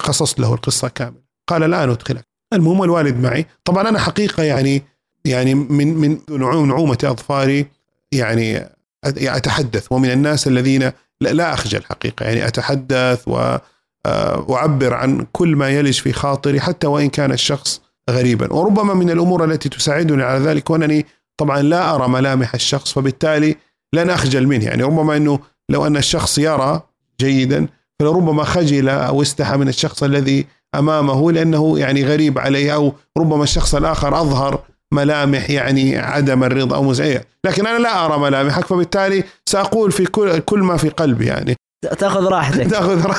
قصصت 0.00 0.40
له 0.40 0.54
القصة 0.54 0.88
كاملة. 0.88 1.22
قال 1.48 1.62
الآن 1.62 1.90
أدخلك. 1.90 2.24
المهم 2.52 2.82
الوالد 2.82 3.16
معي. 3.16 3.46
طبعا 3.64 3.88
أنا 3.88 3.98
حقيقة 3.98 4.42
يعني 4.42 4.82
يعني 5.24 5.54
من 5.54 5.94
من 5.96 6.18
نعوم 6.30 6.68
نعومة 6.68 6.98
أظفاري 7.04 7.66
يعني 8.12 8.68
أتحدث 9.04 9.86
ومن 9.90 10.10
الناس 10.10 10.46
الذين 10.46 10.92
لا, 11.20 11.54
أخجل 11.54 11.78
الحقيقة 11.78 12.24
يعني 12.24 12.46
أتحدث 12.46 13.28
وأعبر 13.28 14.94
عن 14.94 15.26
كل 15.32 15.56
ما 15.56 15.68
يلج 15.68 16.00
في 16.00 16.12
خاطري 16.12 16.60
حتى 16.60 16.86
وإن 16.86 17.08
كان 17.08 17.32
الشخص 17.32 17.80
غريبا. 18.10 18.52
وربما 18.52 18.94
من 18.94 19.10
الأمور 19.10 19.44
التي 19.44 19.68
تساعدني 19.68 20.22
على 20.22 20.44
ذلك 20.44 20.70
وأنني 20.70 21.06
طبعا 21.36 21.62
لا 21.62 21.94
أرى 21.94 22.08
ملامح 22.08 22.54
الشخص 22.54 22.92
فبالتالي 22.92 23.56
لن 23.92 24.10
أخجل 24.10 24.46
منه. 24.46 24.64
يعني 24.64 24.82
ربما 24.82 25.16
أنه 25.16 25.38
لو 25.68 25.86
أن 25.86 25.96
الشخص 25.96 26.38
يرى 26.38 26.82
جيدا 27.20 27.66
فلربما 28.00 28.44
خجل 28.44 28.88
أو 28.88 29.22
استحى 29.22 29.56
من 29.56 29.68
الشخص 29.68 30.02
الذي 30.02 30.46
أمامه 30.74 31.32
لأنه 31.32 31.78
يعني 31.78 32.04
غريب 32.04 32.38
عليه 32.38 32.74
أو 32.74 32.94
ربما 33.18 33.42
الشخص 33.42 33.74
الآخر 33.74 34.20
أظهر 34.20 34.62
ملامح 34.94 35.50
يعني 35.50 35.98
عدم 35.98 36.44
الرضا 36.44 36.76
أو 36.76 36.82
مزعجة، 36.82 37.24
لكن 37.46 37.66
أنا 37.66 37.78
لا 37.78 38.06
أرى 38.06 38.18
ملامحك 38.18 38.66
فبالتالي 38.66 39.24
سأقول 39.48 39.92
في 39.92 40.04
كل 40.04 40.38
كل 40.38 40.58
ما 40.58 40.76
في 40.76 40.88
قلبي 40.88 41.26
يعني. 41.26 41.56
تأخذ 41.98 42.24
راحتك. 42.24 42.66
تأخذ 42.70 43.12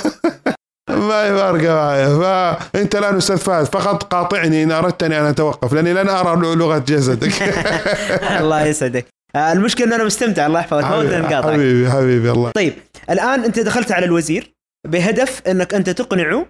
ما 0.89 1.27
يفرق 1.27 1.69
معي 1.69 2.05
فانت 2.05 2.95
الان 2.95 3.17
أستاذ 3.17 3.37
فهد 3.37 3.65
فقط 3.65 4.03
قاطعني 4.03 4.63
إن 4.63 4.71
أردتني 4.71 5.19
أن 5.19 5.25
أتوقف 5.25 5.73
لأني 5.73 5.93
لن 5.93 6.09
أرى 6.09 6.55
لغه 6.55 6.77
جسدك. 6.77 7.33
الله 8.41 8.65
يسعدك. 8.65 9.05
المشكلة 9.35 9.87
إن 9.87 9.93
أنا 9.93 10.03
مستمتع. 10.03 10.45
الله 10.45 10.59
يحفظك. 10.59 10.83
ما 10.83 10.97
ودنا 10.97 11.19
نقاطعك 11.19 11.53
حبيبي 11.53 11.91
حبيبي 11.91 12.31
الله. 12.31 12.51
طيب 12.51 12.73
الآن 13.09 13.43
أنت 13.43 13.59
دخلت 13.59 13.91
على 13.91 14.05
الوزير 14.05 14.53
بهدف 14.87 15.41
أنك 15.47 15.73
أنت 15.73 15.89
تقنعه 15.89 16.45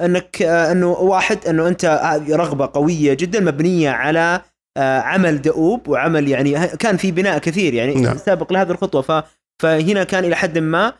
أنك 0.00 0.42
أنه 0.42 0.88
واحد 0.88 1.46
أنه 1.46 1.68
أنت 1.68 1.84
رغبة 2.30 2.70
قوية 2.74 3.14
جدا 3.14 3.40
مبنية 3.40 3.90
على 3.90 4.40
عمل 4.78 5.42
دؤوب 5.42 5.88
وعمل 5.88 6.28
يعني 6.28 6.66
كان 6.66 6.96
في 6.96 7.10
بناء 7.10 7.38
كثير 7.38 7.74
يعني 7.74 7.94
نعم. 7.94 8.16
سابق 8.16 8.52
لهذه 8.52 8.70
الخطوة. 8.70 9.02
ف 9.02 9.24
فهنا 9.62 10.04
كان 10.04 10.24
إلى 10.24 10.36
حد 10.36 10.58
ما 10.58 10.92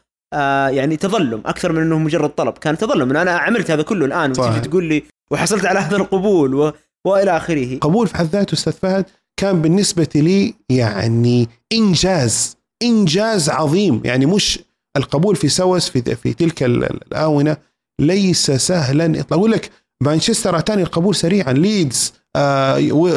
يعني 0.70 0.96
تظلم 0.96 1.42
أكثر 1.46 1.72
من 1.72 1.82
إنه 1.82 1.98
مجرد 1.98 2.30
طلب. 2.30 2.52
كان 2.52 2.78
تظلم 2.78 3.10
ان 3.10 3.16
أنا 3.16 3.30
عملت 3.30 3.70
هذا 3.70 3.82
كله 3.82 4.06
الآن 4.06 4.30
وتجي 4.30 4.60
تقول 4.60 4.84
لي 4.84 5.02
وحصلت 5.30 5.64
على 5.64 5.78
هذا 5.78 5.96
القبول 5.96 6.54
و... 6.54 6.72
وإلى 7.06 7.36
آخره. 7.36 7.78
قبول 7.78 8.08
في 8.08 8.16
حد 8.16 8.26
ذاته 8.26 8.54
أستاذ 8.54 8.72
فهد 8.72 9.04
كان 9.36 9.62
بالنسبة 9.62 10.08
لي 10.14 10.54
يعني 10.68 11.48
إنجاز 11.72 12.56
إنجاز 12.82 13.50
عظيم. 13.50 14.02
يعني 14.04 14.26
مش 14.26 14.58
القبول 14.96 15.36
في 15.36 15.48
سوس 15.48 15.88
في 15.88 16.14
في 16.14 16.32
تلك 16.32 16.62
الآونة 16.62 17.56
ليس 18.00 18.50
سهلا 18.50 19.24
أقول 19.32 19.50
لك 19.50 19.70
مانشستر 20.02 20.58
اتاني 20.58 20.82
القبول 20.82 21.14
سريعا. 21.14 21.52
ليدز 21.52 22.12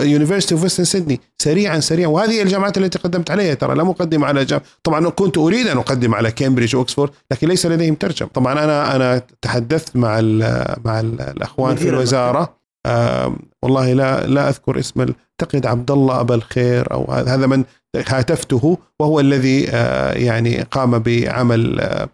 University 0.03 0.53
of 0.55 0.63
Western 0.63 0.86
Sydney 0.86 1.19
سريعا 1.41 1.80
سريعا. 1.80 2.07
وهذه 2.09 2.41
الجامعات 2.41 2.78
التي 2.78 2.99
قدمت 2.99 3.32
عليها 3.32 3.53
ترى 3.53 3.76
لم 3.76 3.89
اقدم 3.89 4.24
على 4.24 4.45
جامعة 4.45 4.65
طبعا 4.84 5.09
كنت 5.09 5.38
أريد 5.38 5.68
أن 5.68 5.78
أقدم 5.78 6.15
على 6.15 6.32
كامبريدج 6.32 6.76
واكسفورد 6.76 7.11
لكن 7.32 7.47
ليس 7.47 7.65
لديهم 7.65 7.95
ترجم 7.95 8.26
طبعا 8.26 8.53
أنا 8.63 8.95
أنا 8.95 9.22
تحدثت 9.41 9.95
مع 9.95 10.20
ال 10.20 10.65
مع 10.86 10.99
ال 10.99 11.22
الأخوان 11.22 11.76
في 11.76 11.89
الوزارة. 11.89 12.57
آه 12.86 13.36
والله 13.63 13.93
لا 13.93 14.28
لا 14.28 14.49
أذكر 14.49 14.80
اسم 14.80 15.05
أعتقد 15.41 15.65
عبد 15.65 15.91
الله 15.91 16.20
أبا 16.20 16.36
الخير 16.36 16.91
أو 16.91 17.11
هذا 17.11 17.47
من 17.47 17.63
هاتفته 18.07 18.78
وهو 18.99 19.20
الذي 19.20 19.70
آه 19.70 20.13
يعني 20.13 20.61
قام 20.72 20.99
بعمل 20.99 21.80
آه 21.80 22.09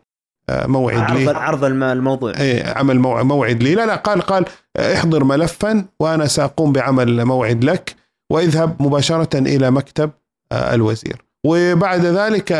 موعد 0.51 0.97
عرض 0.97 1.19
لي. 1.19 1.29
عرض 1.29 1.63
الموضوع. 1.63 2.33
اي 2.39 2.63
عمل 2.75 2.99
موعد 2.99 3.63
لي. 3.63 3.75
لا 3.75 3.85
لا 3.85 3.95
قال 3.95 4.21
قال 4.21 4.45
احضر 4.77 5.23
ملفا 5.23 5.85
وأنا 5.99 6.25
سأقوم 6.27 6.73
بعمل 6.73 7.25
موعد 7.25 7.63
لك 7.63 7.95
واذهب 8.29 8.81
مباشرة 8.81 9.37
إلى 9.39 9.71
مكتب 9.71 10.11
الوزير. 10.53 11.21
وبعد 11.45 12.05
ذلك 12.05 12.51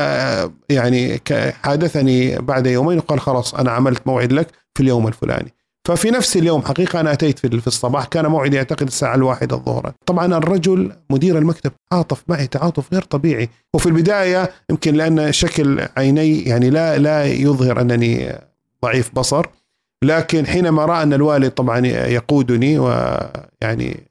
يعني 0.69 1.21
حادثني 1.63 2.35
بعد 2.35 2.67
يومين 2.67 2.97
وقال 2.97 3.19
خلاص 3.19 3.55
أنا 3.55 3.71
عملت 3.71 4.07
موعد 4.07 4.33
لك 4.33 4.47
في 4.75 4.83
اليوم 4.83 5.07
الفلاني. 5.07 5.53
ففي 5.87 6.11
نفس 6.11 6.37
اليوم 6.37 6.61
حقيقة 6.61 6.99
أنا 6.99 7.13
أتيت 7.13 7.39
في 7.39 7.67
الصباح 7.67 8.05
كان 8.05 8.25
موعدي 8.25 8.57
أعتقد 8.57 8.87
الساعة 8.87 9.15
الواحدة 9.15 9.55
الظهر 9.55 9.93
طبعا 10.05 10.37
الرجل 10.37 10.91
مدير 11.09 11.37
المكتب 11.37 11.71
تعاطف 11.91 12.23
معي 12.27 12.47
تعاطف 12.47 12.93
غير 12.93 13.01
طبيعي 13.01 13.49
وفي 13.73 13.85
البداية 13.85 14.51
يمكن 14.69 14.93
لأن 14.95 15.31
شكل 15.31 15.87
عيني 15.97 16.41
يعني 16.41 16.69
لا 16.69 16.97
لا 16.97 17.25
يظهر 17.25 17.81
أنني 17.81 18.35
ضعيف 18.83 19.11
بصر 19.13 19.45
لكن 20.03 20.45
حينما 20.45 20.85
رأى 20.85 21.03
أن 21.03 21.13
الوالد 21.13 21.51
طبعا 21.51 21.87
يقودني 21.87 22.79
ويعني 22.79 24.03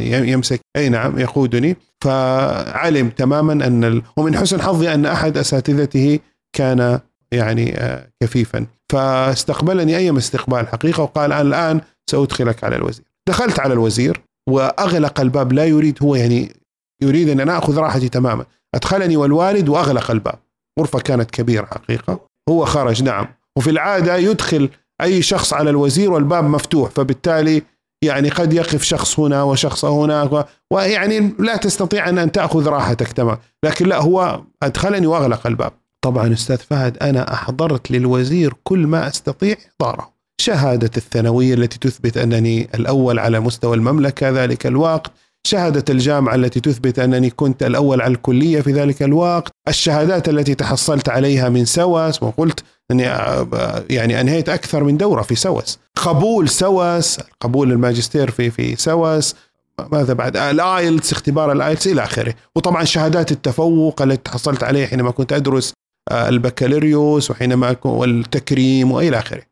يمسك 0.00 0.60
أي 0.76 0.88
نعم 0.88 1.18
يقودني 1.18 1.76
فعلم 2.00 3.08
تماما 3.08 3.52
أن. 3.52 4.02
ومن 4.16 4.36
حسن 4.36 4.62
حظي 4.62 4.94
أن 4.94 5.06
أحد 5.06 5.38
أساتذته 5.38 6.18
كان 6.52 7.00
يعني 7.32 7.78
كفيفا. 8.22 8.66
فاستقبلني 8.92 9.96
أيما 9.96 10.18
استقبال 10.18 10.68
حقيقة 10.68 11.02
وقال 11.02 11.32
أنا 11.32 11.42
الآن 11.42 11.80
سأدخلك 12.10 12.64
على 12.64 12.76
الوزير. 12.76 13.04
دخلت 13.28 13.60
على 13.60 13.74
الوزير 13.74 14.20
وأغلق 14.48 15.20
الباب. 15.20 15.52
لا 15.52 15.64
يريد 15.64 15.98
هو 16.02 16.14
يعني 16.14 16.56
يريد 17.02 17.28
أن 17.28 17.40
أنا 17.40 17.58
أخذ 17.58 17.78
راحتي 17.78 18.08
تماما. 18.08 18.44
أدخلني 18.74 19.16
والوالد 19.16 19.68
وأغلق 19.68 20.10
الباب. 20.10 20.38
غرفة 20.80 20.98
كانت 20.98 21.30
كبيرة 21.30 21.66
حقيقة. 21.66 22.20
هو 22.48 22.64
خرج 22.64 23.02
نعم. 23.02 23.26
وفي 23.56 23.70
العادة 23.70 24.16
يدخل 24.16 24.68
أي 25.02 25.22
شخص 25.22 25.52
على 25.52 25.70
الوزير 25.70 26.12
والباب 26.12 26.44
مفتوح. 26.44 26.90
فبالتالي 26.90 27.62
يعني 28.04 28.28
قد 28.28 28.52
يقف 28.52 28.82
شخص 28.82 29.20
هنا 29.20 29.42
وشخص 29.42 29.84
هناك. 29.84 30.46
ويعني 30.72 31.34
لا 31.38 31.56
تستطيع 31.56 32.08
أن 32.08 32.32
تأخذ 32.32 32.68
راحتك 32.68 33.12
تمام 33.12 33.38
لكن 33.64 33.86
لا 33.86 33.98
هو 33.98 34.42
أدخلني 34.62 35.06
وأغلق 35.06 35.46
الباب. 35.46 35.72
طبعا 36.06 36.32
أستاذ 36.32 36.56
فهد 36.56 36.98
أنا 36.98 37.32
أحضرت 37.32 37.90
للوزير 37.90 38.54
كل 38.64 38.86
ما 38.86 39.08
أستطيع 39.08 39.56
احضاره 39.68 40.12
شهادة 40.40 40.90
الثانوية 40.96 41.54
التي 41.54 41.78
تثبت 41.78 42.16
أنني 42.16 42.68
الأول 42.74 43.18
على 43.18 43.40
مستوى 43.40 43.76
المملكة 43.76 44.30
ذلك 44.30 44.66
الوقت. 44.66 45.12
شهادة 45.46 45.84
الجامعة 45.90 46.34
التي 46.34 46.60
تثبت 46.60 46.98
أنني 46.98 47.30
كنت 47.30 47.62
الأول 47.62 48.00
على 48.00 48.12
الكلية 48.14 48.60
في 48.60 48.72
ذلك 48.72 49.02
الوقت. 49.02 49.52
الشهادات 49.68 50.28
التي 50.28 50.54
تحصلت 50.54 51.08
عليها 51.08 51.48
من 51.48 51.64
سوس 51.64 52.22
وقلت 52.22 52.64
أني 52.90 53.02
يعني 53.90 54.20
أنهيت 54.20 54.48
أكثر 54.48 54.84
من 54.84 54.96
دورة 54.96 55.22
في 55.22 55.34
سوس. 55.34 55.78
قبول 55.96 56.48
سوس 56.48 57.18
قبول 57.40 57.72
الماجستير 57.72 58.30
في 58.30 58.50
في 58.50 58.76
سوس. 58.76 59.34
ماذا 59.92 60.12
بعد؟ 60.12 60.36
ال 60.36 60.49
IELTS 60.49 61.12
اختبار 61.12 61.52
ال 61.52 61.58
IELTS 61.58 61.86
إلى 61.86 62.04
آخره. 62.04 62.34
وطبعا 62.56 62.84
شهادات 62.84 63.32
التفوق 63.32 64.02
التي 64.02 64.22
تحصلت 64.24 64.62
عليها 64.62 64.86
حينما 64.86 65.10
كنت 65.10 65.32
أدرس 65.32 65.72
البكالوريوس 66.12 67.30
وحينما 67.30 67.76
والتكريم 67.84 68.92
وإلى 68.92 69.18
آخره. 69.18 69.42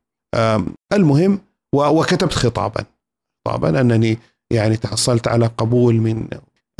المهم 0.93 1.41
وكتبت 1.75 2.33
خطابا. 2.33 2.85
خطابا 3.47 3.81
أنني 3.81 4.19
يعني 4.51 4.77
تحصلت 4.77 5.29
على 5.29 5.47
قبول 5.47 5.95
من 5.95 6.29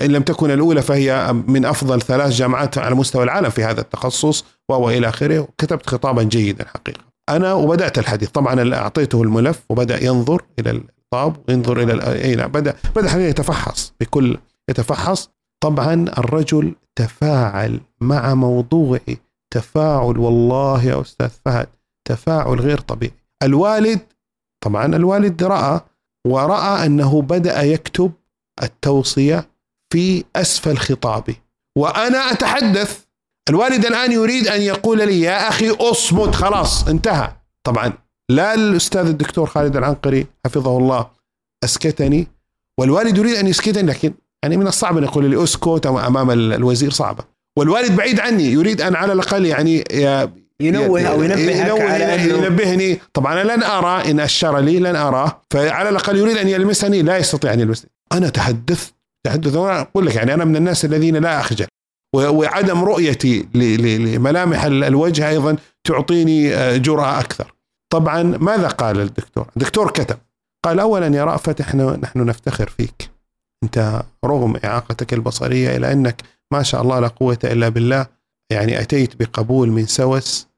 إن 0.01 0.07
لم 0.07 0.23
تكن 0.23 0.51
الأولى 0.51 0.83
فهي 0.83 1.33
من 1.49 1.65
أفضل 1.65 2.03
ثلاث 2.03 2.33
جامعات 2.33 2.79
على 2.79 2.95
مستوى 2.95 3.25
العالم 3.25 3.51
في 3.51 3.65
هذا 3.65 3.81
التخصص 3.81 4.45
وإلى 4.69 5.09
آخره. 5.09 5.41
وكتبت 5.41 5.87
خطابا 5.91 6.23
جيدا 6.23 6.67
حقيقة. 6.69 7.01
أنا 7.29 7.53
وبدأت 7.53 7.99
الحديث. 7.99 8.31
طبعا 8.31 8.75
أعطيته 8.75 9.23
الملف 9.23 9.63
وبدأ 9.69 10.05
ينظر 10.05 10.43
إلى 10.59 10.71
الخطاب 10.71 11.37
وينظر 11.49 11.83
إلى 11.83 12.23
أي 12.25 12.35
نعم. 12.35 12.51
بدا 12.51 12.77
بدأ 12.97 13.09
حقيقة 13.09 13.29
يتفحص 13.29 13.93
بكل 14.01 14.39
يتفحص. 14.71 15.31
طبعا 15.61 16.05
الرجل 16.19 16.75
تفاعل 16.97 17.81
مع 18.01 18.35
موضوعي 18.35 19.19
تفاعل 19.55 20.19
والله 20.19 20.85
يا 20.85 21.01
أستاذ 21.01 21.31
فهد 21.45 21.69
تفاعل 22.09 22.61
غير 22.61 22.81
طبيعي. 22.81 23.15
الوالد 23.43 24.01
طبعا 24.65 24.87
الوالد 24.87 25.43
رأى 25.43 25.81
ورأى 26.27 26.87
أنه 26.87 27.23
بدأ 27.23 27.63
يكتب 27.63 28.13
التوصية 28.63 29.51
في 29.93 30.25
أسفل 30.37 30.77
خطابي 30.77 31.37
وأنا 31.77 32.19
أتحدث. 32.19 33.05
الوالد 33.49 33.87
الآن 33.87 34.13
يريد 34.13 34.47
أن 34.47 34.61
يقول 34.63 34.99
لي 34.99 35.21
يا 35.21 35.49
أخي 35.49 35.71
أصمت 35.71 36.35
خلاص 36.35 36.89
انتهى. 36.89 37.33
طبعا 37.65 37.93
لا 38.29 38.55
الأستاذ 38.55 39.07
الدكتور 39.07 39.47
خالد 39.47 39.77
العنقري 39.77 40.27
حفظه 40.47 40.79
الله 40.79 41.11
أسكتني. 41.65 42.27
والوالد 42.79 43.19
يريد 43.19 43.35
أن 43.35 43.47
يسكتني 43.47 43.83
لكن 43.83 44.15
يعني 44.43 44.57
من 44.57 44.67
الصعب 44.67 44.97
أن 44.97 45.05
يقول 45.05 45.31
لي 45.31 45.45
أسكت 45.45 45.87
أمام 45.87 46.31
الوزير 46.31 46.91
صعبة. 46.91 47.34
والوالد 47.59 47.97
بعيد 47.97 48.21
عني 48.21 48.45
يريد 48.53 48.81
أن 48.81 48.95
على 48.95 49.13
الأقل 49.13 49.47
يعني 49.47 49.85
ينوه 50.61 51.03
أو 51.03 51.23
ينبهك 51.23 51.57
ينوه 51.57 51.83
على 51.83 52.15
أنه 52.15 52.23
ينبهني. 52.23 53.01
طبعا 53.13 53.43
أنا 53.43 53.53
لن 53.53 53.63
أرى 53.63 54.11
إن 54.11 54.21
اشار 54.21 54.59
لي 54.59 54.79
لن 54.79 54.97
اراه 54.97 55.43
فعلى 55.51 55.89
الأقل 55.89 56.17
يريد 56.17 56.37
أن 56.37 56.49
يلمسني 56.49 57.03
لا 57.03 57.17
يستطيع 57.19 57.53
أن 57.53 57.61
يلمسني. 57.61 57.91
أنا 58.13 58.29
تحدثت 58.29 58.95
تحدث. 59.25 59.57
وأنا 59.57 59.81
أقول 59.81 60.07
لك 60.07 60.15
يعني 60.15 60.35
أنا 60.35 60.45
من 60.45 60.57
الناس 60.57 60.85
الذين 60.85 61.17
لا 61.17 61.41
أخجل. 61.41 61.67
وعدم 62.15 62.85
رؤيتي 62.85 63.49
لملامح 63.55 64.65
ال- 64.65 64.85
الوجه 64.85 65.29
أيضا 65.29 65.57
تعطيني 65.85 66.55
آه، 66.55 66.77
جرأة 66.77 67.21
أكثر. 67.21 67.55
طبعا 67.93 68.23
ماذا 68.23 68.69
قال 68.69 69.01
الدكتور؟ 69.01 69.47
الدكتور 69.57 69.91
كتب. 69.91 70.17
قال 70.65 70.81
اولا 70.81 71.17
يا 71.17 71.25
رأفت 71.25 71.61
إحنا 71.61 71.99
نحن 72.03 72.19
نفتخر 72.27 72.69
فيك. 72.77 73.11
أنت 73.65 74.03
رغم 74.25 74.57
إعاقتك 74.65 75.13
البصرية 75.13 75.77
الا 75.77 75.93
أنك 75.93 76.23
ما 76.55 76.63
شاء 76.63 76.83
الله 76.83 77.01
لا 77.01 77.09
قوة 77.09 77.39
إلا 77.45 77.69
بالله. 77.69 78.07
يعني 78.51 78.81
أتيت 78.81 79.17
بقبول 79.17 79.69
من 79.71 79.87
سوس. 79.87 80.49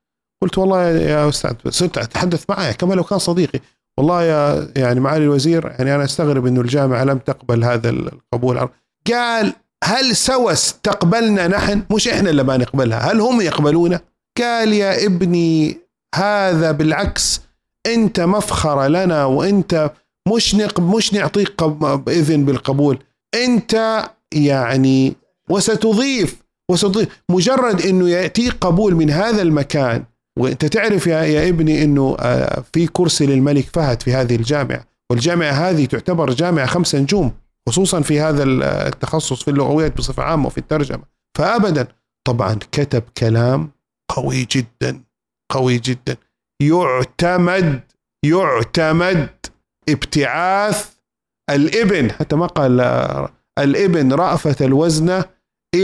قلت 0.42 0.58
والله 0.58 0.82
يا 0.88 1.28
أستاذ 1.28 1.54
صرت 1.68 1.98
أتحدث 1.98 2.44
معه 2.48 2.72
كما 2.72 2.94
لو 2.94 3.04
كان 3.04 3.18
صديقي. 3.18 3.60
والله 3.98 4.22
يا 4.22 4.68
يعني 4.76 5.00
معالي 5.00 5.24
الوزير 5.24 5.66
يعني 5.66 5.94
أنا 5.94 6.04
أستغرب 6.04 6.46
إنه 6.46 6.60
الجامعة 6.60 7.04
لم 7.04 7.18
تقبل 7.18 7.64
هذا 7.64 7.90
القبول. 7.90 8.68
قال 9.12 9.52
هل 9.84 10.16
سوس 10.16 10.74
تقبلنا 10.82 11.48
نحن؟ 11.48 11.82
مش 11.92 12.08
إحنا 12.08 12.30
اللي 12.30 12.42
ما 12.42 12.56
نقبلها 12.56 12.98
هل 13.12 13.20
هم 13.20 13.40
يقبلونا؟ 13.40 14.00
قال 14.38 14.72
يا 14.72 15.06
ابني 15.06 15.78
هذا 16.14 16.72
بالعكس 16.72 17.40
أنت 17.86 18.20
مفخرة 18.20 18.86
لنا 18.86 19.24
وأنت 19.24 19.90
مش 20.28 20.54
مش 20.78 21.14
نعطيك 21.14 21.62
إذن 22.08 22.44
بالقبول. 22.44 22.98
أنت 23.34 24.02
يعني 24.34 25.16
وستضيف 25.50 26.42
وستضيف. 26.70 27.22
مجرد 27.30 27.82
إنه 27.82 28.08
ياتيك 28.08 28.52
قبول 28.52 28.94
من 28.94 29.10
هذا 29.10 29.42
المكان. 29.42 30.04
وأنت 30.38 30.64
تعرف 30.64 31.06
يا 31.06 31.22
يا 31.22 31.48
ابني 31.48 31.82
إنه 31.82 32.16
آه، 32.20 32.64
في 32.72 32.86
كرسي 32.86 33.26
للملك 33.26 33.64
فهد 33.64 34.02
في 34.02 34.12
هذه 34.12 34.36
الجامعة. 34.36 34.84
والجامعة 35.10 35.50
هذه 35.50 35.84
تعتبر 35.84 36.30
جامعة 36.30 36.66
خمس 36.66 36.94
نجوم 36.94 37.32
خصوصا 37.68 38.00
في 38.00 38.20
هذا 38.20 38.42
التخصص 38.88 39.42
في 39.42 39.50
اللغويات 39.50 39.96
بصفة 39.96 40.22
عامة 40.22 40.46
وفي 40.46 40.58
الترجمة. 40.58 41.02
فابدا 41.38 41.88
طبعا 42.26 42.58
كتب 42.72 43.02
كلام 43.18 43.70
قوي 44.14 44.46
جدا 44.50 45.00
قوي 45.52 45.78
جدا. 45.78 46.16
يعتمد 46.62 47.80
يعتمد 48.24 49.28
ابتعاث 49.88 50.94
الإبن. 51.50 52.12
حتى 52.12 52.36
ما 52.36 52.46
قال 52.46 52.80
آه، 52.80 53.28
الإبن 53.58 54.12
رأفة 54.12 54.56
الوزنة 54.60 55.24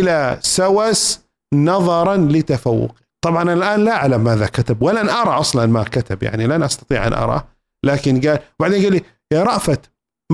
إلى 0.00 0.38
سوس 0.42 1.20
نظرا 1.54 2.16
لتفوق. 2.16 2.94
طبعا 3.24 3.52
الآن 3.52 3.84
لا 3.84 3.92
أعلم 3.92 4.24
ماذا 4.24 4.46
كتب 4.46 4.82
ولن 4.82 5.08
أرى 5.08 5.30
أصلا 5.30 5.66
ما 5.66 5.82
كتب 5.82 6.22
يعني 6.22 6.46
لن 6.46 6.62
أستطيع 6.62 7.06
أن 7.06 7.12
أراه 7.12 7.44
لكن 7.84 8.20
قال 8.20 8.38
بعدين 8.60 8.82
قال 8.84 8.92
لي 8.92 9.02
يا 9.32 9.42
رأفت 9.42 9.80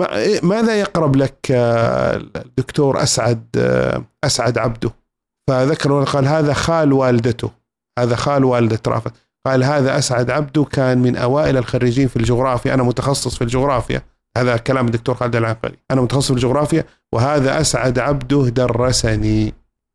إيه- 0.00 0.44
ماذا 0.44 0.80
يقرب 0.80 1.16
لك 1.16 1.36
آه، 1.50 2.16
الدكتور 2.16 3.02
أسعد 3.02 3.46
آه، 3.58 4.04
أسعد 4.24 4.58
عبده؟ 4.58 4.90
فذكر 5.48 6.04
قال 6.04 6.26
هذا 6.26 6.52
خال 6.52 6.92
والدته 6.92 7.50
هذا 7.98 8.16
خال 8.16 8.44
والدة 8.44 8.80
رأفت. 8.86 9.12
قال 9.46 9.64
هذا 9.64 9.98
أسعد 9.98 10.30
عبده 10.30 10.64
كان 10.64 10.98
من 10.98 11.16
أوائل 11.16 11.56
الخريجين 11.56 12.08
في 12.08 12.16
الجغرافيا 12.16 12.74
أنا 12.74 12.82
متخصص 12.82 13.34
في 13.36 13.42
الجغرافيا. 13.42 14.02
هذا 14.40 14.56
كلام 14.56 14.86
الدكتور 14.86 15.14
خالد 15.14 15.36
العنقري 15.36 15.76
أنا 15.90 16.00
متخصص 16.00 16.26
في 16.26 16.32
الجغرافيا 16.34 16.84
وهذا 17.14 17.60
أسعد 17.60 17.98
عبده 17.98 18.48
درسني 18.48 19.54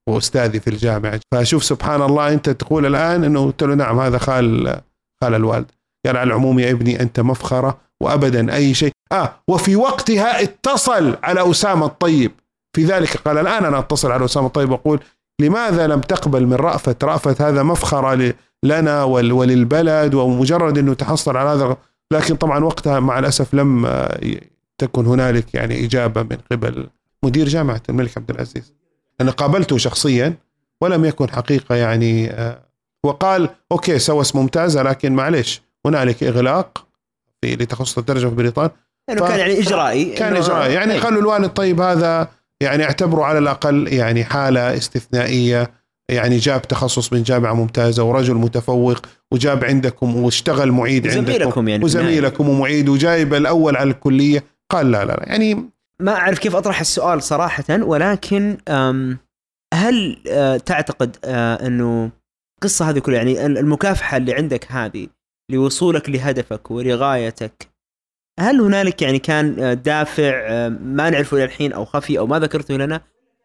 وأستاذي 0.10 0.60
في 0.60 0.70
الجامعة. 0.70 1.20
فشوف 1.34 1.64
سبحان 1.64 2.02
الله 2.02 2.34
أنت 2.34 2.50
تقول 2.50 2.86
الآن 2.86 3.24
أنه 3.24 3.46
قلت 3.46 3.64
له 3.64 3.76
نعم 3.76 4.00
هذا 4.00 4.18
خال 4.18 4.78
خال 5.24 5.34
الوالد. 5.34 5.72
قال 6.06 6.18
على 6.18 6.28
العموم 6.28 6.60
يا 6.60 6.72
ابني 6.72 7.02
أنت 7.02 7.20
مفخرة 7.20 7.78
وأبدا 8.04 8.54
أي 8.56 8.74
شيء. 8.74 8.92
آه 9.12 9.34
وفي 9.48 9.76
وقتها 9.76 10.42
اتصل 10.44 11.18
على 11.24 11.52
أسامة 11.52 11.86
الطيب. 11.86 12.32
في 12.76 12.86
ذلك 12.86 13.18
قال 13.18 13.38
الآن 13.38 13.66
أنا 13.66 13.80
أتصل 13.80 14.12
على 14.12 14.26
أسامة 14.26 14.48
الطيب 14.48 14.72
وأقول 14.72 15.00
لماذا 15.42 15.88
لم 15.88 16.02
تقبل 16.02 16.46
من 16.48 16.54
رأفت؟ 16.54 17.04
رأفت 17.04 17.42
هذا 17.42 17.64
مفخرة 17.64 18.34
لنا 18.66 19.04
ول- 19.04 19.32
وللبلد 19.32 20.14
ومجرد 20.14 20.78
أنه 20.78 20.94
تحصل 20.94 21.38
على 21.38 21.50
هذا 21.50 21.78
لكن 22.12 22.36
طبعا 22.36 22.64
وقتها 22.64 23.00
مع 23.00 23.20
الأسف 23.20 23.54
لم 23.54 23.86
آه، 23.86 24.20
تكن 24.78 25.06
هنالك 25.06 25.54
يعني 25.54 25.86
إجابة 25.86 26.24
من 26.24 26.38
قبل 26.52 26.88
مدير 27.24 27.48
جامعة 27.48 27.82
الملك 27.90 28.18
عبد 28.18 28.30
العزيز. 28.30 28.74
أنا 29.22 29.32
قابلته 29.32 29.78
شخصيا 29.78 30.34
ولم 30.82 31.06
يكن 31.06 31.30
حقيقة 31.30 31.76
يعني 31.76 32.32
آه، 32.32 32.60
وقال 33.04 33.50
أوكي 33.72 34.00
سوس 34.00 34.36
ممتازة 34.36 34.84
لكن 34.84 35.14
معلش 35.14 35.62
هنالك 35.86 36.24
إغلاق 36.24 36.88
في 37.42 37.56
لتخصص 37.56 37.98
الترجمة 37.98 38.30
في 38.30 38.36
بريطانيا 38.36 38.72
انه 39.10 39.22
ف- 39.26 39.28
كان 39.30 39.40
يعني 39.40 39.60
إجرائي. 39.60 40.06
كان 40.14 40.36
إجرائي. 40.36 40.74
يعني 40.74 40.94
إيه. 40.94 41.00
قالوا 41.00 41.22
الوالد 41.22 41.50
طيب 41.50 41.82
هذا 41.82 42.28
يعني 42.62 42.84
اعتبروا 42.84 43.26
على 43.26 43.40
الأقل 43.40 43.94
يعني 43.94 44.24
حالة 44.24 44.78
استثنائية. 44.78 45.83
يعني 46.12 46.38
جاب 46.38 46.62
تخصص 46.62 47.14
من 47.14 47.24
جامعة 47.24 47.54
ممتازة 47.54 48.04
ورجل 48.04 48.36
متفوق 48.36 48.98
وجاب 49.32 49.64
عندكم 49.64 50.16
واشتغل 50.16 50.72
معيد 50.72 51.08
عندكم 51.08 51.26
زميلكم 51.26 51.68
يعني. 51.68 51.84
وزميلكم 51.84 52.50
ومعيد 52.50 52.90
وجايب 52.90 53.34
الأول 53.34 53.78
على 53.78 53.90
الكلية 53.90 54.44
قال 54.72 54.92
لا 54.92 55.06
لا 55.06 55.14
لا 55.14 55.24
يعني 55.28 55.70
ما 56.00 56.12
أعرف 56.12 56.40
كيف 56.40 56.56
أطرح 56.56 56.80
السؤال 56.80 57.24
صراحة 57.24 57.64
ولكن 57.70 58.58
هل 59.74 60.18
أه، 60.28 60.58
تعتقد 60.58 61.18
أه، 61.26 61.68
أنه 61.68 62.12
القصة 62.58 62.90
هذه 62.90 63.00
كلها 63.00 63.18
يعني 63.18 63.46
المكافحة 63.46 64.18
اللي 64.18 64.34
عندك 64.34 64.72
هذه 64.72 65.08
لوصولك 65.52 66.10
لهدفك 66.10 66.72
ولغايتك 66.72 67.68
هل 68.40 68.62
هنالك 68.62 69.02
يعني 69.02 69.20
كان 69.20 69.60
أه، 69.60 69.74
دافع 69.74 70.68
ما 70.70 71.10
نعرفه 71.10 71.38
إلى 71.38 71.44
الحين 71.44 71.74
أو 71.74 71.86
خفي 71.86 72.20
أو 72.20 72.28
ما 72.28 72.40
ذكرته 72.40 72.78
لنا 72.78 73.02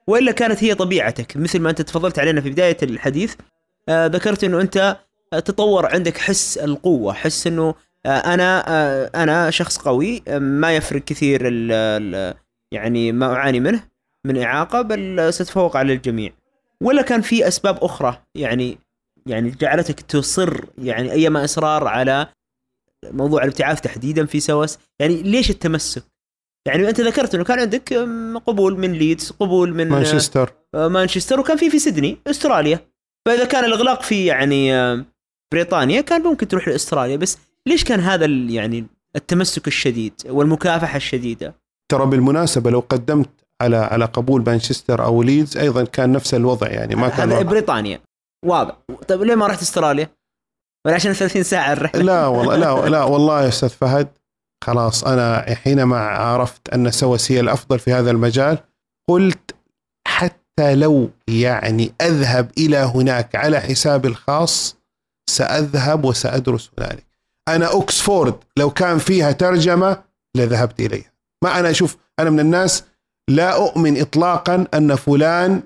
وإلا 0.09 0.33
كانت 0.33 0.65
هي 0.65 0.75
طبيعتك 0.75 1.37
مثل 1.37 1.61
ما 1.61 1.71
أنت 1.71 1.83
تفضلت 1.83 2.19
علينا 2.19 2.41
في 2.41 2.51
بداية 2.51 2.77
الحديث 2.83 3.35
أه، 3.89 4.07
ذكرت 4.07 4.45
إنه 4.45 4.61
أنت 4.61 4.97
أه، 5.33 5.39
تطور 5.39 5.87
عندك 5.87 6.19
حس 6.19 6.59
القوة 6.59 7.13
حس 7.13 7.47
إنه 7.47 7.75
أه، 8.07 8.09
أنا 8.09 8.65
أنا 9.23 9.51
شخص 9.51 9.79
قوي 9.79 10.23
ما 10.39 10.77
يفرق 10.77 11.05
كثير 11.05 11.49
ال 11.49 11.73
ال 11.73 12.35
يعني 12.73 13.13
ما 13.13 13.35
أعاني 13.35 13.61
منه 13.61 13.83
من 14.25 14.43
إعاقة 14.43 14.83
بل 14.83 15.35
ستفوق 15.35 15.77
على 15.77 15.93
الجميع. 15.93 16.33
ولا 16.81 17.03
كان 17.03 17.21
في 17.21 17.49
أسباب 17.49 17.85
أخرى 17.85 18.23
يعني 18.35 18.79
يعني 19.27 19.51
جعلتك 19.51 20.01
تصر 20.01 20.65
يعني 20.79 21.13
أيما 21.13 21.45
إصرار 21.45 21.89
على 21.89 22.27
موضوع 23.05 23.43
الابتعاث 23.43 23.81
تحديدا 23.81 24.27
في 24.27 24.41
سوس؟ 24.41 24.79
يعني 25.01 25.23
ليش 25.23 25.51
التمسك؟ 25.51 26.03
يعني 26.69 26.89
انت 26.89 27.01
ذكرت 27.01 27.35
انه 27.35 27.45
كان 27.45 27.59
عندك 27.59 27.93
قبول 28.47 28.79
من 28.79 28.93
ليدز 28.93 29.33
قبول 29.41 29.75
من 29.75 29.89
مانشستر. 29.89 30.53
آه، 30.75 30.89
مانشستر 30.89 31.41
وكان 31.41 31.57
في 31.57 31.71
في 31.71 31.79
سيدني 31.79 32.19
استراليا. 32.27 32.81
فإذا 33.27 33.45
كان 33.45 33.65
الإغلاق 33.65 34.03
في 34.03 34.27
يعني 34.27 34.75
آه، 34.75 35.05
بريطانيا 35.53 36.01
كان 36.01 36.23
ممكن 36.23 36.49
تروح 36.49 36.69
لأستراليا. 36.69 37.17
بس 37.17 37.39
ليش 37.67 37.85
كان 37.85 38.01
هذا 38.01 38.27
يعني 38.27 38.87
التمسك 39.17 39.67
الشديد 39.67 40.13
والمكافحة 40.27 40.97
الشديدة؟ 40.97 41.55
ترى 41.93 42.07
بالمناسبة 42.07 42.71
لو 42.71 42.81
قدمت 42.89 43.31
على 43.61 43.77
على 43.77 44.05
قبول 44.05 44.45
مانشستر 44.47 45.05
أو 45.05 45.23
ليدز 45.23 45.57
أيضا 45.57 45.85
كان 45.85 46.13
نفس 46.13 46.35
الوضع 46.35 46.69
يعني 46.69 46.95
ما 46.95 47.09
كان 47.09 47.33
هذا. 47.33 47.43
بريطانيا. 47.43 48.01
واضح. 48.45 48.77
طيب 49.09 49.23
ليه 49.23 49.35
ما 49.35 49.47
رحت 49.47 49.63
إستراليا؟ 49.63 50.11
ولا 50.87 50.95
عشان 50.95 51.13
30 51.13 51.43
ساعة 51.43 51.73
الرحلة. 51.73 52.03
لا 52.03 52.27
والله 52.27 52.57
لا 52.57 52.89
لا 52.89 53.05
والله 53.05 53.43
يا 53.43 53.49
أستاذ 53.49 53.69
فهد. 53.69 54.09
خلاص 54.65 55.05
أنا 55.05 55.55
حينما 55.55 55.99
عرفت 55.99 56.69
أن 56.69 56.91
سوس 56.91 57.33
هي 57.33 57.41
الأفضل 57.41 57.79
في 57.79 57.93
هذا 57.93 58.11
المجال 58.11 58.59
قلت 59.09 59.55
حتى 60.09 60.75
لو 60.75 61.11
يعني 61.29 61.93
أذهب 62.01 62.51
إلى 62.59 62.77
هناك 62.77 63.37
على 63.37 63.61
حسابي 63.61 64.09
الخاص 64.09 64.77
سأذهب 65.31 66.05
وسأدرس 66.05 66.71
هنالك. 66.79 67.07
أنا 67.49 67.67
اوكسفورد 67.67 68.35
لو 68.57 68.71
كان 68.71 68.99
فيها 68.99 69.33
ترجمة 69.33 70.03
لذهبت 70.37 70.81
إليها. 70.81 71.13
ما 71.45 71.59
أنا 71.59 71.71
أشوف 71.71 71.97
أنا 72.19 72.31
من 72.31 72.41
الناس 72.41 72.85
لا 73.31 73.57
أؤمن 73.57 74.01
اطلاقا 74.01 74.67
أن 74.75 74.95
فلان 74.95 75.63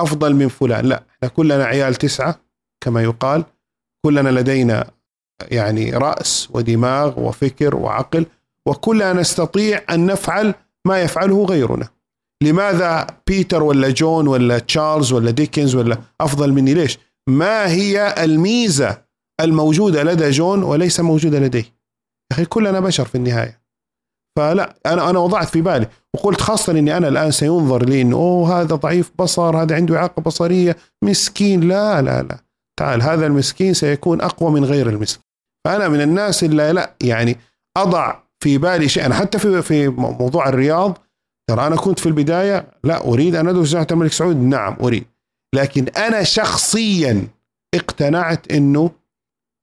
أفضل 0.00 0.34
من 0.34 0.48
فلان. 0.48 0.86
لا 0.86 1.02
إحنا 1.16 1.28
كلنا 1.28 1.64
عيال 1.64 1.94
تسعة 1.94 2.40
كما 2.80 3.02
يقال. 3.02 3.44
كلنا 4.06 4.28
لدينا 4.28 4.90
يعني 5.42 5.90
رأس 5.90 6.48
ودماغ 6.50 7.20
وفكر 7.20 7.76
وعقل. 7.76 8.26
وكلنا 8.68 9.12
نستطيع 9.12 9.82
أن 9.90 10.06
نفعل 10.06 10.54
ما 10.86 11.00
يفعله 11.00 11.44
غيرنا. 11.44 11.88
لماذا 12.42 13.06
بيتر 13.26 13.62
ولا 13.62 13.90
جون 13.90 14.28
ولا 14.28 14.58
تشارلز 14.58 15.12
ولا 15.12 15.30
ديكنز 15.30 15.74
ولا 15.74 15.98
أفضل 16.20 16.52
مني؟ 16.52 16.74
ليش؟ 16.74 16.98
ما 17.28 17.68
هي 17.68 18.24
الميزة 18.24 19.04
الموجودة 19.40 20.02
لدى 20.02 20.30
جون 20.30 20.62
وليس 20.62 21.00
موجودة 21.00 21.38
لدي 21.38 21.58
يا 21.58 22.32
أخي 22.32 22.44
كلنا 22.44 22.80
بشر 22.80 23.04
في 23.04 23.14
النهاية. 23.14 23.60
فلا 24.38 24.76
أنا 24.86 25.10
أنا 25.10 25.18
وضعت 25.18 25.48
في 25.48 25.60
بالي 25.60 25.88
وقلت 26.14 26.40
خاصة 26.40 26.72
إني 26.72 26.96
أنا 26.96 27.08
الآن 27.08 27.30
سينظر 27.30 27.84
لي 27.84 28.02
إنه 28.02 28.16
أوه 28.16 28.60
هذا 28.60 28.74
ضعيف 28.74 29.12
بصر 29.18 29.62
هذا 29.62 29.76
عنده 29.76 29.96
إعاقة 29.96 30.22
بصرية 30.22 30.76
مسكين. 31.04 31.60
لا 31.60 32.02
لا 32.02 32.22
لا. 32.22 32.38
تعال 32.80 33.02
هذا 33.02 33.26
المسكين 33.26 33.74
سيكون 33.74 34.20
أقوى 34.20 34.50
من 34.50 34.64
غير 34.64 34.88
المسكين. 34.88 35.24
فأنا 35.66 35.88
من 35.88 36.00
الناس 36.00 36.44
اللي 36.44 36.72
لا 36.72 36.94
يعني 37.02 37.38
أضع 37.76 38.23
في 38.44 38.58
بالي 38.58 38.88
شيء. 38.88 39.06
أنا 39.06 39.14
حتى 39.14 39.38
في 39.38 39.62
في 39.62 39.88
موضوع 39.88 40.48
الرياض 40.48 40.98
ترى 41.50 41.66
أنا 41.66 41.76
كنت 41.76 41.98
في 41.98 42.06
البداية 42.06 42.66
لا 42.84 43.04
أريد 43.04 43.34
أن 43.34 43.48
أدرس 43.48 43.68
جامعة 43.68 43.86
الملك 43.90 44.12
سعود. 44.12 44.36
نعم 44.36 44.76
أريد. 44.80 45.04
لكن 45.54 45.88
أنا 45.88 46.22
شخصيا 46.22 47.28
اقتنعت 47.74 48.52
إنه 48.52 48.90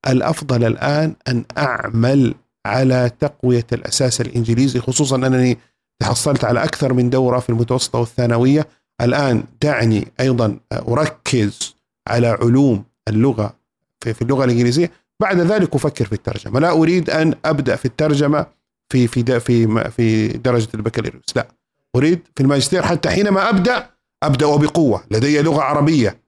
الأفضل 0.07 0.63
الآن 0.63 1.15
أن 1.27 1.45
أعمل 1.57 2.35
على 2.65 3.11
تقوية 3.19 3.67
الأساس 3.73 4.21
الإنجليزي 4.21 4.79
خصوصا 4.79 5.15
أنني 5.15 5.57
تحصلت 5.99 6.43
على 6.43 6.63
أكثر 6.63 6.93
من 6.93 7.09
دورة 7.09 7.39
في 7.39 7.49
المتوسطة 7.49 7.99
والثانوية. 7.99 8.67
الآن 9.01 9.43
دعني 9.61 10.07
أيضا 10.19 10.57
أركز 10.73 11.75
على 12.07 12.27
علوم 12.27 12.83
اللغة 13.07 13.55
في 14.01 14.21
اللغة 14.21 14.45
الإنجليزية. 14.45 14.91
بعد 15.19 15.39
ذلك 15.39 15.75
أفكر 15.75 16.05
في 16.05 16.13
الترجمة. 16.13 16.59
لا 16.59 16.71
أريد 16.71 17.09
أن 17.09 17.33
أبدأ 17.45 17.75
في 17.75 17.85
الترجمة 17.85 18.60
في 18.91 19.07
في 19.07 19.39
في 19.39 19.91
في 19.91 20.27
درجة 20.27 20.67
البكالوريوس. 20.73 21.25
لا. 21.35 21.47
أريد 21.95 22.27
في 22.35 22.43
الماجستير 22.43 22.83
حتى 22.83 23.09
حينما 23.09 23.49
أبدأ 23.49 23.89
أبدأ 24.23 24.55
بقوه 24.55 25.03
لدي 25.11 25.41
لغة 25.41 25.61
عربية 25.61 26.21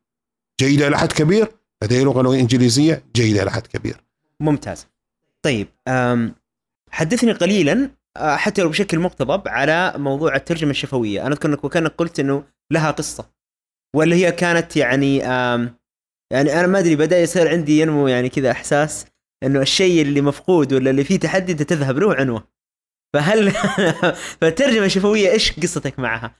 جيدة 0.61 0.87
إلى 0.87 0.97
حد 0.97 1.11
كبير. 1.11 1.47
لدي 1.83 2.03
لغة 2.03 2.35
إنجليزية 2.35 3.03
جيدة 3.15 3.43
إلى 3.43 3.51
حد 3.51 3.67
كبير. 3.67 4.03
ممتاز. 4.39 4.87
طيب 5.41 5.67
حدثني 6.91 7.31
قليلا 7.31 7.89
آه، 8.17 8.35
حتى 8.35 8.61
لو 8.61 8.69
بشكل 8.69 8.99
مقتضب 8.99 9.47
على 9.47 9.93
موضوع 9.97 10.35
الترجمة 10.35 10.71
الشفوية. 10.71 11.21
أنا 11.21 11.33
أذكر 11.33 11.49
انك 11.49 11.63
وكأنك 11.63 11.91
قلت 11.97 12.19
إنه 12.19 12.43
لها 12.71 12.91
قصة. 12.91 13.29
ولا 13.95 14.15
هي 14.15 14.31
كانت 14.31 14.77
يعني 14.77 15.17
يعني 16.31 16.59
أنا 16.59 16.67
ما 16.67 16.79
أدري 16.79 16.95
بدأ 16.95 17.19
يصير 17.19 17.49
عندي 17.49 17.79
ينمو 17.79 18.07
يعني 18.07 18.29
كذا 18.29 18.51
إحساس 18.51 19.05
إنه 19.43 19.61
الشيء 19.61 20.01
اللي 20.01 20.21
مفقود 20.21 20.73
ولا 20.73 20.89
اللي 20.89 21.03
فيه 21.03 21.19
تحدي 21.19 21.51
أنت 21.51 21.61
تذهب 21.61 21.97
له 21.97 22.15
عنوة. 22.15 22.52
فهل 23.13 23.51
فالترجمه 24.41 24.85
الشفويه 24.85 25.31
إيش 25.31 25.59
قصتك 25.59 25.99
معها؟ 25.99 26.35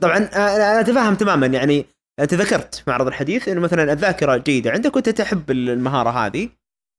طبعا 0.00 0.16
أنا 0.16 0.80
اتفهم 0.80 1.14
تماما 1.14 1.46
يعني 1.46 1.86
أنت 2.20 2.34
ذكرت 2.34 2.74
في 2.74 2.90
معرض 2.90 3.06
الحديث 3.06 3.48
إنه 3.48 3.60
مثلا 3.60 3.92
الذاكرة 3.92 4.36
جيدة 4.36 4.70
عندك 4.70 4.96
وأنت 4.96 5.08
تحب 5.08 5.50
المهارة 5.50 6.10
هذه 6.10 6.48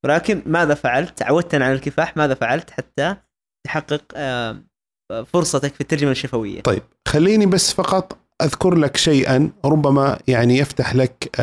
ولكن 0.06 0.42
ماذا 0.46 0.74
فعلت؟ 0.74 1.24
عودتنا 1.24 1.66
على 1.66 1.74
الكفاح 1.74 2.18
ماذا 2.18 2.34
فعلت 2.34 2.72
حتى 2.72 3.16
تحقق 3.68 4.02
فرصتك 5.34 5.74
في 5.74 5.82
الترجمة 5.82 6.12
الشفوية؟ 6.12 6.62
طيب 6.62 6.84
خليني 7.08 7.46
بس 7.46 7.74
فقط 7.74 8.18
أذكر 8.42 8.76
لك 8.76 8.98
شيئا 8.98 9.52
ربما 9.66 10.20
يعني 10.28 10.58
يفتح 10.58 10.96
لك 10.96 11.40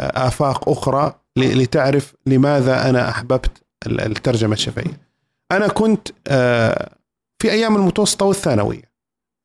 آفاق 0.00 0.68
أخرى 0.68 1.14
لتعرف 1.38 2.14
لماذا 2.26 2.90
أنا 2.90 3.08
أحببت 3.08 3.62
الترجمة 3.86 4.52
الشفهيه. 4.52 5.07
أنا 5.52 5.68
كنت 5.68 6.08
آه، 6.26 6.96
في 7.42 7.52
أيام 7.52 7.76
المتوسطة 7.76 8.26
والثانوية 8.26 8.92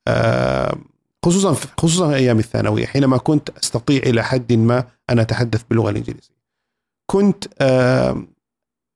آه، 0.07 0.77
خصوصا 1.25 1.53
خصوصا 1.77 2.15
أيام 2.15 2.39
الثانوية 2.39 2.85
حينما 2.85 3.17
كنت 3.17 3.49
أستطيع 3.49 3.97
إلى 3.97 4.23
حد 4.23 4.53
ما 4.53 4.83
أن 5.09 5.19
أتحدث 5.19 5.63
باللغة 5.69 5.89
الإنجليزية. 5.89 6.33
كنت 7.11 7.43
آه، 7.61 8.23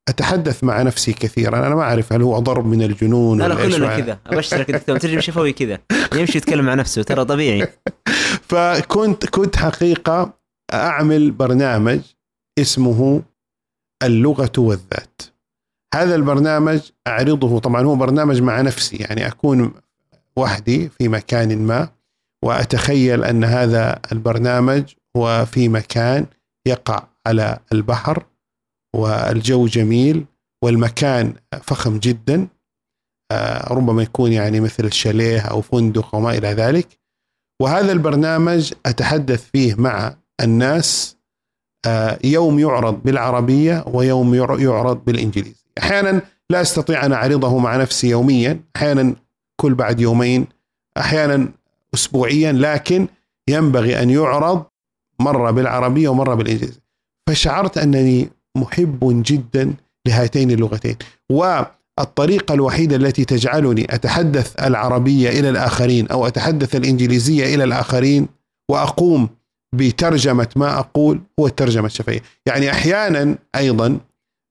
أتحدث 0.10 0.64
مع 0.64 0.82
نفسي 0.82 1.14
كثيرا. 1.14 1.68
أنا 1.68 1.76
ما 1.76 1.82
أعرف 1.82 2.14
هل 2.14 2.22
هو 2.22 2.40
ضرب 2.40 2.66
من 2.66 2.82
الجنون 2.82 3.38
لا 3.42 3.48
لا 3.48 3.56
كلنا 3.56 4.00
كذا. 4.00 4.20
أبشرك 4.26 4.72
دكتور 4.72 4.98
ترجم 4.98 5.20
شفوي 5.20 5.54
كذا. 5.54 5.80
يمشي 6.16 6.38
يتكلم 6.38 6.66
مع 6.66 6.74
نفسه 6.74 7.04
ترى 7.04 7.26
طبيعي. 7.26 7.68
فكنت 8.50 9.26
كنت 9.26 9.56
حقيقة 9.56 10.34
أعمل 10.74 11.32
برنامج 11.32 12.00
اسمه 12.60 13.24
اللغة 14.04 14.52
والذات. 14.58 15.22
هذا 15.96 16.16
البرنامج 16.16 16.80
أعرضه 17.08 17.60
طبعا 17.60 17.82
هو 17.82 17.96
برنامج 17.96 18.42
مع 18.42 18.62
نفسي 18.62 18.96
يعني 18.96 19.28
أكون 19.28 19.74
وحدي 20.38 20.90
في 20.90 21.08
مكان 21.08 21.58
ما 21.58 21.90
وأتخيل 22.44 23.24
أن 23.24 23.44
هذا 23.44 24.00
البرنامج 24.12 24.84
هو 25.18 25.46
في 25.46 25.70
مكان 25.70 26.26
يقع 26.68 27.04
على 27.28 27.60
البحر 27.72 28.26
والجو 28.96 29.68
جميل 29.68 30.26
والمكان 30.64 31.34
فخم 31.62 31.98
جدا 31.98 32.48
آه، 33.32 33.74
ربما 33.74 34.04
يكون 34.04 34.34
يعني 34.34 34.60
مثل 34.60 34.92
شاليه 34.92 35.40
أو 35.40 35.62
فندق 35.62 36.16
أو 36.16 36.22
ما 36.22 36.38
إلى 36.38 36.48
ذلك. 36.48 36.88
وهذا 37.62 37.92
البرنامج 37.92 38.74
أتحدث 38.86 39.50
فيه 39.52 39.76
مع 39.76 40.16
الناس 40.42 41.18
آه، 41.86 42.20
يوم 42.24 42.60
يعرض 42.60 43.04
بالعربية 43.04 43.84
ويوم 43.88 44.36
يعرض 44.36 45.06
بالانجليزي 45.06 45.67
أحيانا 45.78 46.22
لا 46.50 46.62
أستطيع 46.62 47.06
أن 47.06 47.14
أعرضه 47.14 47.58
مع 47.58 47.76
نفسي 47.78 48.10
يوميا 48.10 48.60
أحيانا 48.76 49.16
كل 49.62 49.74
بعد 49.74 50.00
يومين 50.00 50.48
أحيانا 50.98 51.50
اسبوعيا 51.94 52.52
لكن 52.52 53.08
ينبغي 53.50 54.02
أن 54.02 54.10
يعرض 54.10 54.64
مرة 55.20 55.52
بالعربية 55.52 56.10
ومرة 56.10 56.36
بالإنجليزية. 56.36 56.82
فشعرت 57.30 57.78
أنني 57.78 58.30
محب 58.58 59.24
جدا 59.26 59.74
لهاتين 60.08 60.52
اللغتين 60.52 60.96
والطريقة 61.32 62.54
الوحيدة 62.54 62.96
التي 62.96 63.26
تجعلني 63.26 63.96
أتحدث 63.96 64.56
العربية 64.64 65.30
إلى 65.30 65.50
الآخرين 65.50 66.08
أو 66.08 66.28
أتحدث 66.28 66.76
الإنجليزية 66.76 67.56
إلى 67.56 67.64
الآخرين 67.64 68.28
وأقوم 68.72 69.30
بترجمة 69.76 70.48
ما 70.56 70.80
أقول 70.80 71.22
هو 71.40 71.48
الترجمة 71.48 71.86
الشفهية. 71.86 72.22
يعني 72.46 72.72
أحيانا 72.72 73.38
أيضا 73.56 74.00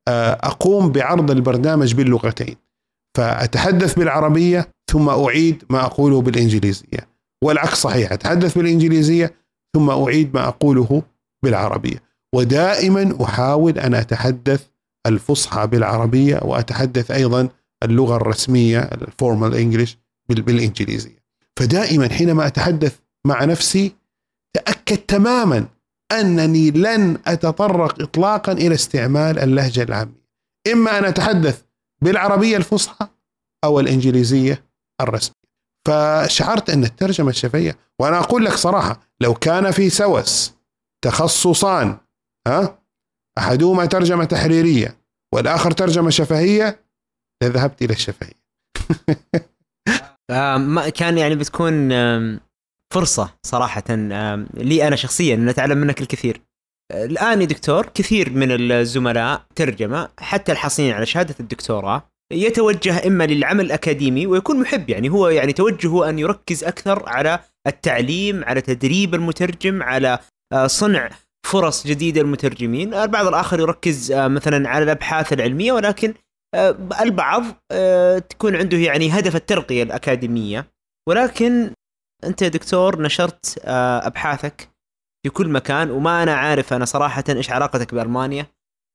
أقوم 0.09 0.93
بعرض 0.93 1.31
البرنامج 1.31 1.95
باللغتين. 1.95 2.57
فأتحدث 3.17 3.99
بالعربية 3.99 4.69
ثم 4.91 5.09
أعيد 5.09 5.65
ما 5.71 5.85
أقوله 5.85 6.23
بالإنجليزية. 6.23 7.09
والعكس 7.45 7.75
صحيح 7.75 8.13
أتحدث 8.13 8.59
بالإنجليزية 8.59 9.35
ثم 9.77 9.91
أعيد 9.91 10.35
ما 10.35 10.49
أقوله 10.49 11.03
بالعربية. 11.45 12.03
ودائما 12.35 13.25
أحاول 13.25 13.79
أن 13.79 13.95
أتحدث 13.95 14.67
الفصحى 15.07 15.67
بالعربية 15.67 16.41
وأتحدث 16.43 17.11
أيضا 17.11 17.49
اللغة 17.83 18.17
الرسمية 18.17 18.79
الفورمال 18.79 19.55
انجلش 19.55 19.99
بالإنجليزية. 20.29 21.23
فدائما 21.57 22.09
حينما 22.09 22.47
أتحدث 22.47 22.99
مع 23.27 23.45
نفسي 23.45 23.93
تأكد 24.53 24.97
تماما 24.97 25.67
أنني 26.13 26.71
لن 26.71 27.19
أتطرق 27.27 28.03
اطلاقا 28.03 28.53
إلى 28.53 28.75
استعمال 28.75 29.39
اللهجة 29.39 29.83
العامية. 29.83 30.27
إما 30.73 30.99
أن 30.99 31.05
أتحدث 31.05 31.63
بالعربية 32.03 32.57
الفصحى 32.57 33.09
أو 33.65 33.81
الإنجليزية 33.81 34.65
الرسمية. 35.01 35.37
فشعرت 35.87 36.71
أن 36.71 36.85
الترجمة 36.85 37.31
الشفهية 37.31 37.79
وأنا 38.01 38.19
أقول 38.19 38.45
لك 38.45 38.53
صراحة 38.53 39.01
لو 39.21 39.35
كان 39.35 39.71
في 39.71 39.91
سوس 39.91 40.55
تخصصان 41.05 41.99
ها 42.47 42.79
أحدهما 43.39 43.87
ترجمة 43.87 44.25
تحريرية 44.25 44.97
والآخر 45.35 45.71
ترجمة 45.71 46.11
شفهية 46.11 46.81
لذهبت 47.43 47.83
إلى 47.83 47.93
الشفهية. 47.93 48.47
آه 50.31 50.89
كان 50.89 51.19
يعني 51.19 51.35
بتكون 51.35 51.93
فرصة 52.95 53.35
صراحة 53.47 53.85
لي 54.55 54.87
أنا 54.89 54.97
شخصيا 54.97 55.35
إن 55.35 55.49
أتعلم 55.49 55.79
منك 55.79 56.01
الكثير. 56.01 56.41
الآن 56.93 57.41
يا 57.41 57.47
دكتور 57.47 57.87
كثير 57.87 58.31
من 58.31 58.73
الزملاء 58.73 59.47
ترجمة 59.55 60.09
حتى 60.19 60.53
الحاصلين 60.53 60.93
على 60.93 61.07
شهادة 61.07 61.35
الدكتوراه 61.41 62.03
يتوجه 62.33 63.07
إما 63.07 63.27
للعمل 63.27 63.65
الأكاديمي 63.65 64.27
ويكون 64.27 64.61
محب 64.61 64.91
يعني 64.91 65.09
هو 65.09 65.29
يعني 65.29 65.53
توجهه 65.53 66.09
أن 66.09 66.19
يركز 66.19 66.65
أكثر 66.65 67.09
على 67.09 67.39
التعليم 67.67 68.45
على 68.45 68.61
تدريب 68.61 69.15
المترجم 69.15 69.83
على 69.83 70.19
آه، 70.53 70.67
صنع 70.67 71.11
فرص 71.47 71.87
جديدة 71.87 72.23
للمترجمين. 72.23 72.95
البعض 72.95 73.27
الآخر 73.27 73.61
يركز 73.61 74.13
آه، 74.13 74.29
مثلا 74.29 74.69
على 74.69 74.85
الأبحاث 74.85 75.33
العلمية 75.33 75.73
ولكن 75.73 76.15
آه، 76.55 76.77
البعض 77.01 77.45
تكون 78.31 78.57
عنده 78.57 78.79
يعني 78.79 79.11
هدف 79.11 79.37
الترقية 79.37 79.83
الأكاديمية. 79.83 80.67
ولكن 81.09 81.71
انت 82.25 82.43
يا 82.43 82.49
دكتور 82.49 83.03
نشرت 83.03 83.61
آه، 83.65 84.07
أبحاثك 84.07 84.69
في 85.23 85.31
كل 85.31 85.49
مكان 85.49 85.91
وما 85.91 86.23
أنا 86.23 86.35
عارف 86.35 86.73
أنا 86.73 86.85
صراحة 86.85 87.25
إيش 87.29 87.51
علاقتك 87.51 87.95
بألمانيا؟ 87.95 88.47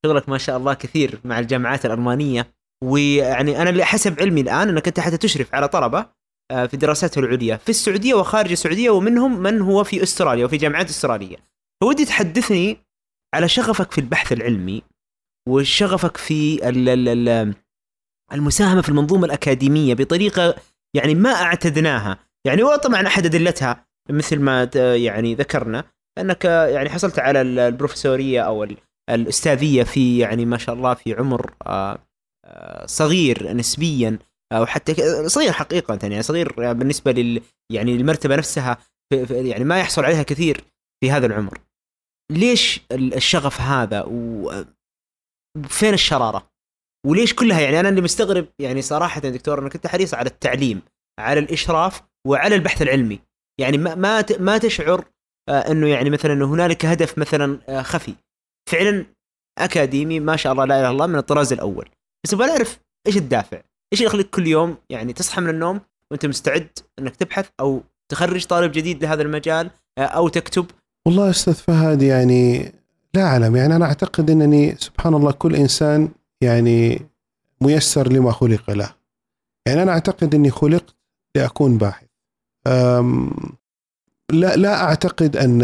شغلك 0.05 0.29
ما 0.29 0.37
شاء 0.37 0.57
الله 0.57 0.73
كثير 0.73 1.19
مع 1.23 1.39
الجامعات 1.39 1.85
الألمانية 1.85 2.53
ويعني 2.83 3.61
أنا 3.61 3.69
اللي 3.69 3.85
حسب 3.85 4.19
علمي 4.19 4.41
الآن 4.41 4.69
إنك 4.69 4.87
أنت 4.87 4.99
حتى 4.99 5.17
تشرف 5.17 5.55
على 5.55 5.67
طلبة 5.67 6.05
آه، 6.51 6.65
في 6.65 6.77
دراساته 6.77 7.19
العليا. 7.19 7.57
في 7.57 7.69
السعودية 7.69 8.13
وخارج 8.13 8.51
السعودية 8.51 8.89
ومنهم 8.89 9.39
من 9.39 9.61
هو 9.61 9.83
في 9.83 10.03
أستراليا 10.03 10.45
وفي 10.45 10.57
جامعات 10.57 10.89
أسترالية. 10.89 11.37
فودي 11.83 12.05
تحدثني 12.05 12.77
على 13.35 13.47
شغفك 13.47 13.91
في 13.91 14.01
البحث 14.01 14.31
العلمي 14.31 14.81
وشغفك 15.49 16.17
في 16.17 16.69
المساهمة 18.33 18.81
في 18.81 18.89
المنظومة 18.89 19.25
الأكاديمية 19.25 19.93
بطريقة 19.93 20.55
يعني 20.95 21.15
ما 21.15 21.29
أعتدناها. 21.29 22.30
يعني 22.47 22.63
وطبعا 22.63 23.07
أحد 23.07 23.25
أدلتها 23.25 23.85
مثل 24.09 24.39
ما 24.39 24.69
يعني 24.95 25.35
ذكرنا 25.35 25.83
أنك 26.17 26.45
يعني 26.45 26.89
حصلت 26.89 27.19
على 27.19 27.41
البروفيسورية 27.41 28.41
أو 28.41 28.67
الأستاذية 29.09 29.83
في 29.83 30.19
يعني 30.19 30.45
ما 30.45 30.57
شاء 30.57 30.75
الله 30.75 30.93
في 30.93 31.13
عمر 31.13 31.53
آه، 31.65 32.07
آه، 32.45 32.85
صغير 32.85 33.53
نسبيا 33.53 34.19
أو 34.53 34.65
حتى 34.65 34.93
صغير 35.27 35.51
حقيقة 35.51 35.99
يعني 36.03 36.23
صغير 36.23 36.73
بالنسبة 36.73 37.11
لل 37.11 37.41
يعني 37.71 37.95
المرتبه 37.95 38.35
نفسها 38.35 38.77
يعني 39.31 39.63
ما 39.63 39.79
يحصل 39.79 40.05
عليها 40.05 40.23
كثير 40.23 40.63
في 41.03 41.11
هذا 41.11 41.25
العمر. 41.25 41.61
ليش 42.31 42.81
الشغف 42.91 43.61
هذا؟ 43.61 44.03
وفين 45.57 45.93
الشرارة؟ 45.93 46.51
وليش 47.07 47.33
كلها 47.33 47.61
يعني 47.61 47.79
أنا 47.79 47.89
اللي 47.89 48.01
مستغرب 48.01 48.47
يعني 48.59 48.81
صراحة 48.81 49.21
دكتور 49.21 49.59
أنك 49.59 49.75
أنت 49.75 49.87
حريص 49.87 50.13
على 50.13 50.29
التعليم 50.29 50.81
على 51.19 51.39
الإشراف 51.39 52.01
وعلى 52.27 52.55
البحث 52.55 52.81
العلمي. 52.81 53.19
يعني 53.59 53.77
ما 53.77 53.95
ما 53.95 54.25
ما 54.39 54.57
تشعر 54.57 55.05
آه، 55.49 55.71
إنه 55.71 55.87
يعني 55.87 56.09
مثلا 56.09 56.45
هنالك 56.45 56.85
هدف 56.85 57.17
مثلا 57.17 57.59
آه، 57.69 57.81
خفي. 57.81 58.13
فعلا 58.69 59.05
أكاديمي 59.57 60.19
ما 60.19 60.35
شاء 60.35 60.51
الله 60.51 60.65
لا 60.65 60.75
إله 60.75 60.85
إلا 60.85 60.91
الله 60.91 61.07
من 61.07 61.15
الطراز 61.15 61.53
الأول. 61.53 61.89
بس 62.23 62.33
أبغى 62.33 62.51
أعرف 62.51 62.79
إيش 63.07 63.17
الدافع؟ 63.17 63.57
إيش 63.57 63.99
اللي 63.99 64.05
يخليك 64.05 64.29
كل 64.29 64.47
يوم 64.47 64.77
يعني 64.89 65.13
تصحى 65.13 65.41
من 65.41 65.49
النوم 65.49 65.81
وأنت 66.11 66.25
مستعد 66.25 66.69
إنك 66.99 67.15
تبحث 67.15 67.49
أو 67.59 67.83
تخرج 68.11 68.45
طالب 68.45 68.71
جديد 68.71 69.03
لهذا 69.03 69.21
المجال 69.21 69.69
آه، 69.97 70.01
أو 70.01 70.27
تكتب؟ 70.27 70.65
والله 71.07 71.29
أستاذ 71.29 71.53
فهد 71.53 72.01
يعني 72.01 72.73
لا 73.13 73.23
أعلم. 73.23 73.55
يعني 73.55 73.75
أنا 73.75 73.85
أعتقد 73.85 74.29
إنني 74.29 74.75
سبحان 74.75 75.13
الله 75.13 75.31
كل 75.31 75.55
إنسان 75.55 76.09
يعني 76.41 77.01
ميسر 77.61 78.11
لما 78.11 78.31
خلق 78.31 78.69
له. 78.69 78.95
يعني 79.67 79.83
أنا 79.83 79.91
أعتقد 79.91 80.35
إني 80.35 80.49
خلقت 80.51 80.95
لأكون 81.35 81.77
باحث. 81.77 82.10
لا 84.31 84.55
لا 84.55 84.83
أعتقد 84.83 85.37
أن 85.37 85.61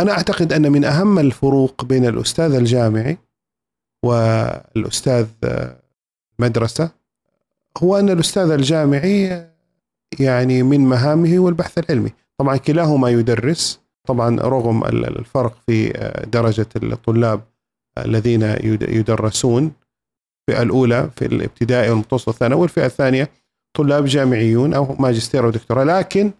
أنا 0.00 0.12
أعتقد 0.12 0.52
أن 0.52 0.72
من 0.72 0.84
أهم 0.84 1.18
الفروق 1.18 1.84
بين 1.84 2.06
الأستاذ 2.06 2.54
الجامعي 2.54 3.18
والأستاذ 4.04 5.26
مدرسة 6.38 6.90
هو 7.82 7.98
أن 7.98 8.10
الأستاذ 8.10 8.50
الجامعي 8.50 9.46
يعني 10.18 10.62
من 10.62 10.80
مهامه 10.80 11.36
هو 11.36 11.48
البحث 11.48 11.78
العلمي. 11.78 12.10
طبعا 12.38 12.56
كلاهما 12.56 13.08
يدرس 13.08 13.80
طبعا 14.04 14.40
رغم 14.40 14.84
الفرق 14.84 15.56
في 15.66 15.88
درجة 16.32 16.66
الطلاب 16.76 17.40
الذين 17.98 18.42
يدرسون 18.88 19.72
الفئه 20.48 20.62
الأولى 20.62 21.10
في 21.16 21.26
الابتدائي 21.26 21.90
والمتوسط 21.90 22.28
الثانوي 22.28 22.60
والفئة 22.60 22.86
الثانية 22.86 23.30
طلاب 23.74 24.04
جامعيون 24.04 24.74
أو 24.74 24.96
ماجستير 24.98 25.44
أو 25.44 25.50
دكتوراه 25.50 25.84
لكن 25.84 26.30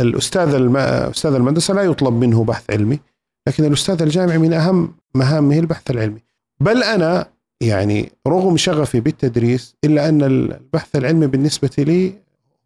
الأستاذ 0.00 0.54
الم... 0.54 0.76
أستاذ 0.76 1.34
المدرسة 1.34 1.74
لا 1.74 1.82
يطلب 1.82 2.14
منه 2.14 2.44
بحث 2.44 2.70
علمي 2.70 3.00
لكن 3.48 3.64
الأستاذ 3.64 4.02
الجامعي 4.02 4.38
من 4.38 4.52
أهم 4.52 4.94
مهامه 5.14 5.58
البحث 5.58 5.90
العلمي. 5.90 6.20
بل 6.60 6.82
أنا 6.82 7.26
يعني 7.62 8.12
رغم 8.26 8.56
شغفي 8.56 9.00
بالتدريس 9.00 9.74
إلا 9.84 10.08
أن 10.08 10.22
البحث 10.22 10.96
العلمي 10.96 11.26
بالنسبة 11.26 11.70
لي 11.78 12.12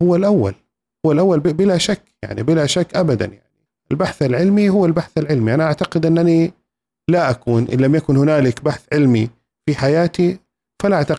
هو 0.02 0.16
الأول 0.16 0.54
هو 1.06 1.12
الأول 1.12 1.40
بلا 1.40 1.78
شك 1.78 2.02
يعني 2.22 2.42
بلا 2.42 2.66
شك 2.66 2.96
ابدا 2.96 3.26
يعني. 3.26 3.50
البحث 3.90 4.22
العلمي 4.22 4.68
هو 4.68 4.86
البحث 4.86 5.18
العلمي. 5.18 5.54
أنا 5.54 5.64
أعتقد 5.64 6.06
أنني 6.06 6.52
لا 7.10 7.30
أكون 7.30 7.68
إن 7.68 7.80
لم 7.80 7.94
يكن 7.94 8.16
هنالك 8.16 8.64
بحث 8.64 8.84
علمي 8.92 9.28
في 9.66 9.74
حياتي 9.74 10.38
فلا 10.82 10.96
أعتقد 10.96 11.18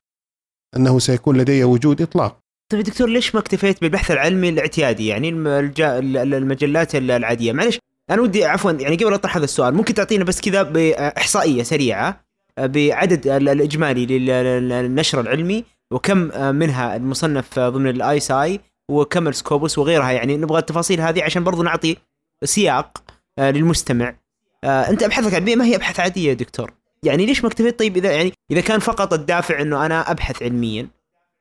أنه 0.75 0.99
سيكون 0.99 1.37
لدي 1.37 1.63
وجود 1.63 2.01
إطلاق. 2.01 2.41
طيب 2.71 2.83
دكتور 2.83 3.09
ليش 3.09 3.35
ما 3.35 3.41
اكتفيت 3.41 3.81
بالبحث 3.81 4.11
العلمي 4.11 4.49
الاعتيادي؟ 4.49 5.07
يعني 5.07 5.29
المجلات 5.29 6.95
العادية. 6.95 7.53
معلش 7.53 7.79
أنا 8.09 8.21
ودي 8.21 8.45
عفوا 8.45 8.71
يعني 8.71 8.95
قبل 8.95 9.13
أطرح 9.13 9.37
هذا 9.37 9.43
السؤال 9.45 9.73
ممكن 9.73 9.93
تعطينا 9.93 10.23
بس 10.23 10.41
كذا 10.41 10.63
بإحصائية 10.63 11.63
سريعة 11.63 12.23
بعدد 12.57 13.27
الإجمالي 13.27 14.05
للنشر 14.05 15.21
العلمي 15.21 15.63
وكم 15.91 16.17
منها 16.55 16.95
المصنف 16.95 17.59
ضمن 17.59 17.89
ال 17.89 18.19
ISI 18.19 18.59
وكم 18.89 19.27
ال 19.27 19.35
Scopus 19.35 19.77
وغيرها. 19.77 20.11
يعني 20.11 20.37
نبغى 20.37 20.59
التفاصيل 20.59 21.01
هذه 21.01 21.23
عشان 21.23 21.43
برضو 21.43 21.63
نعطي 21.63 21.97
سياق 22.43 23.03
للمستمع. 23.39 24.15
أنت 24.63 25.03
ابحاثك 25.03 25.29
العلميه 25.29 25.55
ما 25.55 25.65
هي 25.65 25.75
ابحاث 25.75 25.99
عادية 25.99 26.29
يا 26.29 26.33
دكتور؟ 26.33 26.73
يعني 27.03 27.25
ليش 27.25 27.43
ما 27.43 27.47
اكتفيت؟ 27.47 27.79
طيب 27.79 27.97
إذا 27.97 28.11
يعني 28.11 28.33
إذا 28.51 28.61
كان 28.61 28.79
فقط 28.79 29.13
الدافع 29.13 29.61
إنه 29.61 29.85
أنا 29.85 30.11
أبحث 30.11 30.43
علميا 30.43 30.87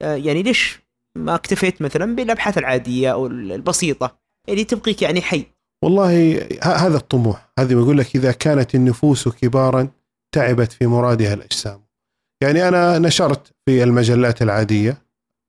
يعني 0.01 0.43
ليش 0.43 0.81
ما 1.17 1.35
اكتفيت 1.35 1.83
مثلا 1.83 2.17
بالأبحاث 2.17 2.59
العادية 2.59 3.13
أو 3.13 3.27
البسيطة. 3.27 4.19
اللي 4.49 4.65
تبقيك 4.65 5.03
يعني 5.03 5.23
حي. 5.23 5.45
والله 5.85 6.43
هذا 6.63 6.97
الطموح. 6.97 7.53
هذه 7.59 7.75
بقول 7.75 7.99
لك 7.99 8.17
إذا 8.17 8.33
كانت 8.33 8.75
النفوس 8.75 9.29
كبارا 9.29 9.89
تعبت 10.33 10.73
في 10.73 10.87
مرادها 10.87 11.35
الأجسام. 11.35 11.81
يعني 12.43 12.69
أنا 12.69 12.99
نشرت 12.99 13.53
في 13.67 13.83
المجلات 13.83 14.43
العادية 14.43 15.03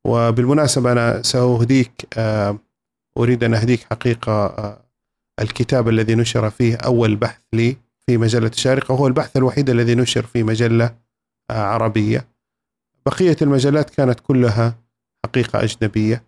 وبالمناسبة 0.06 0.92
أنا 0.92 1.22
سأهديك 1.22 2.08
آه، 2.18 2.58
أريد 3.18 3.44
أن 3.44 3.54
أهديك 3.54 3.84
حقيقة 3.84 4.46
آه، 4.46 4.82
الكتاب 5.42 5.90
الذي 5.90 6.16
نشر 6.16 6.50
فيه 6.50 6.76
أول 6.76 7.16
بحث 7.16 7.42
لي 7.54 7.78
في 8.06 8.18
مجلة 8.18 8.48
الشارقة 8.48 8.94
وهو 8.94 9.08
البحث 9.08 9.38
الوحيد 9.38 9.70
الذي 9.70 9.96
نشر 9.96 10.26
في 10.26 10.44
مجلة 10.44 10.96
آه، 11.52 11.64
عربية. 11.64 12.28
بقية 13.06 13.38
المجلات 13.42 13.90
كانت 13.90 14.20
كلها 14.20 14.76
حقيقة 15.26 15.64
أجنبية 15.64 16.24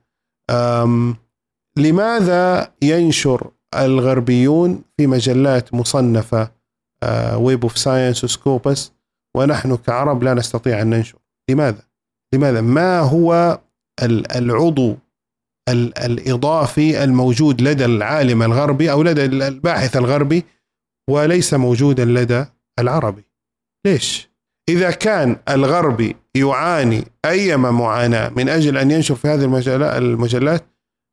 لماذا 1.77 2.71
ينشر 2.81 3.51
الغربيون 3.75 4.81
في 4.97 5.07
مجلات 5.07 5.73
مصنفة 5.73 6.51
Web 7.35 7.63
of 7.63 7.77
Science 7.77 8.23
و 8.23 8.33
Scopus 8.33 8.91
ونحن 9.37 9.75
كعرب 9.75 10.23
لا 10.23 10.33
نستطيع 10.33 10.81
أن 10.81 10.89
ننشر 10.89 11.17
لماذا؟ 11.49 11.83
لماذا؟ 12.33 12.61
ما 12.61 12.99
هو 12.99 13.59
العضو 14.35 14.95
الإضافي 15.69 17.03
الموجود 17.03 17.61
لدى 17.61 17.85
العالم 17.85 18.43
الغربي 18.43 18.91
أو 18.91 19.03
لدى 19.03 19.25
الباحث 19.25 19.97
الغربي 19.97 20.43
وليس 21.09 21.53
موجودا 21.53 22.05
لدى 22.05 22.45
العربي 22.79 23.23
ليش؟ 23.85 24.29
إذا 24.69 24.91
كان 24.91 25.37
الغربي 25.49 26.15
يعاني 26.35 27.03
أيما 27.25 27.71
معاناة 27.71 28.29
من 28.29 28.49
أجل 28.49 28.77
أن 28.77 28.91
ينشر 28.91 29.15
في 29.15 29.27
هذه 29.27 29.43
المجلات 29.97 30.65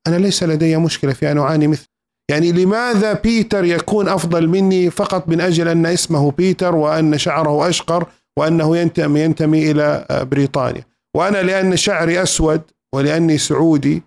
أنا 0.07 0.17
ليس 0.17 0.43
لدي 0.43 0.77
مشكلة 0.77 1.13
في 1.13 1.33
أن 1.33 1.39
أعاني 1.39 1.67
مثل. 1.67 1.87
يعني 2.31 2.53
لماذا 2.53 3.13
بيتر 3.13 3.65
يكون 3.65 4.09
أفضل 4.09 4.49
مني 4.49 4.91
فقط 4.91 5.29
من 5.29 5.41
أجل 5.41 5.69
أن 5.69 5.87
اسمه 5.87 6.31
بيتر 6.31 6.75
وأن 6.75 7.19
شعره 7.19 7.69
أشقر 7.69 8.07
وأنه 8.39 8.77
ينتمي, 8.77 9.21
ينتمي 9.21 9.71
إلى 9.71 10.07
بريطانيا؟ 10.31 10.85
وأنا 11.17 11.43
لأن 11.43 11.77
شعري 11.77 12.23
أسود 12.23 12.63
ولأني 12.95 13.39
سعودي 13.39 14.03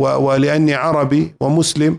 ولأني 0.00 0.74
عربي 0.74 1.34
ومسلم 1.40 1.98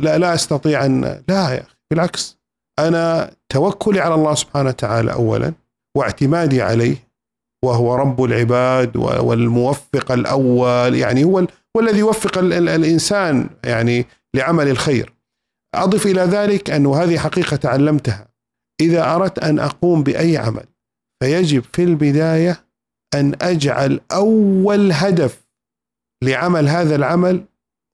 لا 0.00 0.18
لا 0.18 0.34
أستطيع 0.34 0.84
أن 0.84 1.22
لا 1.28 1.50
يا 1.50 1.60
أخي 1.60 1.76
بالعكس. 1.90 2.38
أنا 2.78 3.34
توكلي 3.48 4.00
على 4.00 4.14
الله 4.14 4.34
سبحانه 4.34 4.68
وتعالى 4.68 5.12
أولا. 5.12 5.52
واعتمادي 5.96 6.62
عليه 6.62 6.96
وهو 7.64 7.94
رب 7.94 8.24
العباد 8.24 8.96
والموفق 8.96 10.12
الأول 10.12 10.94
يعني 10.94 11.24
هو 11.24 11.46
والذي 11.76 11.98
يوفق 11.98 12.38
الإنسان 12.38 13.50
يعني 13.64 14.06
لعمل 14.34 14.68
الخير. 14.68 15.12
أضف 15.74 16.06
إلى 16.06 16.20
ذلك 16.20 16.70
انه 16.70 17.02
هذه 17.02 17.18
حقيقة 17.18 17.56
تعلمتها 17.56 18.28
إذا 18.80 19.14
أردت 19.14 19.38
أن 19.38 19.58
أقوم 19.58 20.02
بأي 20.02 20.36
عمل 20.36 20.64
فيجب 21.22 21.64
في 21.72 21.84
البداية 21.84 22.64
أن 23.14 23.34
أجعل 23.42 24.00
أول 24.12 24.92
هدف 24.92 25.46
لعمل 26.24 26.68
هذا 26.68 26.96
العمل 26.96 27.44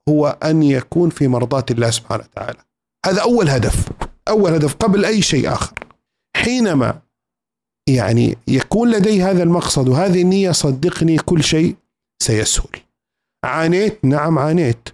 هو 0.09 0.37
أن 0.43 0.63
يكون 0.63 1.09
في 1.09 1.27
مرضاة 1.27 1.65
الله 1.71 1.89
سبحانه 1.89 2.23
وتعالى. 2.23 2.59
هذا 3.05 3.21
أول 3.21 3.49
هدف، 3.49 3.89
أول 4.27 4.53
هدف 4.53 4.75
قبل 4.75 5.05
أي 5.05 5.21
شيء 5.21 5.53
آخر. 5.53 5.73
حينما 6.37 7.01
يعني 7.87 8.37
يكون 8.47 8.91
لدي 8.91 9.23
هذا 9.23 9.43
المقصد 9.43 9.89
وهذه 9.89 10.21
النية 10.21 10.51
صدقني 10.51 11.17
كل 11.17 11.43
شيء 11.43 11.75
سيسهل. 12.23 12.69
عانيت؟ 13.45 14.05
نعم 14.05 14.39
عانيت. 14.39 14.89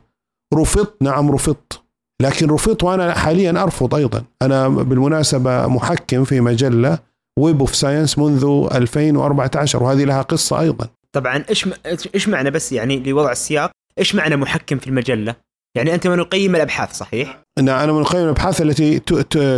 رفضت؟ 0.54 1.02
نعم 1.02 1.32
رفضت. 1.32 1.82
لكن 2.22 2.50
رفضت 2.50 2.84
وأنا 2.84 3.14
حاليا 3.14 3.64
أرفض 3.64 3.96
أيضا. 3.96 4.24
أنا 4.42 4.68
بالمناسبة 4.68 5.68
محكم 5.68 6.24
في 6.24 6.42
مجلة 6.42 7.00
Web 7.40 7.60
of 7.60 7.76
Science 7.76 8.18
منذ 8.20 8.68
2014 8.74 9.84
وهذه 9.84 10.04
لها 10.04 10.22
قصة 10.22 10.60
أيضا. 10.60 10.90
طبعا 11.12 11.44
إيش 11.50 11.70
إيش 12.16 12.28
معنى 12.28 12.52
بس 12.52 12.72
يعني 12.72 13.00
لوضع 13.00 13.32
السياق؟ 13.32 13.72
إيش 14.00 14.16
معنى 14.16 14.36
محكم 14.36 14.78
في 14.78 14.88
المجلة؟ 14.88 15.36
يعني 15.78 15.94
أنت 15.94 16.08
من 16.08 16.20
يقيم 16.20 16.56
الأبحاث 16.56 16.94
صحيح؟ 16.94 17.44
نعم 17.62 17.80
أنا 17.80 17.92
من 17.92 18.02
يقيم 18.02 18.24
الأبحاث 18.24 18.62
التي 18.62 19.00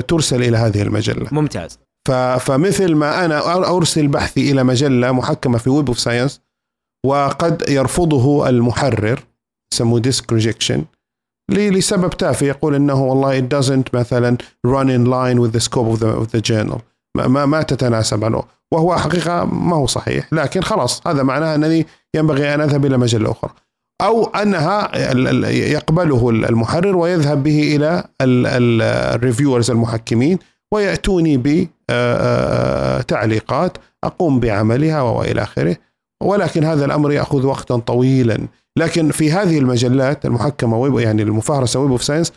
ترسل 0.02 0.44
إلى 0.44 0.58
هذه 0.58 0.82
المجلة. 0.82 1.28
ممتاز. 1.32 1.80
فمثل 2.40 2.96
ما 2.96 3.26
أنا 3.26 3.76
أرسل 3.76 4.08
بحثي 4.08 4.52
إلى 4.52 4.64
مجلة 4.64 5.12
محكمة 5.12 5.58
في 5.58 5.70
Web 5.70 5.88
of 5.88 6.00
Science 6.00 6.42
وقد 7.06 7.64
يرفضه 7.70 8.50
المحرر 8.50 9.20
يسموه 9.74 10.00
desk 10.00 10.34
rejection 10.34 10.86
لسبب 11.52 12.10
تافه 12.10 12.46
يقول 12.46 12.76
إنه 12.76 13.04
والله 13.04 13.40
it 13.40 13.44
doesn't 13.44 13.94
مثلا 13.94 14.38
run 14.68 14.88
in 14.90 15.06
line 15.06 15.40
with 15.40 15.54
the 15.54 15.62
scope 15.62 15.88
of 15.94 16.00
the, 16.00 16.08
of 16.08 16.32
the 16.32 16.42
journal. 16.42 16.80
ما 17.16 17.46
ما 17.46 17.62
تتناسب 17.62 18.24
عنه 18.24 18.44
وهو 18.72 18.96
حقيقة 18.96 19.46
ما 19.46 19.76
هو 19.76 19.88
صحيح. 19.88 20.34
لكن 20.34 20.62
خلاص 20.62 21.08
هذا 21.08 21.24
معناه 21.24 21.56
أنني 21.56 21.86
ينبغي 22.16 22.54
أن 22.54 22.62
أذهب 22.62 22.86
إلى 22.86 22.98
مجلة 22.98 23.32
أخرى. 23.32 23.52
أو 24.02 24.26
أنها 24.26 24.98
يقبله 25.50 26.30
المحرر 26.30 26.96
ويذهب 26.98 27.44
به 27.44 27.76
إلى 27.76 28.04
ال 28.22 28.37
reviewers 28.37 29.72
المحكمين 29.72 30.40
ويأتوني 30.74 31.38
بتعليقات 31.90 33.78
أقوم 34.04 34.40
بعملها 34.40 35.02
وإلى 35.02 35.44
آخره. 35.44 35.78
ولكن 36.24 36.64
هذا 36.64 36.86
الأمر 36.86 37.12
يأخذ 37.12 37.46
وقتا 37.46 37.78
طويلا. 37.78 38.48
لكن 38.78 39.12
في 39.12 39.32
هذه 39.32 39.60
المجلات 39.60 40.26
المحكمة 40.26 40.78
ويب 40.78 41.00
يعني 41.00 41.22
المفهرسة 41.22 41.80
Web 41.80 41.92
of 41.92 42.04
Science 42.04 42.34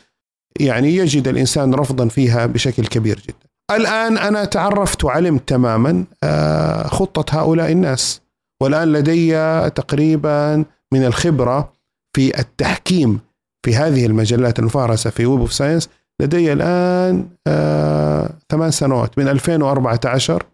يعني 0.60 0.96
يجد 0.96 1.28
الإنسان 1.28 1.74
رفضا 1.74 2.08
فيها 2.08 2.46
بشكل 2.46 2.86
كبير 2.86 3.18
جدا. 3.28 3.48
الآن 3.70 4.18
أنا 4.18 4.44
تعرفت 4.44 5.04
وعلمت 5.04 5.48
تماما 5.48 6.04
آه، 6.24 6.86
خطة 6.86 7.40
هؤلاء 7.40 7.72
الناس. 7.72 8.20
والآن 8.62 8.92
لدي 8.92 9.32
تقريبا 9.70 10.64
من 10.92 11.04
الخبرة 11.04 11.72
في 12.16 12.38
التحكيم 12.38 13.20
في 13.66 13.76
هذه 13.76 14.06
المجلات 14.06 14.58
المفهرسة 14.58 15.10
في 15.10 15.26
Web 15.26 15.40
of 15.40 15.52
Science 15.52 15.88
لدي 16.20 16.52
الآن 16.52 17.28
آه 17.46 18.30
ثمان 18.50 18.70
سنوات 18.70 19.18
من 19.18 19.28
2014 19.28 20.46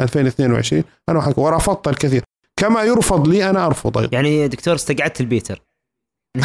2022 0.00 0.84
أنا 1.08 1.20
حكي 1.20 1.40
ورفضت 1.40 1.88
الكثير. 1.88 2.22
كما 2.60 2.82
يرفض 2.82 3.28
لي 3.28 3.50
أنا 3.50 3.66
أرفض 3.66 3.98
أيضا. 3.98 4.16
يعني 4.16 4.48
دكتور 4.48 4.74
استقعدت 4.74 5.20
البيتر. 5.20 5.62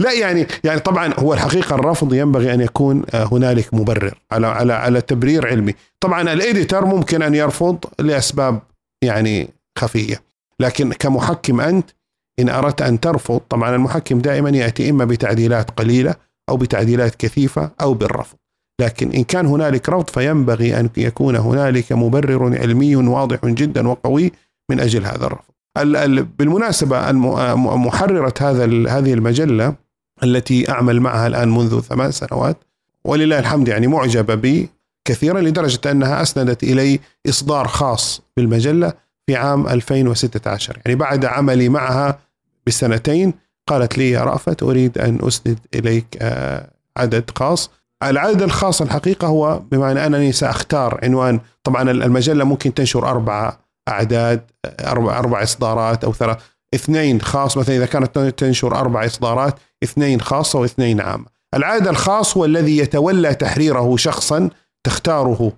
لا 0.00 0.12
يعني 0.12 0.46
يعني 0.64 0.80
طبعا 0.80 1.14
هو 1.18 1.34
الحقيقة 1.34 1.74
الرفض 1.74 2.14
ينبغي 2.14 2.54
أن 2.54 2.60
يكون 2.60 3.04
آه، 3.14 3.28
هنالك 3.32 3.74
مبرر 3.74 4.18
على 4.32 4.46
على 4.46 4.72
على 4.72 5.00
تبرير 5.00 5.46
علمي. 5.46 5.74
طبعا 6.00 6.32
الاديتر 6.32 6.84
ممكن 6.84 7.22
أن 7.22 7.34
يرفض 7.34 7.84
لأسباب 7.98 8.62
يعني 9.04 9.48
خفية. 9.78 10.22
لكن 10.60 10.92
كمحكم 10.92 11.60
أنت 11.60 11.90
إن 12.40 12.48
أردت 12.48 12.82
أن 12.82 13.00
ترفض 13.00 13.38
طبعا 13.38 13.74
المحكم 13.74 14.18
دائما 14.18 14.50
يأتي 14.50 14.90
إما 14.90 15.04
بتعديلات 15.04 15.70
قليلة 15.70 16.14
أو 16.50 16.56
بتعديلات 16.56 17.14
كثيفة 17.14 17.70
أو 17.80 17.94
بالرفض. 17.94 18.36
لكن 18.80 19.12
إن 19.12 19.24
كان 19.24 19.46
هنالك 19.46 19.88
رفض 19.88 20.10
فينبغي 20.10 20.80
أن 20.80 20.90
يكون 20.96 21.36
هنالك 21.36 21.92
مبرر 21.92 22.58
علمي 22.58 22.96
واضح 22.96 23.46
جدا 23.46 23.88
وقوي 23.88 24.32
من 24.70 24.80
أجل 24.80 25.04
هذا 25.04 25.26
الرفض. 25.26 25.54
بالمناسبة 26.38 27.12
محررة 27.76 28.34
هذا 28.40 28.64
هذه 28.64 29.12
المجلة 29.12 29.74
التي 30.22 30.70
أعمل 30.70 31.00
معها 31.00 31.26
الآن 31.26 31.48
منذ 31.48 31.80
ثمان 31.80 32.10
سنوات 32.10 32.56
ولله 33.04 33.38
الحمد 33.38 33.68
يعني 33.68 33.86
معجبة 33.86 34.34
بي 34.34 34.68
كثيرا 35.04 35.40
لدرجة 35.40 35.90
أنها 35.90 36.22
أسندت 36.22 36.62
إلي 36.62 37.00
إصدار 37.28 37.68
خاص 37.68 38.22
بالمجلة 38.36 38.92
في 39.26 39.36
عام 39.36 39.68
2016 39.68 40.78
يعني 40.86 40.98
بعد 40.98 41.24
عملي 41.24 41.68
معها 41.68 42.18
بسنتين 42.66 43.34
قالت 43.70 43.98
لي 43.98 44.10
يا 44.10 44.20
رأفت 44.20 44.62
أريد 44.62 44.98
أن 44.98 45.18
أسند 45.22 45.58
إليك 45.74 46.06
آه، 46.20 46.70
عدد 46.96 47.30
خاص. 47.36 47.70
العدد 48.02 48.42
الخاص 48.42 48.82
الحقيقة 48.82 49.26
هو 49.28 49.58
بمعنى 49.70 50.06
أنني 50.06 50.32
سأختار 50.32 51.00
عنوان. 51.02 51.40
طبعا 51.64 51.90
المجلة 51.90 52.44
ممكن 52.44 52.74
تنشر 52.74 53.08
أربع 53.08 53.56
أعداد 53.88 54.40
أربع 54.80 55.18
أربع 55.18 55.42
إصدارات 55.42 56.04
أو 56.04 56.12
ثلاث. 56.12 56.36
اثنين 56.74 57.20
خاص 57.20 57.56
مثلا 57.56 57.76
إذا 57.76 57.86
كانت 57.86 58.18
تنشر 58.18 58.74
أربع 58.74 59.06
إصدارات 59.06 59.54
اثنين 59.84 60.20
خاصه 60.20 60.58
واثنين 60.58 61.00
عامه. 61.00 61.26
العدد 61.54 61.88
الخاص 61.88 62.36
هو 62.36 62.44
الذي 62.44 62.78
يتولى 62.78 63.34
تحريره 63.34 63.96
شخصا 63.96 64.50
تختاره 64.84 65.52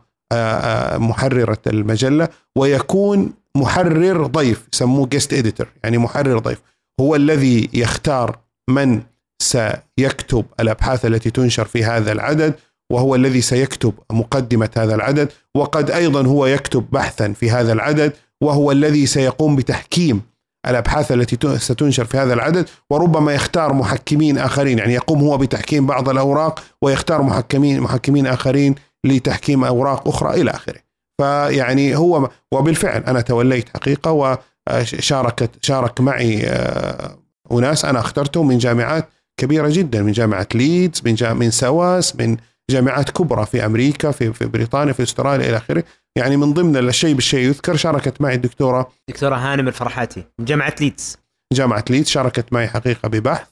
محررة 0.99 1.59
المجلة 1.67 2.29
ويكون 2.57 3.33
محرر 3.57 4.27
ضيف 4.27 4.69
يسموه 4.73 5.07
guest 5.07 5.33
editor 5.33 5.67
يعني 5.85 5.99
محرر 5.99 6.39
ضيف. 6.39 6.63
هو 7.03 7.17
الذي 7.17 7.69
يختار 7.73 8.39
من 8.71 9.03
سيكتب 9.43 10.45
الأبحاث 10.61 11.07
التي 11.07 11.31
تنشر 11.31 11.65
في 11.65 11.85
هذا 11.85 12.13
العدد 12.13 12.55
وهو 12.93 13.15
الذي 13.15 13.41
سيكتب 13.41 13.95
مقدمة 14.13 14.71
هذا 14.77 14.95
العدد 14.95 15.33
وقد 15.55 15.91
أيضا 15.91 16.27
هو 16.27 16.47
يكتب 16.47 16.87
بحثا 16.93 17.33
في 17.33 17.51
هذا 17.51 17.73
العدد 17.73 18.13
وهو 18.41 18.73
الذي 18.73 19.07
سيقوم 19.07 19.57
بتحكيم 19.57 20.21
الأبحاث 20.67 21.13
التي 21.13 21.59
ستنشر 21.59 22.05
في 22.05 22.19
هذا 22.19 22.35
العدد 22.35 22.69
وربما 22.91 23.35
يختار 23.35 23.73
محكمين 23.73 24.39
آخرين 24.39 24.79
يعني 24.79 24.95
يقوم 24.95 25.21
هو 25.21 25.39
بتحكيم 25.39 25.87
بعض 25.87 26.09
الأوراق 26.09 26.63
ويختار 26.83 27.23
محكمين 27.23 27.81
محكمين 27.81 28.27
آخرين 28.27 28.75
لتحكيم 29.05 29.65
أوراق 29.65 30.09
أخرى 30.09 30.41
إلى 30.41 30.51
آخره. 30.51 30.81
فيعني 31.21 31.97
هو 31.97 32.31
وبالفعل 32.53 33.03
أنا 33.05 33.21
توليت 33.21 33.69
حقيقة 33.77 34.39
وشاركت 34.71 35.51
شارك 35.65 36.01
معي 36.01 36.47
آه، 36.47 37.19
أناس 37.53 37.85
أنا 37.85 38.01
اخترتهم 38.01 38.49
من 38.49 38.59
جامعات 38.59 39.09
كبيرة 39.41 39.69
جدا 39.71 40.03
من 40.03 40.13
جامعة 40.13 40.49
ليدز 40.55 41.03
من 41.05 41.15
جامعة 41.15 41.35
من 41.35 41.51
سواس 41.51 42.17
من 42.17 42.37
جامعات 42.71 43.11
كبرى 43.11 43.47
في 43.47 43.67
أمريكا 43.67 44.11
في 44.11 44.33
في 44.33 44.47
بريطانيا 44.47 44.93
في 44.93 45.03
أستراليا 45.03 45.49
إلى 45.49 45.57
آخره. 45.57 45.85
يعني 46.17 46.37
من 46.37 46.53
ضمن 46.53 46.77
الشيء 46.77 47.15
بالشيء 47.15 47.47
يذكر 47.47 47.77
شاركت 47.77 48.21
معي 48.21 48.35
الدكتورة 48.35 48.93
دكتورة 49.09 49.35
هانم 49.37 49.69
الفرحاتي 49.69 50.25
من 50.39 50.45
جامعة 50.45 50.75
ليدز. 50.81 51.17
جامعة 51.53 51.85
ليدز 51.91 52.09
شاركت 52.09 52.53
معي 52.53 52.69
حقيقة 52.69 53.09
ببحث 53.09 53.49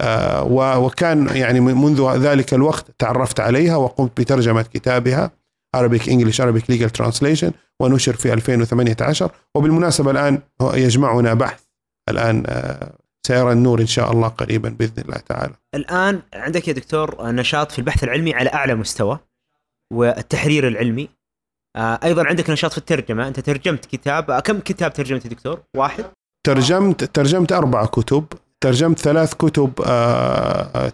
آه 0.00 0.78
وكان 0.78 1.36
يعني 1.36 1.60
منذ 1.60 2.16
ذلك 2.16 2.54
الوقت 2.54 2.86
تعرفت 2.98 3.40
عليها 3.40 3.76
وقمت 3.76 4.20
بترجمة 4.20 4.62
كتابها. 4.62 5.30
Arabic 5.76 6.02
English 6.02 6.40
Arabic 6.40 6.64
Legal 6.72 6.90
Translation 7.00 7.50
ونشر 7.80 8.16
في 8.16 8.32
2018 8.32 9.30
وبالمناسبة 9.54 10.10
الآن 10.10 10.38
يجمعنا 10.62 11.34
بحث 11.34 11.62
الآن 12.08 12.44
آه 12.46 12.92
سيرى 13.26 13.52
النور 13.52 13.80
إن 13.80 13.86
شاء 13.86 14.12
الله 14.12 14.28
قريبا 14.28 14.68
بإذن 14.68 15.02
الله 15.02 15.16
تعالى. 15.16 15.54
الآن 15.74 16.22
عندك 16.34 16.68
يا 16.68 16.72
دكتور 16.72 17.30
نشاط 17.30 17.72
في 17.72 17.78
البحث 17.78 18.04
العلمي 18.04 18.34
على 18.34 18.50
أعلى 18.54 18.74
مستوى 18.74 19.18
والتحرير 19.92 20.68
العلمي. 20.68 21.08
آه، 21.76 22.00
أيضا 22.04 22.26
عندك 22.26 22.50
نشاط 22.50 22.72
في 22.72 22.78
الترجمة، 22.78 23.28
أنت 23.28 23.40
ترجمت 23.40 23.86
كتاب، 23.86 24.30
آه، 24.30 24.40
كم 24.40 24.58
كتاب 24.58 24.92
ترجمت 24.92 25.24
يا 25.24 25.30
دكتور؟ 25.30 25.60
واحد؟ 25.76 26.04
ترجمت 26.46 27.04
ترجمت 27.04 27.52
أربع 27.52 27.86
كتب، 27.86 28.24
ترجمت 28.60 28.98
ثلاث 28.98 29.34
كتب 29.34 29.72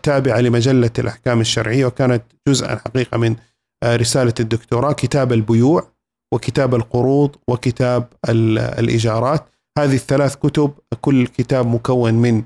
تابعة 0.03 0.41
لمجلة 0.41 0.91
الأحكام 0.99 1.41
الشرعية 1.41 1.87
وكانت 1.87 2.23
جزءا 2.49 2.77
حقيقة 2.77 3.19
من 3.19 3.37
رسالة 3.85 4.35
الدكتوراه، 4.41 4.93
كتاب 4.93 5.33
البيوع 5.33 5.89
وكتاب 6.35 6.75
القروض 6.75 7.37
وكتاب 7.49 8.09
الإيجارات. 8.29 9.45
هذه 9.79 9.95
الثلاث 9.95 10.37
كتب 10.37 10.73
كل 11.01 11.27
كتاب 11.27 11.67
مكون 11.67 12.15
من 12.15 12.43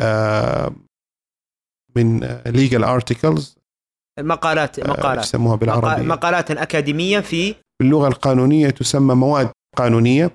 آه، 0.00 0.72
من 1.96 2.20
legal 2.46 2.84
articles 2.84 3.58
مقالات 4.20 4.78
آه، 4.78 4.90
مقالات. 4.90 5.24
يسموها 5.24 5.56
بالعربي 5.56 6.02
مقالات 6.02 6.50
أكاديمية 6.50 7.20
في 7.20 7.54
باللغة 7.80 8.08
القانونية 8.08 8.70
تسمى 8.70 9.14
مواد 9.14 9.50
قانونية. 9.76 10.30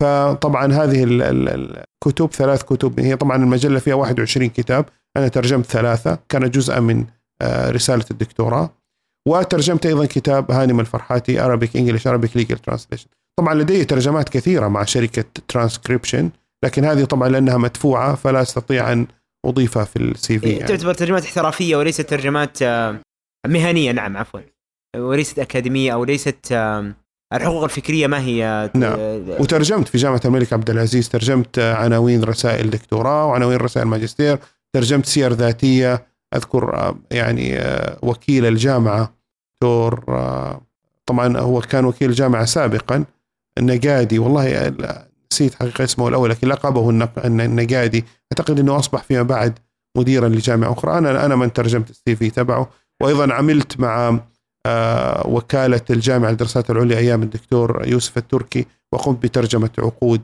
فطبعا 0.00 0.72
هذه 0.72 1.04
الكتب 1.04 2.32
ثلاث 2.32 2.62
كتب 2.62 3.00
هي 3.00 3.16
طبعا 3.16 3.36
المجلة 3.36 3.78
فيها 3.78 3.94
21 3.94 4.48
كتاب. 4.48 4.84
أنا 5.16 5.28
ترجمت 5.28 5.66
ثلاثة. 5.66 6.18
كانت 6.28 6.54
جزءا 6.54 6.80
من 6.80 7.04
آه، 7.42 7.70
رسالة 7.70 8.04
الدكتوراه. 8.10 8.70
وترجمت 9.28 9.86
أيضا 9.86 10.06
كتاب 10.06 10.50
هانم 10.50 10.80
الفرحاتي 10.80 11.38
Arabic 11.38 11.70
English 11.70 12.02
Arabic 12.02 12.40
Legal 12.40 12.58
Translation 12.70 13.06
طبعا 13.38 13.54
لدي 13.54 13.84
ترجمات 13.84 14.28
كثيرة 14.28 14.68
مع 14.68 14.84
شركة 14.84 15.24
ترانسكريبشن 15.48 16.30
لكن 16.64 16.84
هذه 16.84 17.04
طبعا 17.04 17.28
لأنها 17.28 17.56
مدفوعة 17.56 18.14
فلا 18.14 18.42
أستطيع 18.42 18.92
أن 18.92 19.06
أضيفها 19.46 19.84
في 19.84 19.96
السي 19.96 20.38
في 20.38 20.46
إيه، 20.46 20.56
يعني. 20.56 20.68
تعتبر 20.68 20.94
ترجمات 20.94 21.24
احترافية 21.24 21.76
وليست 21.76 22.00
ترجمات 22.00 22.62
آه، 22.62 23.00
مهنية 23.46 23.92
نعم 23.92 24.16
عفوا 24.16 24.40
وليست 24.96 25.38
أكاديمية 25.38 25.92
أو 25.92 26.04
ليست 26.04 26.52
الحقوق 27.32 27.64
الفكرية 27.64 28.06
ما 28.06 28.20
هي 28.20 28.70
نعم. 28.74 28.98
وترجمت 29.40 29.88
في 29.88 29.98
جامعة 29.98 30.20
الملك 30.24 30.52
عبد 30.52 30.70
العزيز 30.70 31.08
ترجمت 31.08 31.58
عناوين 31.58 32.24
رسائل 32.24 32.70
دكتوراه 32.70 33.26
وعناوين 33.26 33.56
رسائل 33.56 33.86
ماجستير 33.86 34.38
ترجمت 34.74 35.06
سير 35.06 35.32
ذاتية 35.32 36.06
أذكر 36.34 36.94
يعني 37.10 37.58
وكيل 38.02 38.46
الجامعة 38.46 39.14
دكتور 39.54 40.04
طبعا 41.06 41.38
هو 41.38 41.60
كان 41.60 41.84
وكيل 41.84 42.10
الجامعة 42.10 42.44
سابقا 42.44 43.04
النقادي 43.58 44.18
والله 44.18 44.74
نسيت 45.32 45.54
حقيقة 45.54 45.84
اسمه 45.84 46.08
الأول 46.08 46.30
لكن 46.30 46.48
لقبه 46.48 46.90
النقادي 47.24 48.04
أعتقد 48.32 48.60
إنه 48.60 48.78
أصبح 48.78 49.02
فيما 49.02 49.22
بعد 49.22 49.58
مديرا 49.96 50.28
لجامعة 50.28 50.72
أخرى. 50.72 50.98
أنا 50.98 51.24
أنا 51.26 51.36
من 51.36 51.52
ترجمت 51.52 51.90
السي 51.90 52.16
في 52.16 52.30
تبعه. 52.30 52.70
وأيضا 53.02 53.32
عملت 53.34 53.80
مع 53.80 54.20
آه، 54.66 55.26
وكالة 55.26 55.80
الجامعة 55.90 56.30
للدراسات 56.30 56.70
العليا 56.70 56.98
أيام 56.98 57.22
الدكتور 57.22 57.88
يوسف 57.88 58.18
التركي 58.18 58.66
وقمت 58.92 59.22
بترجمة 59.22 59.70
عقود 59.78 60.20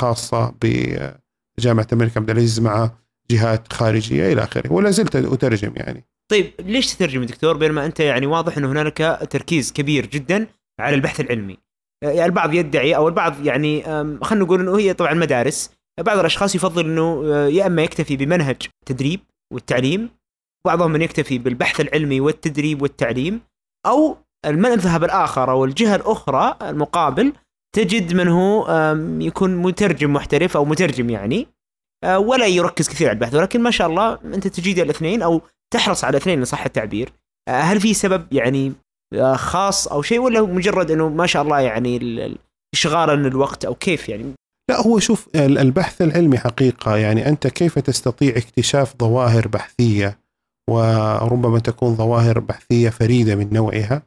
خاصة 0.00 0.54
بجامعة 0.62 1.86
الملك 1.92 2.16
عبد 2.16 2.30
العزيز 2.30 2.60
مع 2.60 2.90
جهات 3.30 3.72
خارجية 3.72 4.32
إلى 4.32 4.44
آخره 4.44 4.72
ولا 4.72 4.90
زلت 4.90 5.16
أترجم 5.16 5.72
يعني. 5.76 6.04
طيب 6.30 6.52
ليش 6.60 6.94
تترجم 6.94 7.24
دكتور؟ 7.24 7.56
بينما 7.56 7.86
أنت 7.86 8.00
يعني 8.00 8.26
واضح 8.26 8.58
إنه 8.58 8.72
هنالك 8.72 9.28
تركيز 9.30 9.72
كبير 9.72 10.06
جدا 10.06 10.46
على 10.80 10.94
البحث 10.96 11.20
العلمي. 11.20 11.58
يعني 12.02 12.24
البعض 12.24 12.54
يدعي 12.54 12.96
أو 12.96 13.08
البعض 13.08 13.46
يعني 13.46 13.82
خلينا 14.22 14.44
نقول 14.44 14.60
إنه 14.60 14.78
هي 14.78 14.94
طبعا 14.94 15.14
مدارس. 15.14 15.70
بعض 16.00 16.18
الأشخاص 16.18 16.54
يفضل 16.54 16.84
إنه 16.84 17.22
آه، 17.24 17.46
يا 17.46 17.66
إما 17.66 17.82
يكتفي 17.82 18.16
بمنهج 18.16 18.56
التدريب 18.82 19.20
والتعليم 19.52 20.10
بعضهم 20.66 20.92
من 20.92 21.02
يكتفي 21.02 21.38
بالبحث 21.38 21.80
العلمي 21.80 22.20
والتدريب 22.20 22.82
والتعليم 22.82 23.40
أو 23.86 24.16
المذهب 24.46 25.04
الآخر 25.04 25.50
أو 25.50 25.64
الجهة 25.64 25.96
الأخرى 25.96 26.56
المقابل 26.62 27.32
تجد 27.76 28.14
من 28.14 28.28
هو 28.28 28.68
يكون 29.20 29.56
مترجم 29.56 30.12
محترف 30.12 30.56
أو 30.56 30.64
مترجم 30.64 31.10
يعني. 31.10 31.40
آه، 31.40 31.53
ولا 32.04 32.46
يركز 32.46 32.88
كثير 32.88 33.08
على 33.08 33.14
البحث. 33.14 33.34
ولكن 33.34 33.60
ما 33.60 33.70
شاء 33.70 33.86
الله 33.86 34.18
أنت 34.24 34.48
تجيد 34.48 34.78
الاثنين 34.78 35.22
أو 35.22 35.40
تحرص 35.72 36.04
على 36.04 36.10
الاثنين 36.10 36.38
ان 36.38 36.44
صح 36.44 36.64
التعبير. 36.64 37.12
آه، 37.48 37.60
هل 37.60 37.80
في 37.80 37.94
سبب 37.94 38.32
يعني 38.32 38.72
آه، 39.14 39.36
خاص 39.36 39.88
أو 39.88 40.02
شيء 40.02 40.18
ولا 40.18 40.42
مجرد 40.42 40.90
إنه 40.90 41.08
ما 41.08 41.26
شاء 41.26 41.42
الله 41.42 41.60
يعني 41.60 41.98
إشغالا 42.74 43.28
للوقت 43.28 43.64
أو 43.64 43.74
كيف 43.74 44.08
يعني؟ 44.08 44.32
لا 44.70 44.80
هو 44.80 44.98
شوف 44.98 45.28
البحث 45.34 46.02
العلمي 46.02 46.38
حقيقة. 46.38 46.96
يعني 46.96 47.28
أنت 47.28 47.46
كيف 47.46 47.78
تستطيع 47.78 48.36
اكتشاف 48.36 48.94
ظواهر 49.00 49.48
بحثية؟ 49.48 50.18
وربما 50.70 51.58
تكون 51.58 51.94
ظواهر 51.94 52.38
بحثية 52.38 52.90
فريدة 52.90 53.36
من 53.36 53.52
نوعها 53.52 54.02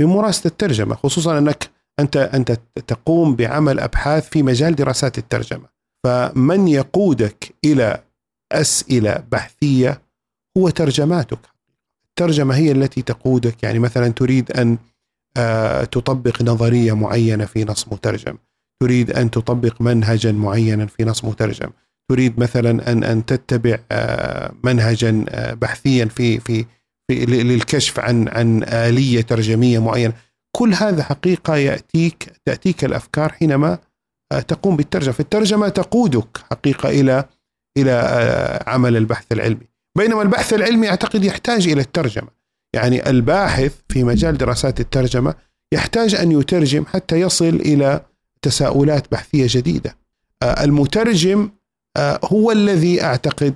بممارسه 0.00 0.48
الترجمة 0.48 0.94
خصوصا 0.94 1.38
أنك 1.38 1.70
أنت 2.00 2.16
أنت 2.16 2.58
تقوم 2.86 3.36
بعمل 3.36 3.80
أبحاث 3.80 4.28
في 4.28 4.42
مجال 4.42 4.74
دراسات 4.74 5.18
الترجمة. 5.18 5.71
فمن 6.04 6.68
يقودك 6.68 7.54
إلى 7.64 8.02
أسئلة 8.52 9.24
بحثية 9.32 10.02
هو 10.58 10.68
ترجماتك. 10.68 11.38
الترجمة 12.08 12.54
هي 12.56 12.72
التي 12.72 13.02
تقودك 13.02 13.62
يعني 13.62 13.78
مثلا 13.78 14.08
تريد 14.08 14.52
أن 14.52 14.78
آه، 15.36 15.84
تطبق 15.84 16.42
نظرية 16.42 16.92
معينة 16.92 17.44
في 17.44 17.64
نص 17.64 17.88
مترجم 17.92 18.36
تريد 18.82 19.10
أن 19.10 19.30
تطبق 19.30 19.82
منهجا 19.82 20.32
معينا 20.32 20.86
في 20.86 21.04
نص 21.04 21.24
مترجم 21.24 21.70
تريد 22.08 22.40
مثلا 22.40 22.92
أن 22.92 23.04
أن 23.04 23.26
تتبع 23.26 23.78
آه، 23.92 24.52
منهجا 24.64 25.24
آه، 25.28 25.54
بحثيا 25.54 26.04
في 26.04 26.40
في 26.40 26.66
في 27.08 27.26
للكشف 27.26 28.00
عن 28.00 28.28
عن 28.28 28.62
آلية 28.62 29.20
ترجمية 29.20 29.78
معينة. 29.78 30.12
كل 30.56 30.74
هذا 30.74 31.02
حقيقة 31.02 31.56
يأتيك 31.56 32.32
تأتيك 32.44 32.84
الأفكار 32.84 33.32
حينما 33.32 33.78
تقوم 34.40 34.76
بالترجمة. 34.76 35.12
فالترجمة 35.12 35.68
تقودك 35.68 36.38
حقيقة 36.50 36.88
إلى 36.88 37.24
إلى 37.78 38.62
عمل 38.66 38.96
البحث 38.96 39.32
العلمي. 39.32 39.66
بينما 39.98 40.22
البحث 40.22 40.52
العلمي 40.54 40.88
أعتقد 40.88 41.24
يحتاج 41.24 41.68
إلى 41.68 41.80
الترجمة. 41.80 42.28
يعني 42.74 43.10
الباحث 43.10 43.72
في 43.88 44.04
مجال 44.04 44.38
دراسات 44.38 44.80
الترجمة 44.80 45.34
يحتاج 45.74 46.14
أن 46.14 46.32
يترجم 46.32 46.84
حتى 46.86 47.20
يصل 47.20 47.44
إلى 47.48 48.00
تساؤلات 48.42 49.12
بحثية 49.12 49.46
جديدة. 49.48 49.96
المترجم 50.42 51.50
آه، 51.96 52.20
هو 52.24 52.52
الذي 52.52 53.02
أعتقد 53.02 53.54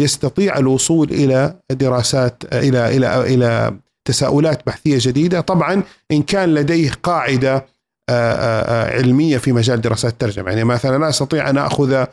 سيستطيع 0.00 0.58
الوصول 0.58 1.10
إلى 1.10 1.54
دراسات 1.70 2.42
آه، 2.52 2.60
إلى 2.60 2.96
إلى 2.96 3.34
إلى 3.34 3.76
تساؤلات 4.04 4.66
بحثية 4.66 4.98
جديدة. 5.00 5.40
طبعا 5.40 5.82
إن 6.10 6.22
كان 6.22 6.54
لديه 6.54 6.90
قاعدة 7.02 7.56
آه، 7.56 7.66
علمية 8.10 9.38
في 9.38 9.52
مجال 9.52 9.80
دراسات 9.80 10.12
الترجمة. 10.12 10.50
يعني 10.50 10.64
مثلا 10.64 10.98
لا 10.98 11.08
أستطيع 11.08 11.50
أن 11.50 11.58
أخذ 11.58 12.04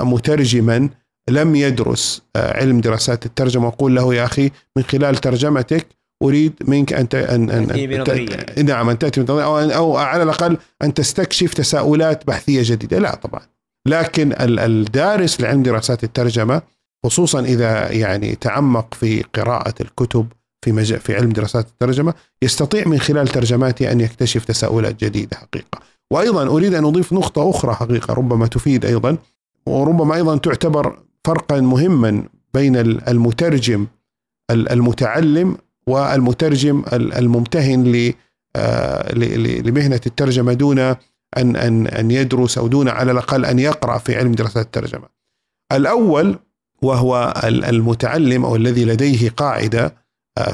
مترجما 0.00 0.88
لم 1.30 1.56
يدرس 1.56 2.22
علم 2.36 2.80
دراسات 2.80 3.26
الترجمة 3.26 3.66
وأقول 3.66 3.96
له 3.96 4.14
يا 4.14 4.24
أخي 4.24 4.50
من 4.76 4.82
خلال 4.82 5.16
ترجمتك 5.16 5.86
أريد 6.22 6.52
منك 6.68 6.92
أن 6.92 7.08
ان 7.12 7.50
ان 7.50 8.66
نعم 8.66 8.88
أن 8.88 8.98
تأتي 8.98 9.20
أو 9.28 9.58
أو 9.58 9.96
على 9.96 10.22
الأقل 10.22 10.56
أن 10.82 10.94
تستكشف 10.94 11.54
تساؤلات 11.54 12.26
بحثية 12.26 12.62
جديدة. 12.64 12.98
لا 12.98 13.14
طبعا. 13.14 13.40
لكن 13.88 14.34
الدارس 14.40 15.40
لعلم 15.40 15.62
دراسات 15.62 16.04
الترجمة 16.04 16.62
خصوصا 17.04 17.40
إذا 17.40 17.92
يعني 17.92 18.34
تعمق 18.34 18.94
في 18.94 19.22
قراءة 19.22 19.74
الكتب 19.80 20.26
في 20.62 20.72
مج... 20.72 20.94
في 20.94 21.14
علم 21.16 21.30
دراسات 21.30 21.66
الترجمة 21.66 22.14
يستطيع 22.42 22.88
من 22.88 22.98
خلال 22.98 23.28
ترجماته 23.28 23.92
أن 23.92 24.00
يكتشف 24.00 24.44
تساؤلات 24.44 25.04
جديدة 25.04 25.36
حقيقة. 25.36 25.80
وأيضا 26.10 26.46
أريد 26.46 26.74
أن 26.74 26.84
أضيف 26.84 27.12
نقطة 27.12 27.50
أخرى 27.50 27.74
حقيقة 27.74 28.14
ربما 28.14 28.46
تفيد 28.46 28.84
أيضا 28.84 29.16
وربما 29.66 30.14
أيضا 30.14 30.36
تعتبر 30.36 30.98
فرقا 31.24 31.60
مهما 31.60 32.24
بين 32.54 32.76
المترجم 32.76 33.86
المتعلم 34.50 35.56
والمترجم 35.86 36.82
الممتهن 36.92 38.12
آه، 38.56 39.14
لمهنة 39.14 40.00
الترجمة 40.06 40.52
دون 40.52 40.78
أن 40.78 40.96
أن 41.36 41.86
أن 41.86 42.10
يدرس 42.10 42.58
أو 42.58 42.68
دون 42.68 42.88
على 42.88 43.12
الأقل 43.12 43.44
أن 43.44 43.58
يقرأ 43.58 43.98
في 43.98 44.16
علم 44.16 44.32
دراسات 44.32 44.66
الترجمة. 44.66 45.08
الأول 45.72 46.38
وهو 46.82 47.34
المتعلم 47.44 48.44
أو 48.44 48.56
الذي 48.56 48.84
لديه 48.84 49.30
قاعدة 49.30 50.01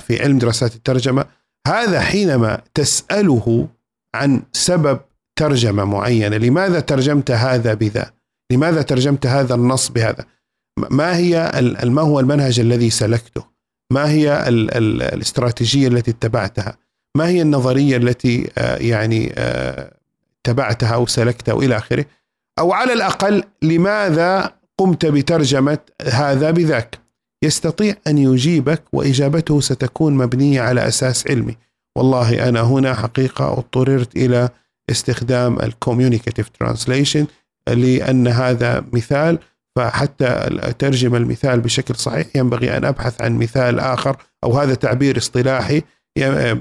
في 0.01 0.23
علم 0.23 0.39
دراسات 0.39 0.75
الترجمة 0.75 1.25
هذا 1.67 2.01
حينما 2.01 2.61
تسأله 2.75 3.69
عن 4.15 4.43
سبب 4.53 5.01
ترجمة 5.39 5.85
معينة، 5.85 6.37
لماذا 6.37 6.81
ترجمت 6.81 7.31
هذا 7.31 7.75
بذا؟ 7.75 8.13
لماذا 8.53 8.83
ترجمت 8.83 9.27
هذا 9.27 9.55
النص 9.55 9.89
بهذا؟ 9.89 10.25
ما 10.91 11.17
هي 11.17 11.53
ما 11.85 12.03
هو 12.03 12.21
المنهج 12.21 12.61
الذي 12.61 12.91
سلكته؟ 12.91 13.45
ما 13.93 14.11
هي 14.11 14.49
الاستراتيجية 14.49 15.89
التي 15.89 16.11
اتبعتها؟ 16.11 16.77
ما 17.17 17.29
هي 17.29 17.43
النظرية 17.43 17.97
التي 17.97 18.51
آه، 18.59 18.77
يعني 18.77 19.33
آه، 19.37 19.93
اتبعتها 20.41 20.95
أو 20.95 21.07
سلكتها 21.07 21.53
والى 21.53 21.77
آخره 21.77 22.05
أو 22.59 22.73
على 22.73 22.93
الأقل 22.93 23.45
لماذا 23.63 24.53
قمت 24.79 25.07
بترجمة 25.07 25.79
هذا 26.03 26.51
بذاك 26.51 26.99
يستطيع 27.45 27.95
أن 28.07 28.19
يجيبك 28.19 28.83
وإجابته 28.93 29.61
ستكون 29.61 30.15
مبنية 30.15 30.61
على 30.61 30.89
أساس 30.89 31.31
علمي. 31.31 31.57
والله 31.97 32.49
أنا 32.49 32.61
هنا 32.61 32.95
حقيقة 32.95 33.53
اضطررت 33.53 34.17
إلى 34.17 34.49
استخدام 34.91 35.59
ال 35.59 35.65
communicative 35.65 36.49
translation 36.49 37.27
لأن 37.69 38.29
هذا 38.29 38.85
مثال 38.93 39.39
فحتى 39.77 40.27
اترجم 40.51 41.15
المثال 41.15 41.61
بشكل 41.61 41.95
صحيح 41.95 42.27
ينبغي 42.35 42.77
أن 42.77 42.85
أبحث 42.85 43.23
عن 43.23 43.39
مثال 43.39 43.81
آخر 43.81 44.17
أو 44.45 44.59
هذا 44.59 44.75
تعبير 44.75 45.19
اصطلاحي 45.19 45.83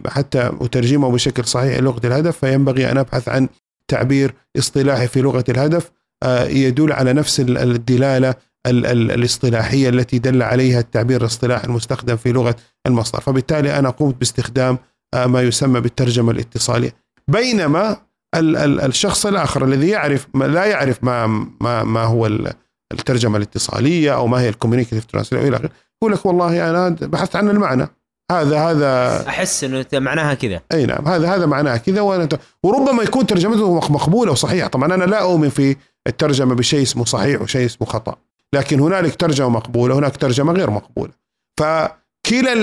حتى 0.08 0.52
أترجمه 0.62 1.12
بشكل 1.12 1.46
صحيح 1.46 1.80
لغة 1.80 2.08
الهدف 2.08 2.38
فينبغي 2.38 2.92
أن 2.92 2.98
أبحث 2.98 3.30
عن 3.30 3.48
تعبير 3.88 4.34
اصطلاحي 4.58 5.08
في 5.08 5.22
لغة 5.22 5.44
الهدف 5.50 5.92
آه، 6.24 6.44
يدل 6.44 6.92
على 6.92 7.14
نفس 7.14 7.40
الدلالة 7.40 8.36
الاصطلاحية 8.68 9.90
التي 9.90 10.20
دل 10.20 10.42
عليها 10.44 10.80
التعبير 10.80 11.22
الاصطلاحي 11.22 11.68
المستخدم 11.68 12.18
في 12.18 12.32
لغة 12.32 12.56
المصدر، 12.88 13.22
فبالتالي 13.22 13.80
أنا 13.80 13.90
قمت 13.90 14.16
باستخدام 14.16 14.78
آه، 15.14 15.26
ما 15.26 15.42
يسمى 15.42 15.82
بالترجمة 15.82 16.32
الاتصالية. 16.32 16.96
بينما 17.28 17.98
الشخص 18.36 19.26
الآخر 19.26 19.66
الذي 19.66 19.88
يعرف 19.90 20.28
لا 20.36 20.66
يعرف 20.66 21.04
ما 21.04 21.28
ما 21.62 21.84
ما 21.84 22.04
هو 22.04 22.28
الترجمة 22.94 23.38
الاتصالية 23.38 24.16
أو 24.16 24.28
ما 24.28 24.42
هي 24.42 24.50
ال 24.50 24.54
communicative 24.54 25.06
translation 25.06 25.48
إلى 25.48 25.58
آخره 25.58 25.70
يقول 26.02 26.14
لك 26.14 26.26
والله 26.26 26.70
أنا 26.70 26.90
بحثت 26.90 27.36
عن 27.36 27.50
المعنى. 27.50 27.88
هذا 28.32 28.60
هذا 28.60 29.24
أحس 29.28 29.64
إنه 29.64 29.86
معناها 29.94 30.34
كذا. 30.34 30.62
أي 30.72 30.86
نعم 30.86 31.08
هذا 31.08 31.36
هذا 31.36 31.46
معناها 31.46 31.78
كذا 31.78 32.02
وأنا 32.02 32.30
وربما 32.64 33.04
يكون 33.04 33.28
ترجمته 33.28 33.76
مقبولة 33.76 34.32
وصحيحة. 34.32 34.68
طبعا 34.68 34.94
أنا 34.94 35.04
لا 35.04 35.22
أؤمن 35.22 35.50
في 35.50 35.76
الترجمة 36.08 36.56
بشيء 36.56 36.82
اسمه 36.82 37.06
صحيح 37.06 37.42
وشيء 37.42 37.66
اسمه 37.66 37.88
خطأ. 37.88 38.16
لكن 38.56 38.80
هنالك 38.80 39.16
ترجمة 39.16 39.50
مقبولة 39.50 40.00
هناك 40.00 40.18
ترجمة 40.18 40.54
غير 40.54 40.70
مقبولة. 40.70 41.12
فكلا 41.60 42.54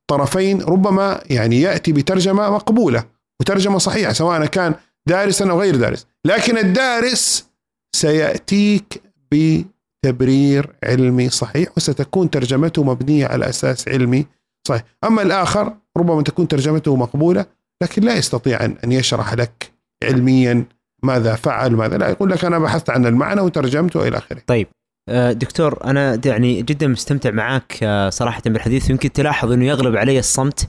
الطرفين 0.00 0.62
ربما 0.62 1.20
يعني 1.30 1.60
يأتي 1.60 1.92
بترجمة 1.92 2.50
مقبولة 2.50 3.04
وترجمة 3.40 3.78
صحيحة 3.78 4.12
سواء 4.12 4.46
كان 4.46 4.74
دارسا 5.06 5.50
أو 5.50 5.60
غير 5.60 5.76
دارس. 5.76 6.06
لكن 6.24 6.58
الدارس 6.58 7.48
سيأتيك 7.96 9.02
بتبرير 9.32 10.76
علمي 10.84 11.28
صحيح 11.30 11.68
وستكون 11.76 12.30
ترجمته 12.30 12.84
مبنية 12.84 13.26
على 13.26 13.48
أساس 13.48 13.88
علمي 13.88 14.26
صحيح. 14.68 14.84
أما 15.04 15.22
الآخر 15.22 15.76
ربما 15.96 16.22
تكون 16.22 16.48
ترجمته 16.48 16.96
مقبولة 16.96 17.46
لكن 17.82 18.02
لا 18.02 18.16
يستطيع 18.16 18.64
أن 18.64 18.92
يشرح 18.92 19.34
لك 19.34 19.72
علميا 20.04 20.64
ماذا 21.04 21.34
فعل 21.34 21.72
ماذا 21.72 21.98
لا 21.98 22.08
يقول 22.08 22.30
لك 22.30 22.44
أنا 22.44 22.58
بحثت 22.58 22.90
عن 22.90 23.06
المعنى 23.06 23.40
وترجمته 23.40 24.08
إلى 24.08 24.18
آخره. 24.18 24.42
طيب 24.46 24.66
آه، 25.08 25.32
دكتور 25.32 25.84
أنا 25.84 26.20
يعني 26.24 26.62
جدا 26.62 26.86
مستمتع 26.86 27.30
معك 27.30 27.78
آه، 27.82 28.10
صراحة 28.10 28.42
بالحديث. 28.46 28.90
يمكن 28.90 29.12
تلاحظ 29.12 29.52
إنه 29.52 29.64
يغلب 29.64 29.96
علي 29.96 30.18
الصمت 30.18 30.68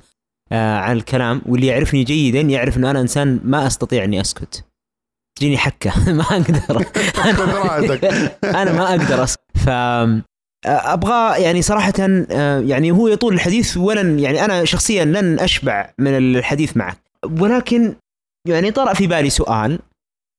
آه، 0.52 0.78
عن 0.78 0.98
الكلام 0.98 1.41
واللي 1.45 1.68
يعرفني 1.68 2.03
جيدا 2.03 2.41
يعرف 2.41 2.78
إنه 2.78 2.91
أنا 2.91 3.02
إنسان 3.02 3.40
ما 3.44 3.68
أستطيع 3.68 4.03
إني 4.03 4.22
أسكت. 4.22 4.66
تجيني 5.40 5.57
حكة 5.57 5.91
ما 6.14 6.24
أقدر. 6.24 6.86
أنا 8.62 8.74
ما 8.74 8.90
أقدر 8.90 9.24
أسكت. 9.24 9.41
ف 9.56 9.70
أبغى 10.66 11.41
يعني 11.44 11.62
صراحة 11.62 11.94
يعني 12.60 12.91
هو 12.91 13.07
يطول 13.07 13.34
الحديث 13.34 13.78
ولن 13.78 14.20
يعني 14.20 14.45
أنا 14.45 14.66
شخصيا 14.66 15.06
لن 15.06 15.40
أشبع 15.40 15.90
من 15.99 16.18
الحديث 16.18 16.78
معك. 16.78 16.98
ولكن 17.40 17.95
يعني 18.48 18.72
طرأ 18.72 18.94
في 18.94 19.07
بالي 19.07 19.30
سؤال. 19.30 19.80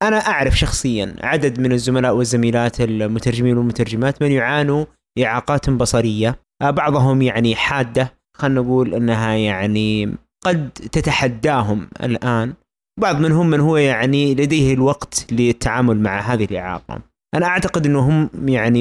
أنا 0.03 0.17
أعرف 0.17 0.59
شخصيا 0.59 1.17
عدد 1.23 1.61
من 1.61 1.73
الزملاء 1.73 2.17
والزميلات 2.17 2.81
المترجمين 2.81 3.59
والمترجمات 3.59 4.23
من 4.23 4.31
يعانوا 4.31 4.85
إعاقات 5.25 5.71
بصرية. 5.71 6.39
بعضهم 6.63 7.23
يعني 7.23 7.57
حادة 7.57 8.13
خلينا 8.37 8.61
نقول 8.61 8.95
إنها 8.95 9.35
يعني 9.35 10.15
قد 10.45 10.71
تتحداهم 10.71 11.89
الآن. 12.03 12.55
بعض 13.01 13.21
منهم 13.21 13.51
من 13.51 13.61
هو 13.61 13.77
يعني 13.77 14.35
لديه 14.35 14.75
الوقت 14.75 15.27
للتعامل 15.33 16.01
مع 16.01 16.21
هذه 16.21 16.45
الإعاقة. 16.45 17.01
أنا 17.35 17.47
أعتقد 17.47 17.87
انه 17.87 18.09
هم 18.09 18.31
يعني 18.49 18.81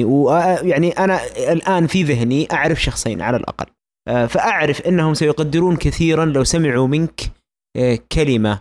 يعني 0.62 0.90
أنا 0.90 1.20
الآن 1.52 1.86
في 1.86 2.02
ذهني 2.02 2.48
أعرف 2.52 2.82
شخصين 2.82 3.22
على 3.22 3.36
الأقل. 3.36 3.66
فأعرف 4.28 4.80
إنهم 4.80 5.14
سيقدرون 5.14 5.76
كثيرا 5.76 6.24
لو 6.24 6.44
سمعوا 6.44 6.86
منك 6.86 7.20
كلمة 8.12 8.60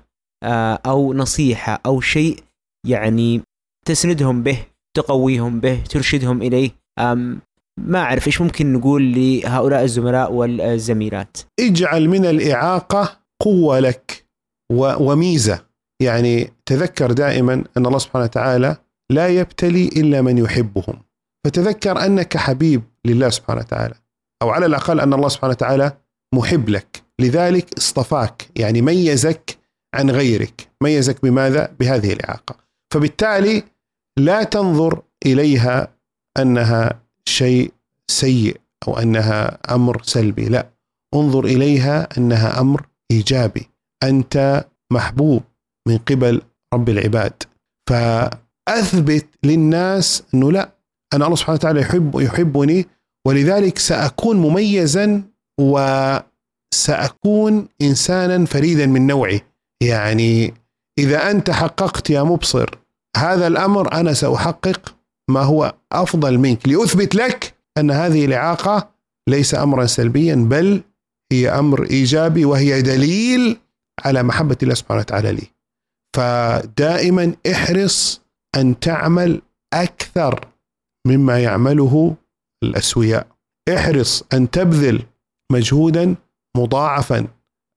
أو 0.86 1.14
نصيحة 1.14 1.82
أو 1.86 2.02
شيء 2.02 2.40
يعني 2.86 3.42
تسندهم 3.86 4.44
به 4.44 4.58
تقويهم 4.98 5.60
به 5.60 5.84
ترشدهم 5.90 6.42
إليه. 6.42 6.72
ما 7.80 8.00
أعرف 8.00 8.28
إيش 8.28 8.42
ممكن 8.42 8.74
نقول 8.74 9.14
لهؤلاء 9.14 9.84
الزملاء 9.84 10.34
والزميلات. 10.34 11.38
اجعل 11.60 12.10
من 12.10 12.26
الإعاقة 12.26 13.20
قوة 13.42 13.80
لك 13.80 14.26
وميزة. 14.72 15.66
يعني 16.02 16.54
تذكر 16.66 17.12
دائما 17.12 17.64
أن 17.78 17.86
الله 17.86 17.98
سبحانه 17.98 18.26
وتعالى 18.26 18.78
لا 19.12 19.28
يبتلي 19.28 19.88
إلا 19.88 20.22
من 20.22 20.38
يحبهم. 20.38 21.04
فتذكر 21.46 22.06
أنك 22.06 22.38
حبيب 22.38 22.84
لله 23.06 23.30
سبحانه 23.30 23.60
وتعالى. 23.60 23.96
أو 24.42 24.50
على 24.50 24.66
الأقل 24.66 25.00
أن 25.00 25.14
الله 25.14 25.30
سبحانه 25.30 25.52
وتعالى 25.52 25.98
محب 26.34 26.70
لك. 26.70 27.04
لذلك 27.20 27.78
اصطفاك 27.78 28.48
يعني 28.56 28.82
ميزك 28.82 29.58
عن 29.96 30.12
غيرك. 30.12 30.68
ميزك 30.84 31.22
بماذا؟ 31.24 31.76
بهذه 31.80 32.14
الإعاقة. 32.14 32.65
فبالتالي 32.94 33.64
لا 34.18 34.44
تنظر 34.44 35.02
إليها 35.26 35.88
أنها 36.40 37.02
شيء 37.26 37.72
سيء 38.08 38.58
أو 38.88 38.98
أنها 38.98 39.58
أمر 39.76 40.02
سلبي 40.04 40.46
لا. 40.46 40.70
انظر 41.16 41.46
إليها 41.46 42.08
أنها 42.18 42.60
أمر 42.60 42.86
إيجابي. 43.12 43.70
أنت 44.04 44.66
محبوب 44.92 45.44
من 45.88 45.98
قبل 45.98 46.42
رب 46.74 46.90
العباد. 46.90 47.44
فأثبت 47.90 49.26
للناس 49.44 50.24
إنه 50.34 50.52
لا 50.52 50.72
أنا 51.14 51.26
الله 51.26 51.36
سبحانه 51.36 51.56
وتعالى 51.56 51.82
يحب 51.82 52.20
يحبني 52.20 52.86
ولذلك 53.28 53.80
سأكون 53.80 54.38
مميزا 54.38 55.24
وسأكون 55.62 57.68
انسانا 57.82 58.46
فريدا 58.46 58.86
من 58.86 59.08
نوعي 59.08 59.42
يعني 59.84 60.54
إذا 61.00 61.32
أنت 61.32 61.52
حققت 61.52 62.10
يا 62.10 62.24
مبصر 62.24 62.70
هذا 63.18 63.48
الأمر 63.48 63.94
أنا 63.94 64.14
سأحقق 64.14 64.96
ما 65.30 65.42
هو 65.42 65.76
أفضل 65.92 66.38
منك 66.38 66.68
لاثبت 66.68 67.16
لك 67.16 67.56
أن 67.78 67.92
هذه 67.92 68.26
الإعاقة 68.26 68.90
ليس 69.30 69.56
امرا 69.56 69.86
سلبيا 69.86 70.36
بل 70.36 70.84
هي 71.32 71.50
أمر 71.50 71.84
إيجابي 71.90 72.46
وهي 72.46 72.82
دليل 72.82 73.58
على 74.06 74.24
محبة 74.24 74.58
الله 74.64 74.74
سبحانه 74.74 75.00
وتعالى 75.00 75.32
لي. 75.32 75.48
فدائما 76.16 77.36
احرص 77.52 78.22
أن 78.56 78.80
تعمل 78.80 79.42
أكثر 79.74 80.48
مما 81.08 81.40
يعمله 81.40 82.16
الأسوياء. 82.64 83.28
احرص 83.76 84.24
أن 84.34 84.52
تبذل 84.52 85.04
مجهودا 85.52 86.16
مضاعفا 86.58 87.28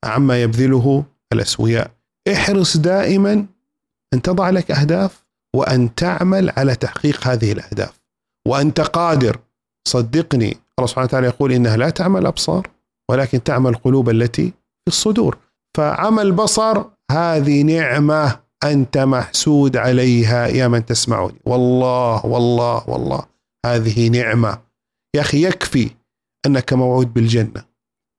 عما 0.05 0.43
يبذله 0.43 1.05
الأسوياء. 1.32 1.98
احرص 2.33 2.77
دائما 2.77 3.47
أن 4.15 4.23
تضع 4.23 4.51
لك 4.51 4.71
أهداف 4.71 5.25
وأن 5.57 5.95
تعمل 5.95 6.51
على 6.57 6.75
تحقيق 6.75 7.27
هذه 7.27 7.53
الأهداف. 7.53 8.01
وأنت 8.49 8.81
قادر. 8.81 9.39
صدقني. 9.89 10.57
الله 10.79 10.87
سبحانه 10.87 11.05
وتعالى 11.05 11.27
يقول 11.27 11.53
إنها 11.53 11.77
لا 11.77 11.91
تعمل 11.91 12.27
أبصار 12.27 12.67
ولكن 13.11 13.43
تعمل 13.43 13.71
القلوب 13.71 14.11
التي 14.11 14.47
في 14.51 14.89
الصدور. 14.89 15.39
فعمل 15.77 16.33
بصر 16.33 16.85
هذه 17.11 17.63
نعمة 17.63 18.41
أنت 18.65 18.99
محسود 18.99 19.77
عليها 19.77 20.47
يا 20.47 20.69
من 20.69 20.87
تسمعني. 20.87 21.41
والله 21.45 22.27
والله 22.27 22.91
والله. 22.91 23.23
هذه 23.67 24.09
نعمة. 24.09 24.59
يا 25.17 25.21
أخي 25.21 25.47
يكفي 25.47 25.91
أنك 26.47 26.73
موعود 26.73 27.15
بالجنة. 27.15 27.65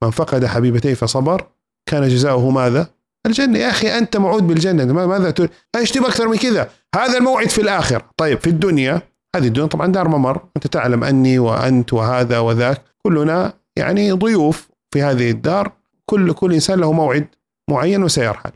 من 0.02 0.10
فقد 0.10 0.46
حبيبتيه 0.46 0.94
فصبر. 0.94 1.46
كان 1.88 2.08
جزاؤه 2.08 2.50
ماذا؟ 2.50 2.99
الجنة. 3.26 3.58
يا 3.58 3.70
أخي 3.70 3.98
أنت 3.98 4.16
موعود 4.16 4.46
بالجنة. 4.46 4.84
ماذا 5.06 5.30
تريد؟ 5.30 5.50
إيش 5.76 5.90
تبغى 5.90 6.08
أكثر 6.08 6.28
من 6.28 6.36
كذا. 6.36 6.70
هذا 6.94 7.18
الموعد 7.18 7.48
في 7.48 7.60
الآخر. 7.60 8.04
طيب 8.16 8.40
في 8.40 8.46
الدنيا 8.46 9.02
هذه 9.36 9.46
الدنيا 9.46 9.66
طبعا 9.66 9.86
دار 9.86 10.08
ممر. 10.08 10.48
أنت 10.56 10.66
تعلم 10.66 11.04
أني 11.04 11.38
وأنت 11.38 11.92
وهذا 11.92 12.38
وذاك. 12.38 12.82
كلنا 12.98 13.52
يعني 13.76 14.12
ضيوف 14.12 14.68
في 14.94 15.02
هذه 15.02 15.30
الدار. 15.30 15.72
كل 16.10 16.32
كل 16.32 16.54
إنسان 16.54 16.80
له 16.80 16.92
موعد 16.92 17.26
معين 17.70 18.02
وسيرحل. 18.02 18.50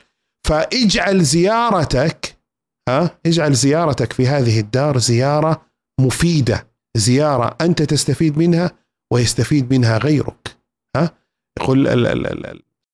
فاجعل 0.46 1.22
زيارتك 1.22 2.36
ها 2.88 3.18
اجعل 3.26 3.52
زيارتك 3.54 4.12
في 4.12 4.26
هذه 4.26 4.60
الدار 4.60 4.98
زيارة 4.98 5.62
مفيدة. 6.00 6.66
زيارة 6.96 7.56
أنت 7.60 7.82
تستفيد 7.82 8.38
منها 8.38 8.70
ويستفيد 9.12 9.74
منها 9.74 9.98
غيرك. 9.98 10.56
ها؟ 10.96 11.10
يقول 11.60 11.88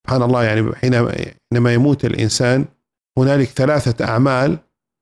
سبحان 0.06 0.22
الله 0.22 0.44
يعني 0.44 0.72
حينما 0.74 1.74
يموت 1.74 2.04
الإنسان 2.04 2.64
هنالك 3.18 3.48
ثلاثة 3.48 4.04
أعمال 4.04 4.58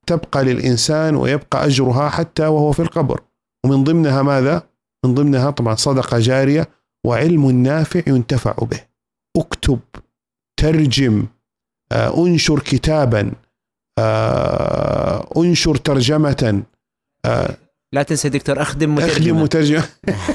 تبقى 0.06 0.44
للإنسان 0.44 1.16
ويبقى 1.16 1.66
أجرها 1.66 2.08
حتى 2.08 2.46
وهو 2.46 2.72
في 2.72 2.82
القبر 2.82 3.20
ومن 3.64 3.84
ضمنها 3.84 4.22
ماذا؟ 4.22 4.62
من 5.04 5.14
ضمنها 5.14 5.50
طبعا 5.50 5.74
صدقة 5.74 6.18
جارية 6.18 6.68
وعلم 7.06 7.50
نافع 7.50 8.02
ينتفع 8.06 8.52
به. 8.52 8.80
اكتب 9.36 9.80
ترجم 10.60 11.26
آه، 11.92 12.26
انشر 12.26 12.60
كتابا 12.60 13.32
آه، 13.98 15.28
انشر 15.36 15.76
ترجمة 15.76 16.62
آه، 17.24 17.56
لا 17.94 18.02
تنسى 18.02 18.28
دكتور 18.28 18.62
أخدم 18.62 18.94
مترجم 18.94 19.12
أخدم 19.12 19.42
مترجم 19.42 19.82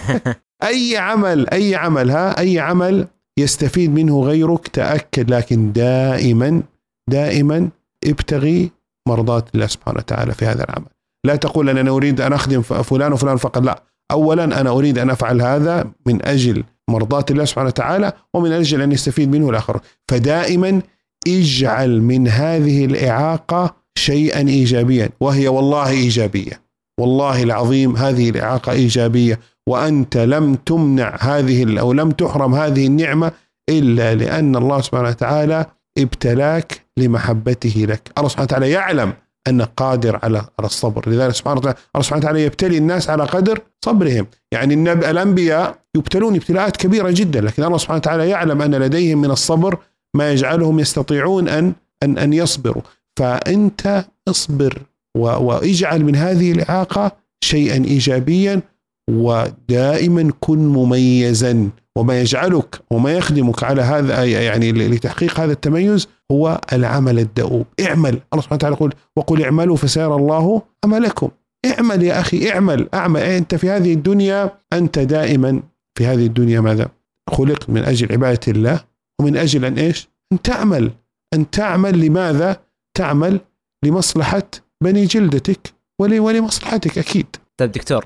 أي 0.63 0.97
عمل 0.97 1.49
أي 1.49 1.75
عمل 1.75 2.11
ها 2.11 2.39
أي 2.39 2.59
عمل 2.59 3.07
يستفيد 3.39 3.93
منه 3.93 4.21
غيرك 4.21 4.67
تأكد 4.67 5.31
لكن 5.31 5.71
دائما 5.71 6.63
دائما 7.09 7.69
ابتغي 8.05 8.71
مرضاة 9.07 9.45
الله 9.55 9.67
سبحانه 9.67 9.97
وتعالى 9.97 10.33
في 10.33 10.45
هذا 10.45 10.63
العمل. 10.63 10.85
لا 11.25 11.35
تقول 11.35 11.69
أن 11.69 11.77
أنا 11.77 11.91
أريد 11.91 12.21
أن 12.21 12.33
أخدم 12.33 12.61
فلان 12.61 13.13
وفلان 13.13 13.37
فقط 13.37 13.63
لا. 13.63 13.83
أولا 14.11 14.43
أنا 14.43 14.69
أريد 14.69 14.97
أن 14.97 15.09
أفعل 15.09 15.41
هذا 15.41 15.91
من 16.05 16.25
أجل 16.25 16.63
مرضاة 16.89 17.25
الله 17.31 17.45
سبحانه 17.45 17.67
وتعالى 17.67 18.13
ومن 18.33 18.51
أجل 18.51 18.81
أن 18.81 18.91
يستفيد 18.91 19.29
منه 19.31 19.49
الآخر 19.49 19.79
فدائما 20.07 20.81
اجعل 21.27 22.01
من 22.01 22.27
هذه 22.27 22.85
الإعاقة 22.85 23.75
شيئا 23.95 24.47
إيجابيا 24.47 25.09
وهي 25.19 25.47
والله 25.47 25.89
إيجابية. 25.89 26.61
والله 26.99 27.43
العظيم 27.43 27.95
هذه 27.95 28.29
الإعاقة 28.29 28.71
إيجابية. 28.71 29.39
وأنت 29.69 30.17
لم 30.17 30.55
تمنع 30.55 31.17
هذه 31.19 31.79
أو 31.79 31.93
لم 31.93 32.11
تحرم 32.11 32.55
هذه 32.55 32.87
النعمة 32.87 33.31
إلا 33.69 34.15
لأن 34.15 34.55
الله 34.55 34.81
سبحانه 34.81 35.09
وتعالى 35.09 35.65
ابتلاك 35.97 36.81
لمحبته 36.97 37.85
لك، 37.89 38.11
الله 38.17 38.29
سبحانه 38.29 38.45
وتعالى 38.45 38.69
يعلم 38.69 39.13
انك 39.47 39.69
قادر 39.77 40.19
على 40.23 40.37
على 40.37 40.65
الصبر، 40.65 41.09
لذلك 41.09 41.35
سبحانه 41.35 41.59
وتعالى 41.59 41.77
الله 41.95 42.03
سبحانه 42.03 42.21
وتعالى 42.21 42.43
يبتلي 42.43 42.77
الناس 42.77 43.09
على 43.09 43.23
قدر 43.23 43.61
صبرهم، 43.85 44.27
يعني 44.53 44.73
النبي 44.73 45.09
الأنبياء 45.09 45.77
يبتلون 45.95 46.35
ابتلاءات 46.35 46.77
كبيرة 46.77 47.11
جدا، 47.11 47.41
لكن 47.41 47.63
الله 47.63 47.77
سبحانه 47.77 47.97
وتعالى 47.97 48.29
يعلم 48.29 48.61
أن 48.61 48.75
لديهم 48.75 49.21
من 49.21 49.31
الصبر 49.31 49.77
ما 50.15 50.31
يجعلهم 50.31 50.79
يستطيعون 50.79 51.49
ان 51.49 51.73
ان 52.03 52.17
أن 52.17 52.33
يصبروا. 52.33 52.81
فأنت 53.19 54.05
اصبر 54.27 54.81
وإجعل 55.17 56.03
من 56.03 56.15
هذه 56.15 56.51
الإعاقة 56.51 57.11
شيئا 57.43 57.85
ايجابيا 57.85 58.61
ودائما 59.09 60.31
كن 60.39 60.59
مميزا. 60.59 61.69
وما 61.97 62.21
يجعلك 62.21 62.81
وما 62.91 63.13
يخدمك 63.13 63.63
على 63.63 63.81
هذا 63.81 64.23
يعني 64.23 64.71
لتحقيق 64.71 65.39
هذا 65.39 65.51
التميز 65.51 66.07
هو 66.31 66.61
العمل 66.73 67.19
الدؤوب. 67.19 67.65
اعمل. 67.79 68.09
الله 68.09 68.43
سبحانه 68.43 68.55
وتعالى 68.55 68.75
يقول 68.75 68.93
وقل 69.15 69.43
اعملوا 69.43 69.75
فسيرى 69.75 70.15
الله 70.15 70.61
عملكم 70.85 71.29
اعمل 71.65 72.03
يا 72.03 72.19
أخي 72.19 72.51
اعمل. 72.51 72.89
أعمل. 72.93 73.21
أنت 73.21 73.55
في 73.55 73.69
هذه 73.69 73.93
الدنيا 73.93 74.51
أنت 74.73 74.99
دائما 74.99 75.63
في 75.97 76.05
هذه 76.05 76.25
الدنيا 76.25 76.61
ماذا؟ 76.61 76.89
خلقت 77.29 77.69
من 77.69 77.83
أجل 77.83 78.11
عبادة 78.11 78.51
الله. 78.51 78.79
ومن 79.21 79.37
أجل 79.37 79.65
أن 79.65 79.77
إيش؟ 79.77 80.09
أن 80.33 80.41
تعمل. 80.41 80.91
أن 81.33 81.49
تعمل 81.49 82.05
لماذا؟ 82.05 82.59
تعمل 82.97 83.39
لمصلحة 83.85 84.43
بني 84.83 85.05
جلدتك 85.05 85.73
ولمصلحتك 85.99 86.97
أكيد. 86.97 87.27
طيب 87.59 87.71
دكتور 87.71 88.05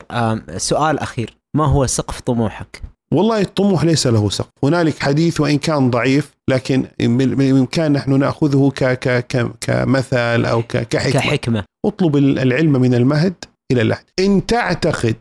سؤال 0.58 1.00
أخير. 1.00 1.38
ما 1.56 1.66
هو 1.66 1.86
سقف 1.86 2.20
طموحك؟ 2.20 2.82
والله 3.12 3.42
الطموح 3.42 3.84
ليس 3.84 4.08
له 4.08 4.30
سقف. 4.30 4.50
هنالك 4.64 5.00
حديث 5.00 5.42
وإن 5.42 5.58
كان 5.58 5.90
ضعيف 5.90 6.32
لكن 6.50 6.86
بالإمكان 7.00 7.92
نحن 7.92 8.20
نأخذه 8.20 8.72
ك 8.76 8.84
ك 8.84 9.52
كمثل 9.62 10.46
أو 10.46 10.64
كحكمة. 10.64 11.12
كحكمة. 11.12 11.64
اطلب 11.86 12.18
العلم 12.18 12.72
من 12.72 12.94
المهد 12.94 13.34
إلى 13.72 13.82
اللحد 13.82 14.04
إن 14.20 14.46
تعتقد 14.46 15.16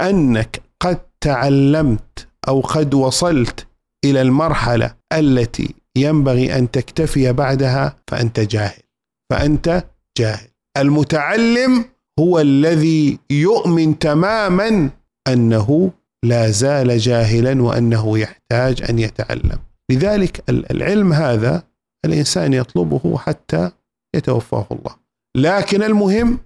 أنك 0.00 0.62
قد 0.80 0.98
تعلمت 1.20 2.28
أو 2.48 2.60
قد 2.60 2.94
وصلت 2.94 3.66
إلى 4.04 4.22
المرحلة 4.22 4.94
التي 5.12 5.74
ينبغي 5.96 6.58
أن 6.58 6.70
تكتفي 6.70 7.32
بعدها 7.32 7.96
فأنت 8.08 8.40
جاهل. 8.40 8.82
فأنت 9.30 9.84
جاهل. 10.18 10.48
المتعلم 10.76 11.84
هو 12.18 12.38
الذي 12.38 13.18
يؤمن 13.30 13.98
تماما 13.98 14.90
أنه 15.28 15.90
لا 16.24 16.50
زال 16.50 16.98
جاهلا 16.98 17.62
وأنه 17.62 18.18
يحتاج 18.18 18.82
أن 18.90 18.98
يتعلم. 18.98 19.58
لذلك 19.90 20.44
العلم 20.50 21.12
هذا 21.12 21.62
الإنسان 22.04 22.52
يطلبه 22.52 23.18
حتى 23.18 23.70
يتوفاه 24.16 24.66
الله. 24.70 24.96
لكن 25.36 25.82
المهم 25.82 26.38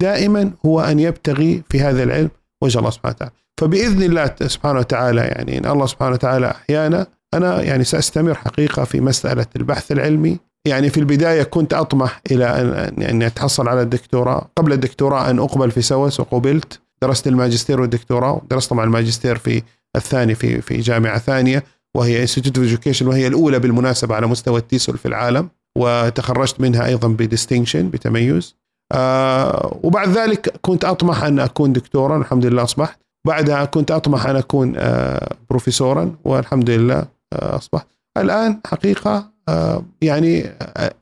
دائما 0.00 0.50
هو 0.66 0.80
أن 0.80 0.98
يبتغي 0.98 1.62
في 1.68 1.80
هذا 1.80 2.02
العلم 2.02 2.30
وجه 2.62 2.78
الله 2.78 2.90
سبحانه 2.90 3.14
وتعالى. 3.14 3.32
فبإذن 3.60 4.02
الله 4.02 4.34
سبحانه 4.46 4.78
وتعالى 4.78 5.20
يعني 5.20 5.58
إن 5.58 5.66
الله 5.66 5.86
سبحانه 5.86 6.12
وتعالى 6.12 6.50
أحيانا 6.50 7.06
أنا 7.34 7.62
يعني 7.62 7.84
سأستمر 7.84 8.34
حقيقة 8.34 8.84
في 8.84 9.00
مسألة 9.00 9.46
البحث 9.56 9.92
العلمي 9.92 10.38
يعني 10.68 10.90
في 10.90 11.00
البداية 11.00 11.42
كنت 11.42 11.74
أطمح 11.74 12.20
إلى 12.30 12.44
ان 12.44 13.02
يعني 13.02 13.26
أتحصل 13.26 13.68
على 13.68 13.82
الدكتوراه. 13.82 14.48
قبل 14.56 14.72
الدكتوراه 14.72 15.30
أن 15.30 15.38
أقبل 15.38 15.70
في 15.70 15.82
سواس 15.82 16.20
وقبلت. 16.20 16.80
درست 17.02 17.26
الماجستير 17.26 17.80
والدكتوراه. 17.80 18.40
درست 18.50 18.70
طبعا 18.70 18.84
الماجستير 18.84 19.38
في 19.38 19.62
الثاني 19.96 20.34
في 20.34 20.60
في 20.60 20.80
جامعة 20.80 21.18
ثانية 21.18 21.64
وهي 21.94 22.20
Institute 22.22 22.58
of 22.58 22.80
Education 22.80 23.02
وهي 23.02 23.26
الأولى 23.26 23.58
بالمناسبة 23.58 24.14
على 24.14 24.26
مستوى 24.26 24.58
ال 24.58 24.65
TESOL 24.65 24.98
في 24.98 25.08
العالم 25.08 25.48
وتخرجت 25.78 26.60
منها 26.60 26.86
أيضا 26.86 27.08
ب 27.08 27.15
distinction 27.15 27.90
بتميز. 27.90 28.54
آه 28.92 29.78
وبعد 29.82 30.08
ذلك 30.08 30.54
كنت 30.62 30.84
أطمح 30.84 31.24
أن 31.24 31.38
أكون 31.38 31.72
دكتورا 31.72 32.16
الحمد 32.16 32.46
لله 32.46 32.62
أصبحت. 32.62 32.98
بعدها 33.26 33.64
كنت 33.64 33.90
أطمح 33.90 34.26
أن 34.26 34.36
أكون 34.36 34.74
آه 34.76 35.36
بروفيسورا 35.50 36.14
والحمد 36.24 36.70
لله 36.70 37.04
آه 37.32 37.56
أصبحت. 37.56 37.86
الآن 38.18 38.60
حقيقة 38.66 39.30
يعني 40.02 40.50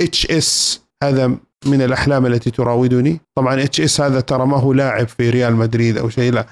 HS 0.01 0.81
هذا 1.03 1.37
من 1.67 1.83
الأحلام 1.83 2.27
التي 2.27 2.51
تراودني. 2.51 3.21
طبعا 3.35 3.63
HS 3.63 4.01
هذا 4.01 4.21
ترى 4.21 4.47
ما 4.47 4.57
هو 4.57 4.73
لاعب 4.73 5.09
في 5.09 5.31
ريال 5.31 5.57
مدريد 5.57 5.99
أو 5.99 6.09
شيء 6.09 6.33
لا. 6.33 6.47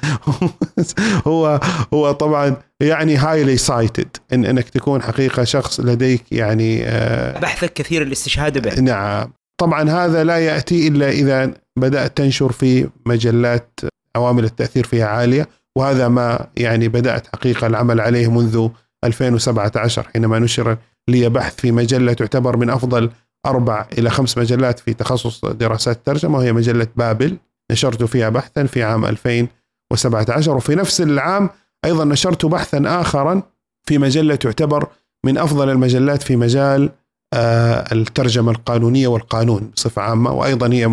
هو 1.29 1.61
هو 1.95 2.13
طبعا 2.13 2.57
يعني 2.81 3.17
highly 3.17 3.57
cited 3.57 4.17
إن 4.33 4.45
إنك 4.45 4.69
تكون 4.69 5.03
حقيقة 5.03 5.45
شخص 5.45 5.81
لديك 5.81 6.33
يعني 6.33 6.85
آه 6.85 7.39
بحثك 7.39 7.73
كثير 7.73 8.03
الاستشهاد 8.03 8.59
به. 8.59 8.81
نعم. 8.81 9.33
طبعا 9.61 9.91
هذا 9.91 10.25
لا 10.25 10.39
يأتي 10.39 10.89
إلا 10.89 11.11
إذا 11.11 11.55
بدأت 11.79 12.17
تنشر 12.17 12.53
في 12.53 12.89
مجلات 13.07 13.81
عوامل 14.17 14.45
التأثير 14.45 14.87
فيها 14.87 15.07
عالية 15.07 15.49
وهذا 15.77 16.09
ما 16.09 16.47
يعني 16.57 16.89
بدأت 16.89 17.27
حقيقة 17.37 17.67
العمل 17.67 18.01
عليه 18.01 18.31
منذ 18.31 18.69
2017 19.05 20.09
حينما 20.13 20.39
نشر 20.39 20.77
لي 21.09 21.29
بحث 21.29 21.57
في 21.57 21.73
مجلة 21.73 22.13
تعتبر 22.13 22.57
من 22.57 22.71
أفضل 22.71 23.11
أربع 23.47 23.87
إلى 23.99 24.11
خمس 24.11 24.39
مجلات 24.39 24.79
في 24.79 24.95
تخصص 24.95 25.45
دراسات 25.45 25.97
الترجمة 25.97 26.39
وهي 26.39 26.53
مجلة 26.53 26.87
بابل. 26.97 27.39
نشرت 27.73 28.03
فيها 28.03 28.29
بحثا 28.29 28.67
في 28.67 28.83
عام 28.83 29.05
2017 29.05 30.57
وفي 30.57 30.75
نفس 30.75 31.01
العام 31.01 31.51
أيضا 31.85 32.05
نشرت 32.05 32.47
بحثا 32.47 32.83
آخرا 33.01 33.43
في 33.87 33.99
مجلة 33.99 34.35
تعتبر 34.35 34.89
من 35.25 35.39
أفضل 35.39 35.71
المجلات 35.71 36.23
في 36.23 36.37
مجال 36.37 36.91
آه، 37.35 37.85
الترجمة 37.93 38.53
القانونية 38.53 39.09
والقانون 39.09 39.71
بصفة 39.77 40.03
عامة. 40.03 40.33
وأيضا 40.33 40.73
هي 40.73 40.89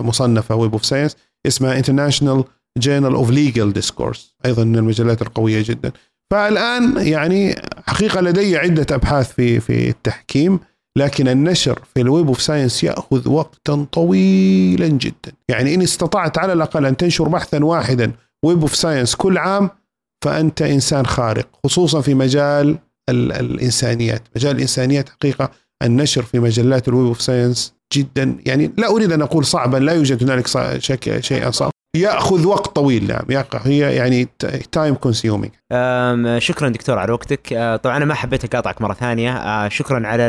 مصنفة 0.00 0.54
Web 0.54 0.72
of 0.72 0.84
Science 0.84 1.16
اسمها 1.46 1.82
International 1.82 2.44
Journal 2.80 3.16
of 3.16 3.30
Legal 3.30 3.80
Discourse 3.80 4.20
أيضا 4.46 4.64
من 4.64 4.76
المجلات 4.76 5.22
القوية 5.22 5.64
جدا. 5.66 5.92
فالآن 6.32 7.06
يعني 7.06 7.54
حقيقة 7.86 8.20
لدي 8.20 8.56
عدة 8.56 8.86
أبحاث 8.94 9.32
في 9.32 9.60
في 9.60 9.88
التحكيم 9.88 10.60
لكن 10.98 11.28
النشر 11.28 11.82
في 11.94 12.00
ال 12.00 12.06
Web 12.06 12.26
of 12.26 12.42
Science 12.42 12.84
يأخذ 12.84 13.28
وقتا 13.28 13.86
طويلا 13.92 14.88
جدا. 14.88 15.32
يعني 15.48 15.74
إن 15.74 15.82
استطعت 15.82 16.38
على 16.38 16.52
الأقل 16.52 16.86
أن 16.86 16.96
تنشر 16.96 17.28
بحثا 17.28 17.64
واحدا 17.64 18.12
Web 18.44 18.60
of 18.60 18.74
Science 18.74 19.14
كل 19.14 19.38
عام 19.38 19.70
فأنت 20.24 20.62
إنسان 20.62 21.06
خارق 21.06 21.48
خصوصا 21.64 22.00
في 22.00 22.14
مجال 22.14 22.78
الإنسانيات. 23.10 24.22
مجال 24.36 24.56
الإنسانيات 24.56 25.08
حقيقة 25.08 25.50
النشر 25.82 26.22
في 26.22 26.38
مجلات 26.38 26.88
ال 26.88 26.93
Web 26.93 27.06
of 27.06 27.20
Science 27.22 27.74
جدا. 27.94 28.36
يعني 28.46 28.72
لا 28.78 28.90
أريد 28.90 29.12
أن 29.12 29.22
أقول 29.22 29.44
صعبا 29.44 29.76
لا 29.76 29.92
يوجد 29.92 30.22
هنالك 30.22 30.46
شيء 31.20 31.50
صعب. 31.50 31.72
ياخذ 31.96 32.46
وقت 32.46 32.66
طويل 32.76 33.06
نعم. 33.06 33.44
هي 33.52 33.96
يعني 33.96 34.28
time 34.72 34.94
consuming 34.94 35.52
شكرا 36.38 36.68
دكتور 36.68 36.98
على 36.98 37.12
وقتك. 37.12 37.52
أه، 37.52 37.76
طبعا 37.76 37.96
أنا 37.96 38.04
ما 38.04 38.14
حبيت 38.14 38.44
أقاطعك 38.44 38.82
مرة 38.82 38.94
ثانية. 38.94 39.36
أه، 39.36 39.68
شكرا 39.68 40.06
على 40.06 40.26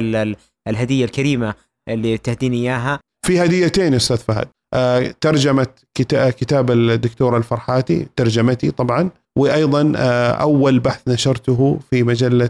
الهدية 0.68 1.06
الكريمة 1.06 1.54
اللي 1.90 2.18
تهديني 2.18 2.58
إياها. 2.58 3.00
في 3.26 3.44
هديتين 3.44 3.94
أستاذ 3.94 4.18
فهد. 4.18 4.48
آه 4.74 5.16
ترجمة 5.22 5.68
كتاب 6.12 6.72
الدكتور 6.72 7.38
الفرحاتي 7.38 8.08
ترجمتي 8.16 8.72
طبعا 8.72 9.10
وأيضا 9.38 9.94
أول 10.32 10.80
بحث 10.80 11.08
نشرته 11.08 11.80
في 11.90 12.04
مجلة 12.04 12.50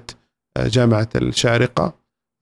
جامعة 0.57 1.09
الشارقة. 1.15 1.93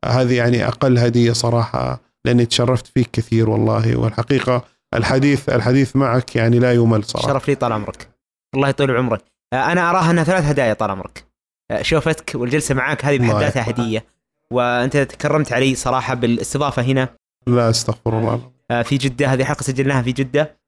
هذه 0.06 0.38
يعني 0.38 0.68
أقل 0.68 0.98
هدية 0.98 1.32
صراحة 1.32 2.02
لأني 2.26 2.46
تشرفت 2.46 2.88
فيك 2.88 3.10
كثير 3.14 3.50
والله. 3.50 3.96
والحقيقة 3.96 4.66
الحديث 4.94 5.50
الحديث 5.50 5.96
معك 5.96 6.36
يعني 6.36 6.60
لا 6.60 6.74
يمل 6.74 7.04
صراحة. 7.04 7.28
شرف 7.28 7.48
لي 7.48 7.56
طال 7.56 7.72
عمرك. 7.72 8.10
الله 8.56 8.70
يطول 8.70 8.98
عمرك. 8.98 9.22
آه، 9.54 9.72
أنا 9.72 9.90
أراها 9.90 10.12
إنها 10.12 10.24
ثلاث 10.24 10.44
هدايا 10.44 10.74
طال 10.74 10.92
عمرك. 10.92 11.26
آه، 11.72 11.82
شوفتك 11.82 12.32
والجلسة 12.36 12.76
معك 12.76 13.06
هذه 13.06 13.18
بحد 13.18 13.36
ذاتها 13.36 13.70
هدية. 13.70 14.06
وأنت 14.52 14.98
تكرمت 14.98 15.54
علي 15.54 15.76
صراحة 15.76 16.14
بالاستضافة 16.14 16.82
هنا. 16.82 17.10
لا 17.48 17.70
أستغفر 17.70 18.20
الله. 18.20 18.52
آه، 18.72 18.82
في 18.82 18.98
جدة 18.98 19.28
هذه 19.28 19.44
حلقة 19.44 19.64
سجلناها 19.64 20.02
في 20.02 20.12
جدة. 20.12 20.62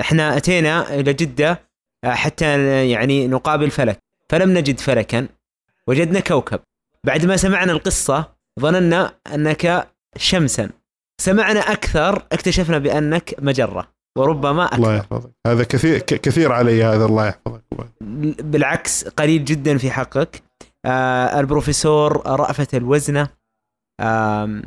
إحنا 0.00 0.36
أتينا 0.36 0.94
إلى 0.94 1.12
جدة 1.12 1.60
حتى 2.04 2.90
يعني 2.90 3.28
نقابل 3.28 3.70
فلك. 3.70 3.98
فلم 4.28 4.58
نجد 4.58 4.80
فلكا 4.80 5.28
وجدنا 5.86 6.20
كوكب. 6.20 6.60
بعد 7.04 7.26
ما 7.26 7.36
سمعنا 7.36 7.72
القصة 7.72 8.32
ظننا 8.60 9.14
أنك 9.34 9.88
شمسا. 10.16 10.70
سمعنا 11.20 11.60
أكثر 11.60 12.26
اكتشفنا 12.32 12.78
بأنك 12.78 13.34
مجرة 13.38 13.88
وربما 14.18 14.64
أكثر 14.64 14.76
الله 14.76 14.96
يحفظك. 14.96 15.30
هذا 15.46 15.64
كثير 15.64 15.98
كثير 15.98 16.52
علي 16.52 16.84
هذا 16.84 17.04
الله 17.04 17.26
يحفظك. 17.26 17.62
بالعكس 18.42 19.08
قليل 19.08 19.44
جدا 19.44 19.78
في 19.78 19.90
حقك. 19.90 20.42
آه 20.84 21.40
البروفيسور 21.40 22.26
رأفت 22.26 22.74
الوزنة 22.74 23.28
آه 24.00 24.62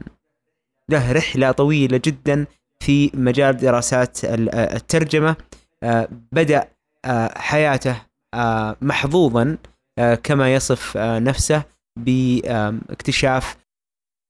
له 0.90 1.12
رحلة 1.12 1.52
طويلة 1.52 2.02
جدا 2.06 2.46
في 2.80 3.12
مجال 3.14 3.58
دراسات 3.58 4.20
الترجمة. 4.24 5.36
آه 5.84 6.08
بدأ 6.32 6.68
آه 7.06 7.38
حياته 7.38 8.02
آه 8.34 8.76
محظوظا 8.82 9.58
آه 10.00 10.16
كما 10.16 10.54
يصف 10.54 10.98
آه 10.98 11.20
نفسه 11.20 11.64
باكتشاف 12.00 13.58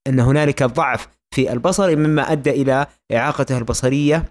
أن 0.07 0.19
هنالك 0.19 0.63
ضعف 0.63 1.07
في 1.33 1.51
البصر 1.53 1.95
مما 1.95 2.31
أدى 2.31 2.49
إلى 2.49 2.87
إعاقته 3.13 3.57
البصرية 3.57 4.25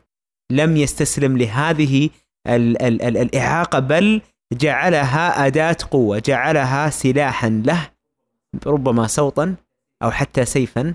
لم 0.51 0.77
يستسلم 0.77 1.39
لهذه 1.39 2.11
ال 2.47 2.83
ال 2.83 3.03
ال 3.03 3.17
الإعاقة 3.17 3.79
بل 3.79 4.21
جعلها 4.53 5.47
أداة 5.47 5.77
قوة 5.91 6.19
جعلها 6.19 6.91
سلاحا 6.91 7.63
له 7.67 7.91
ربما 8.67 9.07
صوتا 9.07 9.55
أو 10.03 10.11
حتى 10.11 10.45
سيفا 10.45 10.95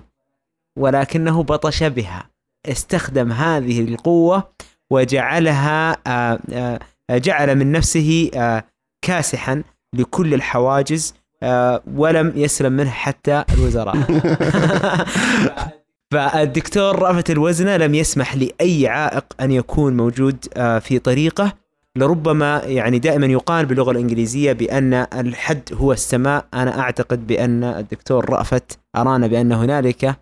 ولكنه 0.76 1.42
بطش 1.42 1.82
بها 1.82 2.30
استخدم 2.66 3.32
هذه 3.32 3.80
القوة 3.80 4.48
وجعلها 4.90 5.96
آه، 6.06 6.38
آه، 6.52 6.78
جعل 7.10 7.56
من 7.56 7.72
نفسه 7.72 8.30
آه، 8.34 8.64
كاسحا 9.02 9.62
لكل 9.94 10.34
الحواجز 10.34 11.14
ولم 11.94 12.32
يسلم 12.36 12.72
منه 12.72 12.90
حتى 12.90 13.44
الوزراء. 13.54 13.96
فالدكتور 16.10 16.98
رأفت 16.98 17.30
الوزنة 17.30 17.76
لم 17.76 17.94
يسمح 17.94 18.36
لأي 18.36 18.88
عائق 18.88 19.24
أن 19.40 19.50
يكون 19.50 19.96
موجود 19.96 20.36
في 20.80 20.98
طريقه 20.98 21.52
لربما 21.96 22.62
يعني 22.64 22.98
دائما 22.98 23.26
يقال 23.26 23.66
باللغة 23.66 23.90
الإنجليزية 23.90 24.52
بأن 24.52 24.94
الحد 24.94 25.62
هو 25.72 25.92
السماء. 25.92 26.46
أنا 26.54 26.80
أعتقد 26.80 27.26
بأن 27.26 27.64
الدكتور 27.64 28.30
رأفت 28.30 28.78
أرانا 28.96 29.26
بأن 29.26 29.52
هنالك 29.52 30.16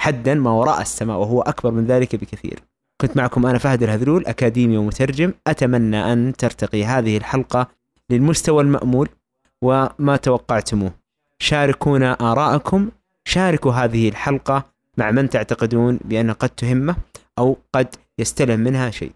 حدا 0.00 0.34
ما 0.34 0.50
وراء 0.50 0.80
السماء 0.80 1.18
وهو 1.18 1.40
أكبر 1.42 1.70
من 1.70 1.86
ذلك 1.86 2.16
بكثير. 2.16 2.62
كنت 3.00 3.16
معكم 3.16 3.46
أنا 3.46 3.58
فهد 3.58 3.82
الهذلول 3.82 4.26
أكاديمي 4.26 4.76
ومترجم. 4.76 5.32
أتمنى 5.46 6.12
أن 6.12 6.32
ترتقي 6.38 6.84
هذه 6.84 7.16
الحلقة 7.16 7.68
للمستوى 8.10 8.62
المأمول 8.62 9.08
وما 9.62 10.16
توقعتموه. 10.22 10.90
شاركونا 11.38 12.12
آراءكم. 12.20 12.88
شاركوا 13.26 13.72
هذه 13.72 14.08
الحلقة 14.08 14.64
مع 14.98 15.10
من 15.10 15.30
تعتقدون 15.30 16.00
بأن 16.04 16.30
قد 16.30 16.48
تهمه 16.48 16.96
أو 17.38 17.56
قد 17.74 17.94
يستلم 18.18 18.60
منها 18.60 18.90
شيء. 18.90 19.12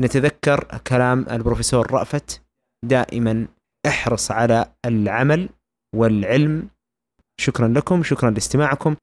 نتذكر 0.00 0.80
كلام 0.86 1.26
البروفيسور 1.30 1.90
رأفت 1.90 2.42
دائما 2.84 3.46
احرص 3.86 4.30
على 4.30 4.66
العمل 4.84 5.48
والعلم. 5.94 6.68
شكرا 7.40 7.68
لكم 7.68 8.02
شكرا 8.02 8.30
لاستماعكم. 8.30 8.96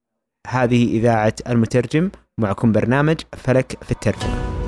هذه 0.48 0.98
إذاعة 0.98 1.34
المترجم 1.48 2.10
معكم 2.40 2.72
برنامج 2.72 3.22
فلك 3.38 3.84
في 3.84 3.92
الترجمة. 3.92 4.63